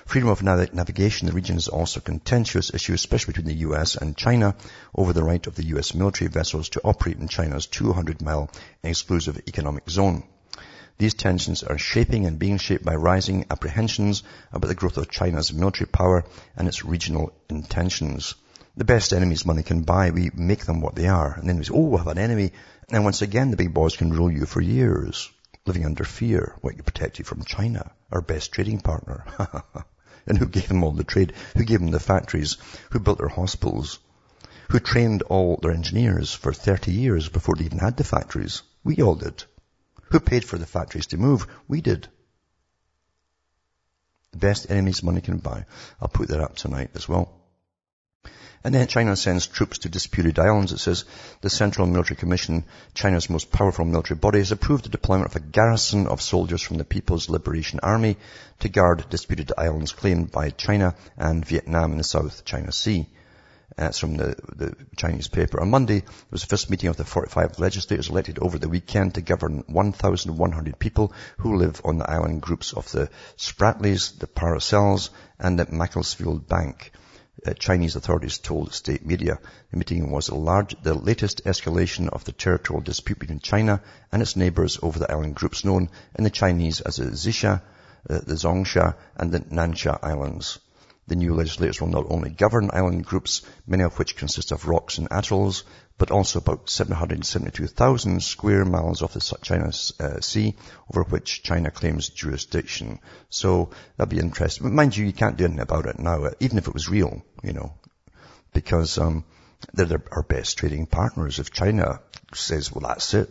Freedom 0.08 0.30
of 0.30 0.41
nav- 0.41 0.74
navigation 0.74 1.28
in 1.28 1.32
the 1.32 1.36
region 1.36 1.56
is 1.56 1.68
also 1.68 2.00
a 2.00 2.04
contentious 2.04 2.74
issue, 2.74 2.94
especially 2.94 3.34
between 3.34 3.48
the 3.48 3.62
US 3.70 3.96
and 3.96 4.18
China 4.18 4.56
over 4.96 5.14
the 5.14 5.24
right 5.24 5.46
of 5.46 5.54
the 5.54 5.66
US 5.66 5.94
military 5.94 6.30
vessels 6.30 6.70
to 6.70 6.82
operate 6.84 7.20
in 7.20 7.28
China's 7.28 7.68
200 7.68 8.24
mile 8.24 8.50
exclusive 8.82 9.39
economic 9.48 9.88
zone. 9.88 10.24
These 10.98 11.14
tensions 11.14 11.62
are 11.62 11.78
shaping 11.78 12.26
and 12.26 12.39
being 12.39 12.58
shaped 12.58 12.84
by 12.84 12.96
rising 12.96 13.46
apprehensions 13.52 14.24
about 14.52 14.70
the 14.70 14.76
growth 14.76 14.98
of 14.98 15.12
China's 15.12 15.54
military 15.54 15.88
power 15.88 16.24
and 16.58 16.68
its 16.68 16.84
regional 16.84 17.34
intentions. 17.50 18.34
The 18.76 18.84
best 18.84 19.14
enemies 19.14 19.46
money 19.46 19.62
can 19.62 19.84
buy, 19.84 20.10
we 20.10 20.32
make 20.34 20.66
them 20.66 20.82
what 20.82 20.96
they 20.96 21.08
are. 21.08 21.34
And 21.34 21.48
then 21.48 21.60
we 21.60 21.66
say, 21.66 21.74
oh, 21.76 21.89
we 21.89 21.98
have 21.98 22.08
an 22.08 22.18
enemy. 22.18 22.52
And 22.89 23.04
once 23.04 23.22
again, 23.22 23.52
the 23.52 23.58
big 23.58 23.76
boys 23.76 23.96
can 23.96 24.12
rule 24.12 24.32
you 24.32 24.48
for 24.48 24.60
years 24.60 25.30
living 25.66 25.86
under 25.86 26.03
fear, 26.03 26.55
what 26.61 26.76
you 26.76 26.84
protect 26.84 27.20
you 27.20 27.26
from 27.26 27.43
China, 27.43 27.91
our 28.11 28.22
best 28.22 28.51
trading 28.51 28.80
partner. 28.80 29.26
and 30.28 30.38
who 30.38 30.45
gave 30.45 30.68
them 30.68 30.84
all 30.84 30.91
the 30.91 31.03
trade? 31.03 31.34
Who 31.55 31.64
gave 31.64 31.80
them 31.80 31.91
the 31.91 31.99
factories? 31.99 32.57
Who 32.91 32.99
built 32.99 33.20
their 33.20 33.30
hospitals? 33.30 33.99
Who 34.70 34.80
trained 34.80 35.22
all 35.24 35.59
their 35.61 35.72
engineers 35.72 36.34
for 36.34 36.53
30 36.53 36.91
years 36.91 37.30
before 37.30 37.55
they 37.55 37.66
even 37.66 37.80
had 37.80 37.95
the 37.95 38.03
factories? 38.03 38.61
We 38.84 39.01
all 39.01 39.16
did. 39.16 39.43
Who 40.11 40.20
paid 40.20 40.43
for 40.43 40.57
the 40.57 40.66
factories 40.66 41.07
to 41.07 41.18
move? 41.18 41.47
We 41.68 41.82
did. 41.82 42.07
The 44.32 44.39
best 44.39 44.70
enemies 44.70 45.03
money 45.03 45.22
can 45.22 45.38
buy. 45.38 45.66
I'll 46.01 46.07
put 46.07 46.30
that 46.30 46.41
up 46.41 46.55
tonight 46.55 46.91
as 46.95 47.07
well. 47.07 47.43
And 48.66 48.74
then 48.74 48.88
China 48.88 49.18
sends 49.18 49.45
troops 49.45 49.80
to 49.80 49.89
disputed 49.89 50.39
islands. 50.39 50.72
It 50.72 50.78
says 50.78 51.03
the 51.41 51.49
Central 51.49 51.86
Military 51.86 52.16
Commission, 52.16 52.64
China's 52.93 53.30
most 53.30 53.51
powerful 53.51 53.84
military 53.84 54.18
body, 54.18 54.38
has 54.38 54.53
approved 54.53 54.86
the 54.86 54.89
deployment 54.89 55.30
of 55.30 55.36
a 55.36 55.41
garrison 55.41 56.07
of 56.07 56.22
soldiers 56.22 56.61
from 56.61 56.78
the 56.78 56.86
People's 56.86 57.28
Liberation 57.28 57.82
Army 57.84 58.16
to 58.59 58.70
guard 58.70 59.09
disputed 59.09 59.51
islands 59.57 59.91
claimed 59.91 60.32
by 60.32 60.49
China 60.49 60.95
and 61.18 61.45
Vietnam 61.45 61.91
in 61.91 61.97
the 61.97 62.05
South 62.05 62.45
China 62.45 62.72
Sea. 62.72 63.01
Uh, 63.78 63.82
That's 63.82 63.99
from 63.99 64.16
the, 64.16 64.36
the 64.55 64.76
Chinese 64.95 65.28
paper. 65.28 65.59
On 65.59 65.70
Monday, 65.70 65.99
there 65.99 66.14
was 66.32 66.43
the 66.43 66.47
first 66.47 66.70
meeting 66.70 66.88
of 66.88 66.95
the 66.95 67.03
45 67.03 67.59
legislators 67.59 68.09
elected 68.09 68.39
over 68.39 68.57
the 68.57 68.70
weekend 68.70 69.16
to 69.16 69.22
govern 69.22 69.66
1,100 69.68 70.80
people 70.80 71.11
who 71.39 71.57
live 71.57 71.82
on 71.84 71.97
the 71.97 72.09
island 72.09 72.41
groups 72.41 72.72
of 72.72 72.89
the 72.93 73.09
Spratlys, 73.36 74.18
the 74.20 74.28
Paracels, 74.28 75.09
and 75.38 75.59
the 75.59 75.66
Macclesfield 75.70 76.47
Bank 76.47 76.93
uh, 77.46 77.54
Chinese 77.54 77.96
authorities 77.96 78.38
told 78.38 78.74
state 78.74 79.06
media. 79.06 79.38
The 79.72 79.78
meeting 79.78 80.12
was 80.12 80.32
large, 80.32 80.76
the 80.82 80.94
latest 80.94 81.46
escalation 81.46 82.10
of 82.10 82.24
the 82.24 82.32
territorial 82.32 82.82
dispute 82.82 83.20
between 83.20 83.39
China 83.39 83.82
and 84.12 84.22
its 84.22 84.36
neighbors 84.36 84.80
over 84.82 85.00
the 85.00 85.12
island 85.12 85.36
groups 85.36 85.66
known 85.66 85.89
in 86.16 86.24
the 86.24 86.30
Chinese 86.30 86.82
as 86.82 86.98
the 86.98 87.06
Xisha, 87.06 87.62
uh, 88.10 88.20
the 88.20 88.36
Zhongsha, 88.36 88.96
and 89.16 89.32
the 89.32 89.39
Nansha 89.39 90.00
Islands. 90.02 90.60
The 91.08 91.16
new 91.16 91.34
legislators 91.34 91.82
will 91.82 91.89
not 91.89 92.06
only 92.10 92.30
govern 92.30 92.70
island 92.72 93.06
groups, 93.06 93.41
many 93.68 93.84
of 93.84 94.00
which 94.00 94.16
consist 94.16 94.54
of 94.54 94.68
rocks 94.68 94.98
and 94.98 95.10
atolls, 95.12 95.64
but 95.98 96.12
also 96.12 96.39
about 96.39 96.70
772,000 96.70 98.22
square 98.22 98.66
miles 98.66 99.02
of 99.02 99.14
the 99.14 99.38
China 99.41 99.68
uh, 100.00 100.20
Sea, 100.20 100.56
over 100.89 101.04
which 101.04 101.44
China 101.44 101.72
claims 101.72 102.10
jurisdiction. 102.10 103.00
So 103.30 103.70
that'd 103.98 104.10
be 104.10 104.20
interesting. 104.20 104.64
But 104.66 104.74
mind 104.74 104.98
you, 104.98 105.06
you 105.06 105.14
can't 105.14 105.38
do 105.38 105.46
anything 105.46 105.62
about 105.62 105.86
it 105.86 106.00
now, 106.00 106.30
even 106.39 106.58
if 106.58 106.68
it 106.68 106.74
was 106.74 106.89
real, 106.89 107.24
you 107.44 107.54
know, 107.54 107.74
because 108.54 108.98
um, 108.98 109.24
they're, 109.74 110.04
our 110.12 110.24
best 110.24 110.58
trading 110.58 110.88
partners. 110.88 111.39
If 111.39 111.52
China 111.52 112.00
says, 112.34 112.72
well, 112.72 112.89
that's 112.89 113.14
it, 113.14 113.30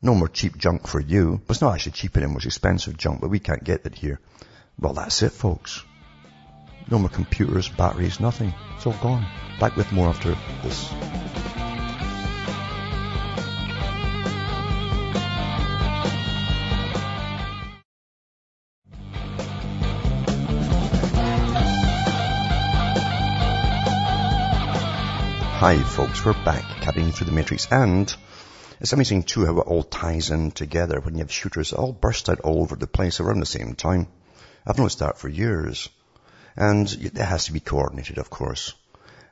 no 0.00 0.14
more 0.14 0.28
cheap 0.28 0.56
junk 0.56 0.86
for 0.86 1.00
you. 1.00 1.40
But 1.46 1.56
it's 1.56 1.62
not 1.62 1.74
actually 1.74 1.92
cheap 1.92 2.16
anymore, 2.16 2.38
it's 2.38 2.46
expensive 2.46 2.96
junk, 2.96 3.20
but 3.20 3.30
we 3.30 3.40
can't 3.40 3.64
get 3.64 3.84
it 3.84 3.94
here. 3.94 4.20
Well, 4.78 4.94
that's 4.94 5.22
it, 5.22 5.32
folks. 5.32 5.84
No 6.90 6.98
more 6.98 7.10
computers, 7.10 7.68
batteries, 7.68 8.20
nothing. 8.20 8.54
It's 8.76 8.86
all 8.86 8.96
gone. 9.02 9.26
Back 9.60 9.76
with 9.76 9.92
more 9.92 10.08
after 10.08 10.36
this. 10.62 11.69
Hi 25.60 25.76
folks, 25.76 26.24
we're 26.24 26.32
back 26.32 26.64
cutting 26.80 27.12
through 27.12 27.26
the 27.26 27.32
matrix 27.32 27.70
and 27.70 28.16
it's 28.80 28.94
amazing 28.94 29.24
too 29.24 29.44
how 29.44 29.58
it 29.58 29.66
all 29.66 29.82
ties 29.82 30.30
in 30.30 30.52
together 30.52 31.00
when 31.00 31.16
you 31.16 31.20
have 31.20 31.30
shooters 31.30 31.74
all 31.74 31.92
burst 31.92 32.30
out 32.30 32.40
all 32.40 32.62
over 32.62 32.76
the 32.76 32.86
place 32.86 33.20
around 33.20 33.40
the 33.40 33.44
same 33.44 33.74
time. 33.74 34.06
I've 34.66 34.78
noticed 34.78 35.00
that 35.00 35.18
for 35.18 35.28
years. 35.28 35.90
And 36.56 36.90
it 36.90 37.14
has 37.18 37.44
to 37.44 37.52
be 37.52 37.60
coordinated, 37.60 38.16
of 38.16 38.30
course. 38.30 38.72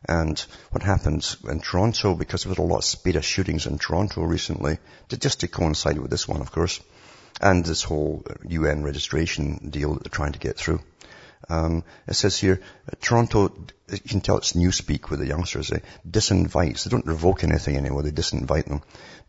And 0.06 0.38
what 0.70 0.82
happened 0.82 1.34
in 1.48 1.60
Toronto, 1.60 2.14
because 2.14 2.42
there 2.42 2.50
was 2.50 2.58
a 2.58 2.62
lot 2.62 2.80
of 2.80 2.84
spate 2.84 3.16
of 3.16 3.24
shootings 3.24 3.64
in 3.64 3.78
Toronto 3.78 4.20
recently, 4.20 4.80
just 5.08 5.40
to 5.40 5.48
coincide 5.48 5.96
with 5.96 6.10
this 6.10 6.28
one, 6.28 6.42
of 6.42 6.52
course, 6.52 6.78
and 7.40 7.64
this 7.64 7.82
whole 7.84 8.22
UN 8.46 8.82
registration 8.82 9.70
deal 9.70 9.94
that 9.94 10.04
they're 10.04 10.10
trying 10.10 10.32
to 10.32 10.38
get 10.38 10.58
through. 10.58 10.82
Um, 11.48 11.84
it 12.06 12.14
says 12.14 12.36
here, 12.36 12.60
Toronto, 13.00 13.50
you 13.90 13.98
can 13.98 14.20
tell 14.20 14.38
it's 14.38 14.52
newspeak 14.52 15.10
with 15.10 15.20
the 15.20 15.26
youngsters, 15.26 15.72
eh? 15.72 15.78
disinvites, 16.08 16.84
they 16.84 16.90
don't 16.90 17.06
revoke 17.06 17.44
anything 17.44 17.76
anymore, 17.76 18.02
they 18.02 18.10
disinvite 18.10 18.66
them. 18.66 18.82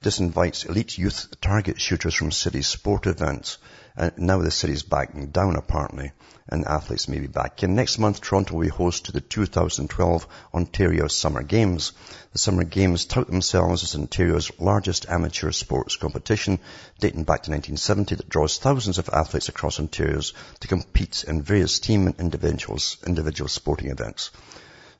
Disinvites 0.04 0.68
elite 0.68 0.98
youth 0.98 1.28
target 1.42 1.80
shooters 1.80 2.14
from 2.14 2.32
city 2.32 2.62
sport 2.62 3.08
events. 3.08 3.58
And 3.96 4.18
now 4.18 4.40
the 4.40 4.52
city's 4.52 4.84
backing 4.84 5.28
down 5.28 5.56
apparently 5.56 6.12
and 6.52 6.66
athletes 6.66 7.08
may 7.08 7.20
be 7.20 7.28
back 7.28 7.62
in. 7.64 7.76
Next 7.76 8.00
month, 8.00 8.22
Toronto 8.22 8.56
will 8.56 8.64
be 8.64 8.70
host 8.70 9.06
to 9.06 9.12
the 9.12 9.22
2012 9.22 10.28
Ontario 10.54 11.08
Summer 11.08 11.44
Games. 11.44 11.92
The 12.34 12.40
Summer 12.40 12.64
Games 12.64 13.06
tout 13.06 13.28
themselves 13.28 13.84
as 13.84 13.96
Ontario's 13.96 14.52
largest 14.60 15.08
amateur 15.08 15.52
sports 15.52 15.96
competition, 15.96 16.60
dating 17.00 17.24
back 17.24 17.44
to 17.44 17.52
1970, 17.52 18.16
that 18.16 18.30
draws 18.30 18.58
thousands 18.58 18.98
of 18.98 19.10
athletes 19.10 19.50
across 19.50 19.80
Ontario 19.80 20.22
to 20.60 20.68
compete 20.68 21.24
in 21.28 21.44
various 21.44 21.80
team 21.80 22.08
and 22.08 22.20
individuals, 22.20 22.98
individual 23.06 23.48
sporting 23.48 23.92
events. 23.92 24.32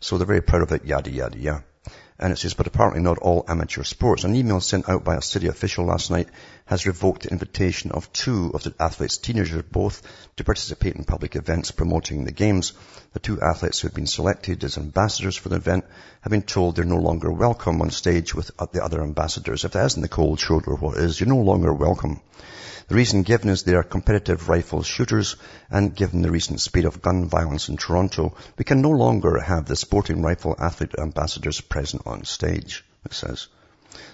So 0.02 0.18
they're 0.18 0.26
very 0.26 0.42
proud 0.42 0.62
of 0.62 0.72
it, 0.72 0.86
yada, 0.86 1.12
yada, 1.12 1.38
yada. 1.38 1.64
And 2.22 2.34
it 2.34 2.38
says, 2.38 2.54
but 2.54 2.68
apparently 2.68 3.02
not 3.02 3.18
all 3.18 3.46
amateur 3.48 3.84
sports. 3.84 4.26
An 4.26 4.36
email 4.36 4.60
sent 4.60 4.90
out 4.90 5.06
by 5.06 5.16
a 5.16 5.22
city 5.22 5.48
official 5.48 5.86
last 5.86 6.12
night 6.12 6.28
has 6.66 6.86
revoked 6.86 7.24
the 7.24 7.32
invitation 7.32 7.92
of 7.92 8.12
two 8.12 8.52
of 8.54 8.64
the 8.64 8.74
athletes, 8.78 9.18
teenagers 9.18 9.64
both, 9.64 10.02
to 10.36 10.44
participate 10.44 10.96
in 10.96 11.06
public 11.06 11.38
events 11.38 11.72
promoting 11.72 12.26
the 12.26 12.34
games. 12.34 12.74
The 13.14 13.20
two 13.20 13.42
athletes 13.42 13.80
who 13.80 13.88
had 13.88 13.96
been 13.96 14.08
selected 14.08 14.64
as 14.66 14.78
ambassadors 14.78 15.38
for 15.38 15.48
the 15.48 15.56
event 15.56 15.86
have 16.22 16.32
been 16.32 16.42
told 16.42 16.76
they're 16.76 16.86
no 16.86 16.98
longer 16.98 17.32
welcome 17.32 17.82
on 17.82 17.90
stage 17.90 18.36
with 18.36 18.52
the 18.72 18.84
other 18.84 19.02
ambassadors. 19.02 19.64
If 19.64 19.72
that 19.72 19.86
isn't 19.86 20.02
the 20.02 20.10
cold 20.10 20.42
shoulder, 20.42 20.76
what 20.76 20.98
is? 20.98 21.20
You're 21.20 21.30
no 21.30 21.38
longer 21.38 21.74
welcome. 21.74 22.20
The 22.90 22.96
reason 22.96 23.22
given 23.22 23.50
is 23.50 23.62
they 23.62 23.76
are 23.76 23.84
competitive 23.84 24.50
rifle 24.50 24.82
shooters 24.82 25.36
and 25.70 25.96
given 25.96 26.24
the 26.24 26.32
recent 26.32 26.60
spate 26.60 26.86
of 26.86 27.04
gun 27.04 27.30
violence 27.30 27.70
in 27.70 27.78
Toronto, 27.78 28.36
we 28.58 28.66
can 28.66 28.82
no 28.82 28.90
longer 28.90 29.40
have 29.40 29.66
the 29.66 29.76
sporting 29.76 30.24
rifle 30.24 30.56
athlete 30.58 30.96
ambassadors 30.98 31.62
present 31.62 32.02
on 32.08 32.24
stage, 32.26 32.84
it 33.06 33.14
says. 33.14 33.48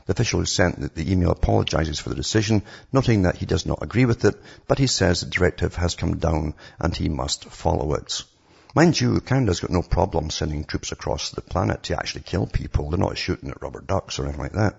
The 0.05 0.11
official 0.11 0.41
who 0.41 0.45
sent 0.45 0.93
the 0.93 1.09
email 1.09 1.31
apologizes 1.31 1.99
for 1.99 2.09
the 2.09 2.15
decision, 2.15 2.63
noting 2.91 3.21
that 3.21 3.37
he 3.37 3.45
does 3.45 3.65
not 3.65 3.81
agree 3.81 4.03
with 4.03 4.25
it, 4.25 4.35
but 4.67 4.77
he 4.77 4.87
says 4.87 5.21
the 5.21 5.27
directive 5.27 5.75
has 5.75 5.95
come 5.95 6.17
down 6.17 6.53
and 6.77 6.93
he 6.93 7.07
must 7.07 7.45
follow 7.45 7.93
it. 7.93 8.23
Mind 8.75 8.99
you, 8.99 9.21
Canada's 9.21 9.61
got 9.61 9.71
no 9.71 9.83
problem 9.83 10.29
sending 10.29 10.65
troops 10.65 10.91
across 10.91 11.31
the 11.31 11.41
planet 11.41 11.83
to 11.83 11.97
actually 11.97 12.23
kill 12.23 12.45
people. 12.45 12.89
They're 12.89 12.99
not 12.99 13.17
shooting 13.17 13.51
at 13.51 13.61
rubber 13.61 13.79
ducks 13.79 14.19
or 14.19 14.23
anything 14.25 14.41
like 14.41 14.51
that. 14.51 14.75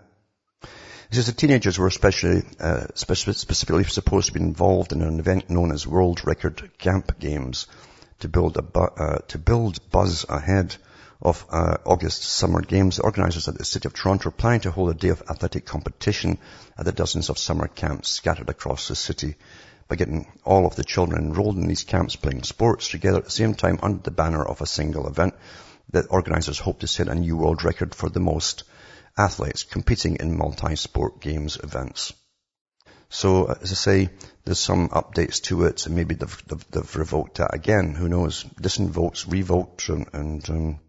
He 1.08 1.16
says 1.16 1.26
the 1.26 1.32
teenagers 1.32 1.78
were 1.78 1.86
especially, 1.86 2.42
uh, 2.58 2.86
specifically 2.94 3.84
supposed 3.84 4.26
to 4.26 4.32
be 4.32 4.40
involved 4.40 4.92
in 4.92 5.02
an 5.02 5.20
event 5.20 5.48
known 5.48 5.70
as 5.70 5.86
World 5.86 6.26
Record 6.26 6.78
Camp 6.78 7.18
Games 7.20 7.68
to 8.20 8.28
build 8.28 8.56
a 8.56 8.62
bu- 8.62 8.80
uh, 8.80 9.18
to 9.28 9.38
build 9.38 9.78
buzz 9.90 10.26
ahead 10.28 10.74
of 11.22 11.46
uh, 11.50 11.76
August 11.84 12.22
Summer 12.24 12.60
Games. 12.60 12.96
The 12.96 13.04
organizers 13.04 13.46
at 13.46 13.56
the 13.56 13.64
City 13.64 13.86
of 13.86 13.94
Toronto 13.94 14.28
are 14.28 14.32
planning 14.32 14.60
to 14.60 14.70
hold 14.72 14.90
a 14.90 14.94
day 14.94 15.08
of 15.10 15.22
athletic 15.30 15.64
competition 15.64 16.38
at 16.76 16.84
the 16.84 16.92
dozens 16.92 17.30
of 17.30 17.38
summer 17.38 17.68
camps 17.68 18.08
scattered 18.08 18.48
across 18.48 18.88
the 18.88 18.96
city 18.96 19.36
by 19.88 19.96
getting 19.96 20.26
all 20.44 20.66
of 20.66 20.74
the 20.74 20.84
children 20.84 21.22
enrolled 21.22 21.56
in 21.56 21.68
these 21.68 21.84
camps 21.84 22.16
playing 22.16 22.42
sports 22.42 22.88
together 22.88 23.18
at 23.18 23.24
the 23.24 23.30
same 23.30 23.54
time 23.54 23.78
under 23.82 24.02
the 24.02 24.10
banner 24.10 24.44
of 24.44 24.60
a 24.60 24.66
single 24.66 25.06
event. 25.06 25.34
The 25.90 26.04
organizers 26.06 26.58
hope 26.58 26.80
to 26.80 26.88
set 26.88 27.08
a 27.08 27.14
new 27.14 27.36
world 27.36 27.62
record 27.62 27.94
for 27.94 28.08
the 28.08 28.18
most 28.18 28.64
athletes 29.16 29.62
competing 29.62 30.16
in 30.16 30.36
multi-sport 30.36 31.20
games 31.20 31.58
events. 31.62 32.12
So, 33.08 33.46
as 33.46 33.70
I 33.70 33.74
say, 33.74 34.10
there's 34.44 34.58
some 34.58 34.88
updates 34.88 35.40
to 35.44 35.64
it, 35.64 35.86
and 35.86 35.94
maybe 35.94 36.16
they've, 36.16 36.42
they've, 36.48 36.70
they've 36.70 36.96
revoked 36.96 37.36
that 37.36 37.54
again. 37.54 37.94
Who 37.94 38.08
knows? 38.08 38.44
Disinvokes, 38.60 39.30
revoked, 39.30 39.88
and, 39.88 40.06
and 40.12 40.50
um, 40.50 40.80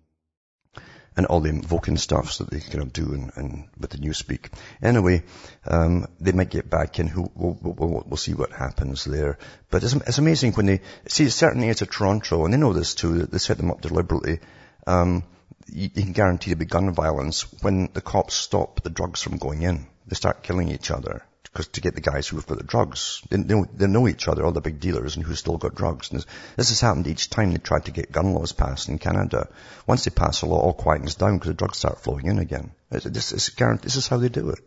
and 1.18 1.26
all 1.26 1.42
the 1.42 1.50
invoking 1.50 1.98
stuffs 1.98 2.38
that 2.38 2.50
they 2.50 2.60
kind 2.60 2.84
of 2.84 2.94
do 2.94 3.12
in, 3.12 3.68
with 3.80 3.90
the 3.90 3.98
newspeak. 3.98 4.52
Anyway, 4.84 5.24
um, 5.66 6.06
they 6.20 6.32
might 6.32 6.52
get 6.52 6.70
back 6.70 7.00
in. 7.00 7.08
Who 7.08 7.32
we'll, 7.34 7.58
we'll, 7.60 8.04
we'll, 8.06 8.18
see 8.18 8.36
what 8.36 8.52
happens 8.52 9.04
there. 9.04 9.40
But 9.72 9.84
it's, 9.84 9.94
it's, 9.94 10.20
amazing 10.20 10.54
when 10.54 10.68
they 10.68 10.82
see 11.08 11.28
certain 11.30 11.62
areas 11.62 11.82
of 11.82 11.90
Toronto, 11.90 12.46
and 12.46 12.54
they 12.54 12.58
know 12.58 12.74
this 12.74 12.94
too. 12.94 13.18
That 13.18 13.32
They 13.32 13.40
set 13.40 13.58
them 13.58 13.72
up 13.72 13.82
deliberately. 13.82 14.40
Um, 14.86 15.24
you, 15.68 15.90
can 15.90 16.14
guarantee 16.14 16.52
there'll 16.52 16.60
be 16.60 16.66
gun 16.66 16.94
violence 16.94 17.46
when 17.62 17.90
the 17.94 18.02
cops 18.02 18.34
stop 18.34 18.82
the 18.82 18.90
drugs 18.90 19.22
from 19.22 19.38
going 19.38 19.62
in. 19.62 19.88
They 20.08 20.16
start 20.16 20.44
killing 20.44 20.70
each 20.70 20.92
other 20.92 21.24
because 21.44 21.68
to 21.70 21.82
get 21.82 21.96
the 21.96 22.02
guys 22.02 22.28
who've 22.28 22.46
got 22.46 22.58
the 22.58 22.64
drugs. 22.64 23.22
They 23.30 23.38
know, 23.38 23.66
they 23.74 23.88
know 23.88 24.08
each 24.08 24.28
other, 24.28 24.46
all 24.46 24.52
the 24.52 24.62
big 24.62 24.80
dealers, 24.80 25.16
and 25.16 25.26
who's 25.26 25.40
still 25.40 25.58
got 25.58 25.76
drugs. 25.76 26.12
And 26.12 26.20
this, 26.20 26.28
this, 26.56 26.70
has 26.70 26.82
happened 26.82 27.08
each 27.08 27.30
time 27.30 27.52
they 27.52 27.58
tried 27.58 27.86
to 27.86 27.92
get 27.92 28.12
gun 28.12 28.34
laws 28.34 28.52
passed 28.52 28.90
in 28.90 29.00
Canada. 29.00 29.50
Once 29.86 30.06
they 30.06 30.12
pass 30.12 30.42
a 30.42 30.46
law, 30.46 30.60
all 30.60 30.74
quietens 30.74 31.18
down 31.18 31.36
because 31.38 31.50
the 31.50 31.54
drugs 31.54 31.80
start 31.80 32.00
flowing 32.00 32.28
in 32.28 32.40
again. 32.40 32.72
It's, 32.92 33.06
it's, 33.06 33.32
it's 33.32 33.50
this 33.82 33.96
is 33.96 34.08
how 34.08 34.18
they 34.18 34.30
do 34.30 34.50
it 34.50 34.60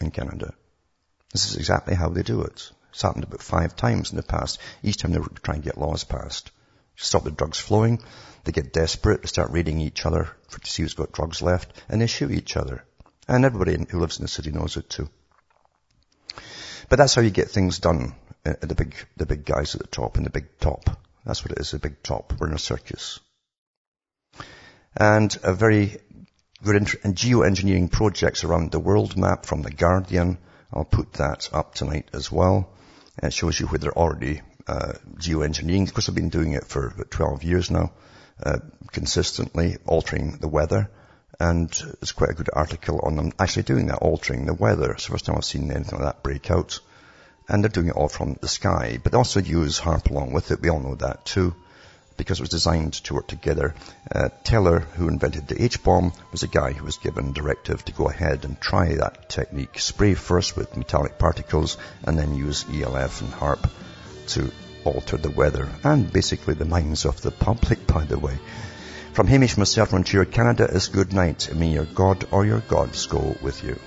in 0.00 0.10
Canada. 0.10 0.54
This 1.32 1.50
is 1.50 1.56
exactly 1.56 1.94
how 1.94 2.10
they 2.10 2.22
do 2.22 2.42
it. 2.42 2.70
It's 2.90 3.02
happened 3.02 3.24
about 3.24 3.42
five 3.42 3.74
times 3.74 4.10
in 4.10 4.16
the 4.16 4.22
past. 4.22 4.60
Each 4.82 4.98
time 4.98 5.12
they 5.12 5.20
try 5.42 5.54
and 5.54 5.64
get 5.64 5.78
laws 5.78 6.04
passed. 6.04 6.52
Stop 6.96 7.24
the 7.24 7.32
drugs 7.32 7.58
flowing. 7.58 8.00
They 8.44 8.52
get 8.52 8.72
desperate. 8.72 9.22
They 9.22 9.28
start 9.28 9.50
raiding 9.50 9.80
each 9.80 10.04
other 10.06 10.28
for, 10.48 10.60
to 10.60 10.70
see 10.70 10.82
who's 10.82 10.94
got 10.94 11.12
drugs 11.12 11.42
left. 11.42 11.72
And 11.88 12.00
they 12.00 12.06
shoot 12.06 12.30
each 12.30 12.56
other. 12.56 12.84
And 13.26 13.44
everybody 13.44 13.84
who 13.90 14.00
lives 14.00 14.18
in 14.18 14.24
the 14.24 14.28
city 14.28 14.50
knows 14.50 14.76
it 14.76 14.88
too. 14.88 15.08
But 16.88 16.96
that's 16.96 17.14
how 17.14 17.22
you 17.22 17.30
get 17.30 17.50
things 17.50 17.78
done. 17.78 18.14
Uh, 18.44 18.54
the 18.60 18.74
big, 18.74 18.94
the 19.16 19.26
big 19.26 19.44
guys 19.44 19.74
at 19.74 19.80
the 19.80 19.86
top 19.86 20.16
and 20.16 20.26
the 20.26 20.30
big 20.30 20.58
top. 20.60 20.90
That's 21.24 21.42
what 21.42 21.52
it 21.52 21.58
is, 21.58 21.70
the 21.70 21.78
big 21.78 22.02
top. 22.02 22.34
We're 22.38 22.48
in 22.48 22.54
a 22.54 22.58
circus. 22.58 23.20
And 24.96 25.34
a 25.42 25.54
very 25.54 25.96
good 26.62 26.76
int- 26.76 26.96
and 27.02 27.14
geoengineering 27.14 27.90
projects 27.90 28.44
around 28.44 28.70
the 28.70 28.78
world 28.78 29.16
map 29.16 29.46
from 29.46 29.62
The 29.62 29.70
Guardian. 29.70 30.38
I'll 30.72 30.84
put 30.84 31.14
that 31.14 31.48
up 31.52 31.74
tonight 31.74 32.08
as 32.12 32.30
well. 32.30 32.68
It 33.22 33.32
shows 33.32 33.58
you 33.58 33.66
where 33.66 33.78
they're 33.78 33.96
already 33.96 34.42
uh, 34.66 34.94
geoengineering. 35.16 35.88
Of 35.88 35.94
course, 35.94 36.08
I've 36.08 36.14
been 36.14 36.30
doing 36.30 36.52
it 36.52 36.66
for 36.66 36.88
about 36.88 37.10
12 37.10 37.44
years 37.44 37.70
now, 37.70 37.92
uh, 38.42 38.58
consistently 38.92 39.76
altering 39.86 40.38
the 40.38 40.48
weather. 40.48 40.90
And 41.40 41.68
it's 42.00 42.12
quite 42.12 42.30
a 42.30 42.34
good 42.34 42.50
article 42.52 43.00
on 43.02 43.16
them 43.16 43.32
actually 43.38 43.64
doing 43.64 43.88
that, 43.88 43.98
altering 43.98 44.46
the 44.46 44.54
weather. 44.54 44.92
It's 44.92 45.06
the 45.06 45.12
first 45.12 45.26
time 45.26 45.36
I've 45.36 45.44
seen 45.44 45.70
anything 45.70 45.98
like 45.98 46.08
that 46.08 46.22
break 46.22 46.50
out. 46.50 46.80
And 47.48 47.62
they're 47.62 47.68
doing 47.68 47.88
it 47.88 47.96
all 47.96 48.08
from 48.08 48.38
the 48.40 48.48
sky, 48.48 48.98
but 49.02 49.12
they 49.12 49.18
also 49.18 49.40
use 49.40 49.78
HAARP 49.78 50.10
along 50.10 50.32
with 50.32 50.50
it. 50.50 50.62
We 50.62 50.70
all 50.70 50.80
know 50.80 50.94
that 50.94 51.26
too, 51.26 51.54
because 52.16 52.38
it 52.38 52.42
was 52.42 52.50
designed 52.50 52.94
to 53.04 53.14
work 53.14 53.26
together. 53.26 53.74
Uh, 54.10 54.30
Teller, 54.44 54.78
who 54.78 55.08
invented 55.08 55.48
the 55.48 55.62
H-bomb, 55.62 56.12
was 56.32 56.42
a 56.42 56.48
guy 56.48 56.72
who 56.72 56.84
was 56.84 56.96
given 56.96 57.32
directive 57.32 57.84
to 57.84 57.92
go 57.92 58.08
ahead 58.08 58.46
and 58.46 58.58
try 58.58 58.94
that 58.94 59.28
technique. 59.28 59.78
Spray 59.78 60.14
first 60.14 60.56
with 60.56 60.76
metallic 60.76 61.18
particles 61.18 61.76
and 62.04 62.18
then 62.18 62.34
use 62.34 62.64
ELF 62.72 63.20
and 63.20 63.32
HAARP 63.32 63.68
to 64.28 64.50
alter 64.84 65.16
the 65.16 65.30
weather 65.30 65.68
and 65.82 66.12
basically 66.12 66.54
the 66.54 66.64
minds 66.64 67.04
of 67.04 67.20
the 67.22 67.30
public, 67.30 67.86
by 67.86 68.04
the 68.04 68.18
way. 68.18 68.38
From 69.12 69.26
Hamish 69.26 69.56
myself 69.56 69.90
from 69.90 69.98
Ontario, 69.98 70.28
Canada 70.28 70.64
is 70.64 70.88
good 70.88 71.12
night. 71.12 71.54
May 71.54 71.68
your 71.68 71.84
God 71.84 72.26
or 72.30 72.44
your 72.44 72.60
gods 72.60 73.06
go 73.06 73.36
with 73.42 73.62
you. 73.62 73.78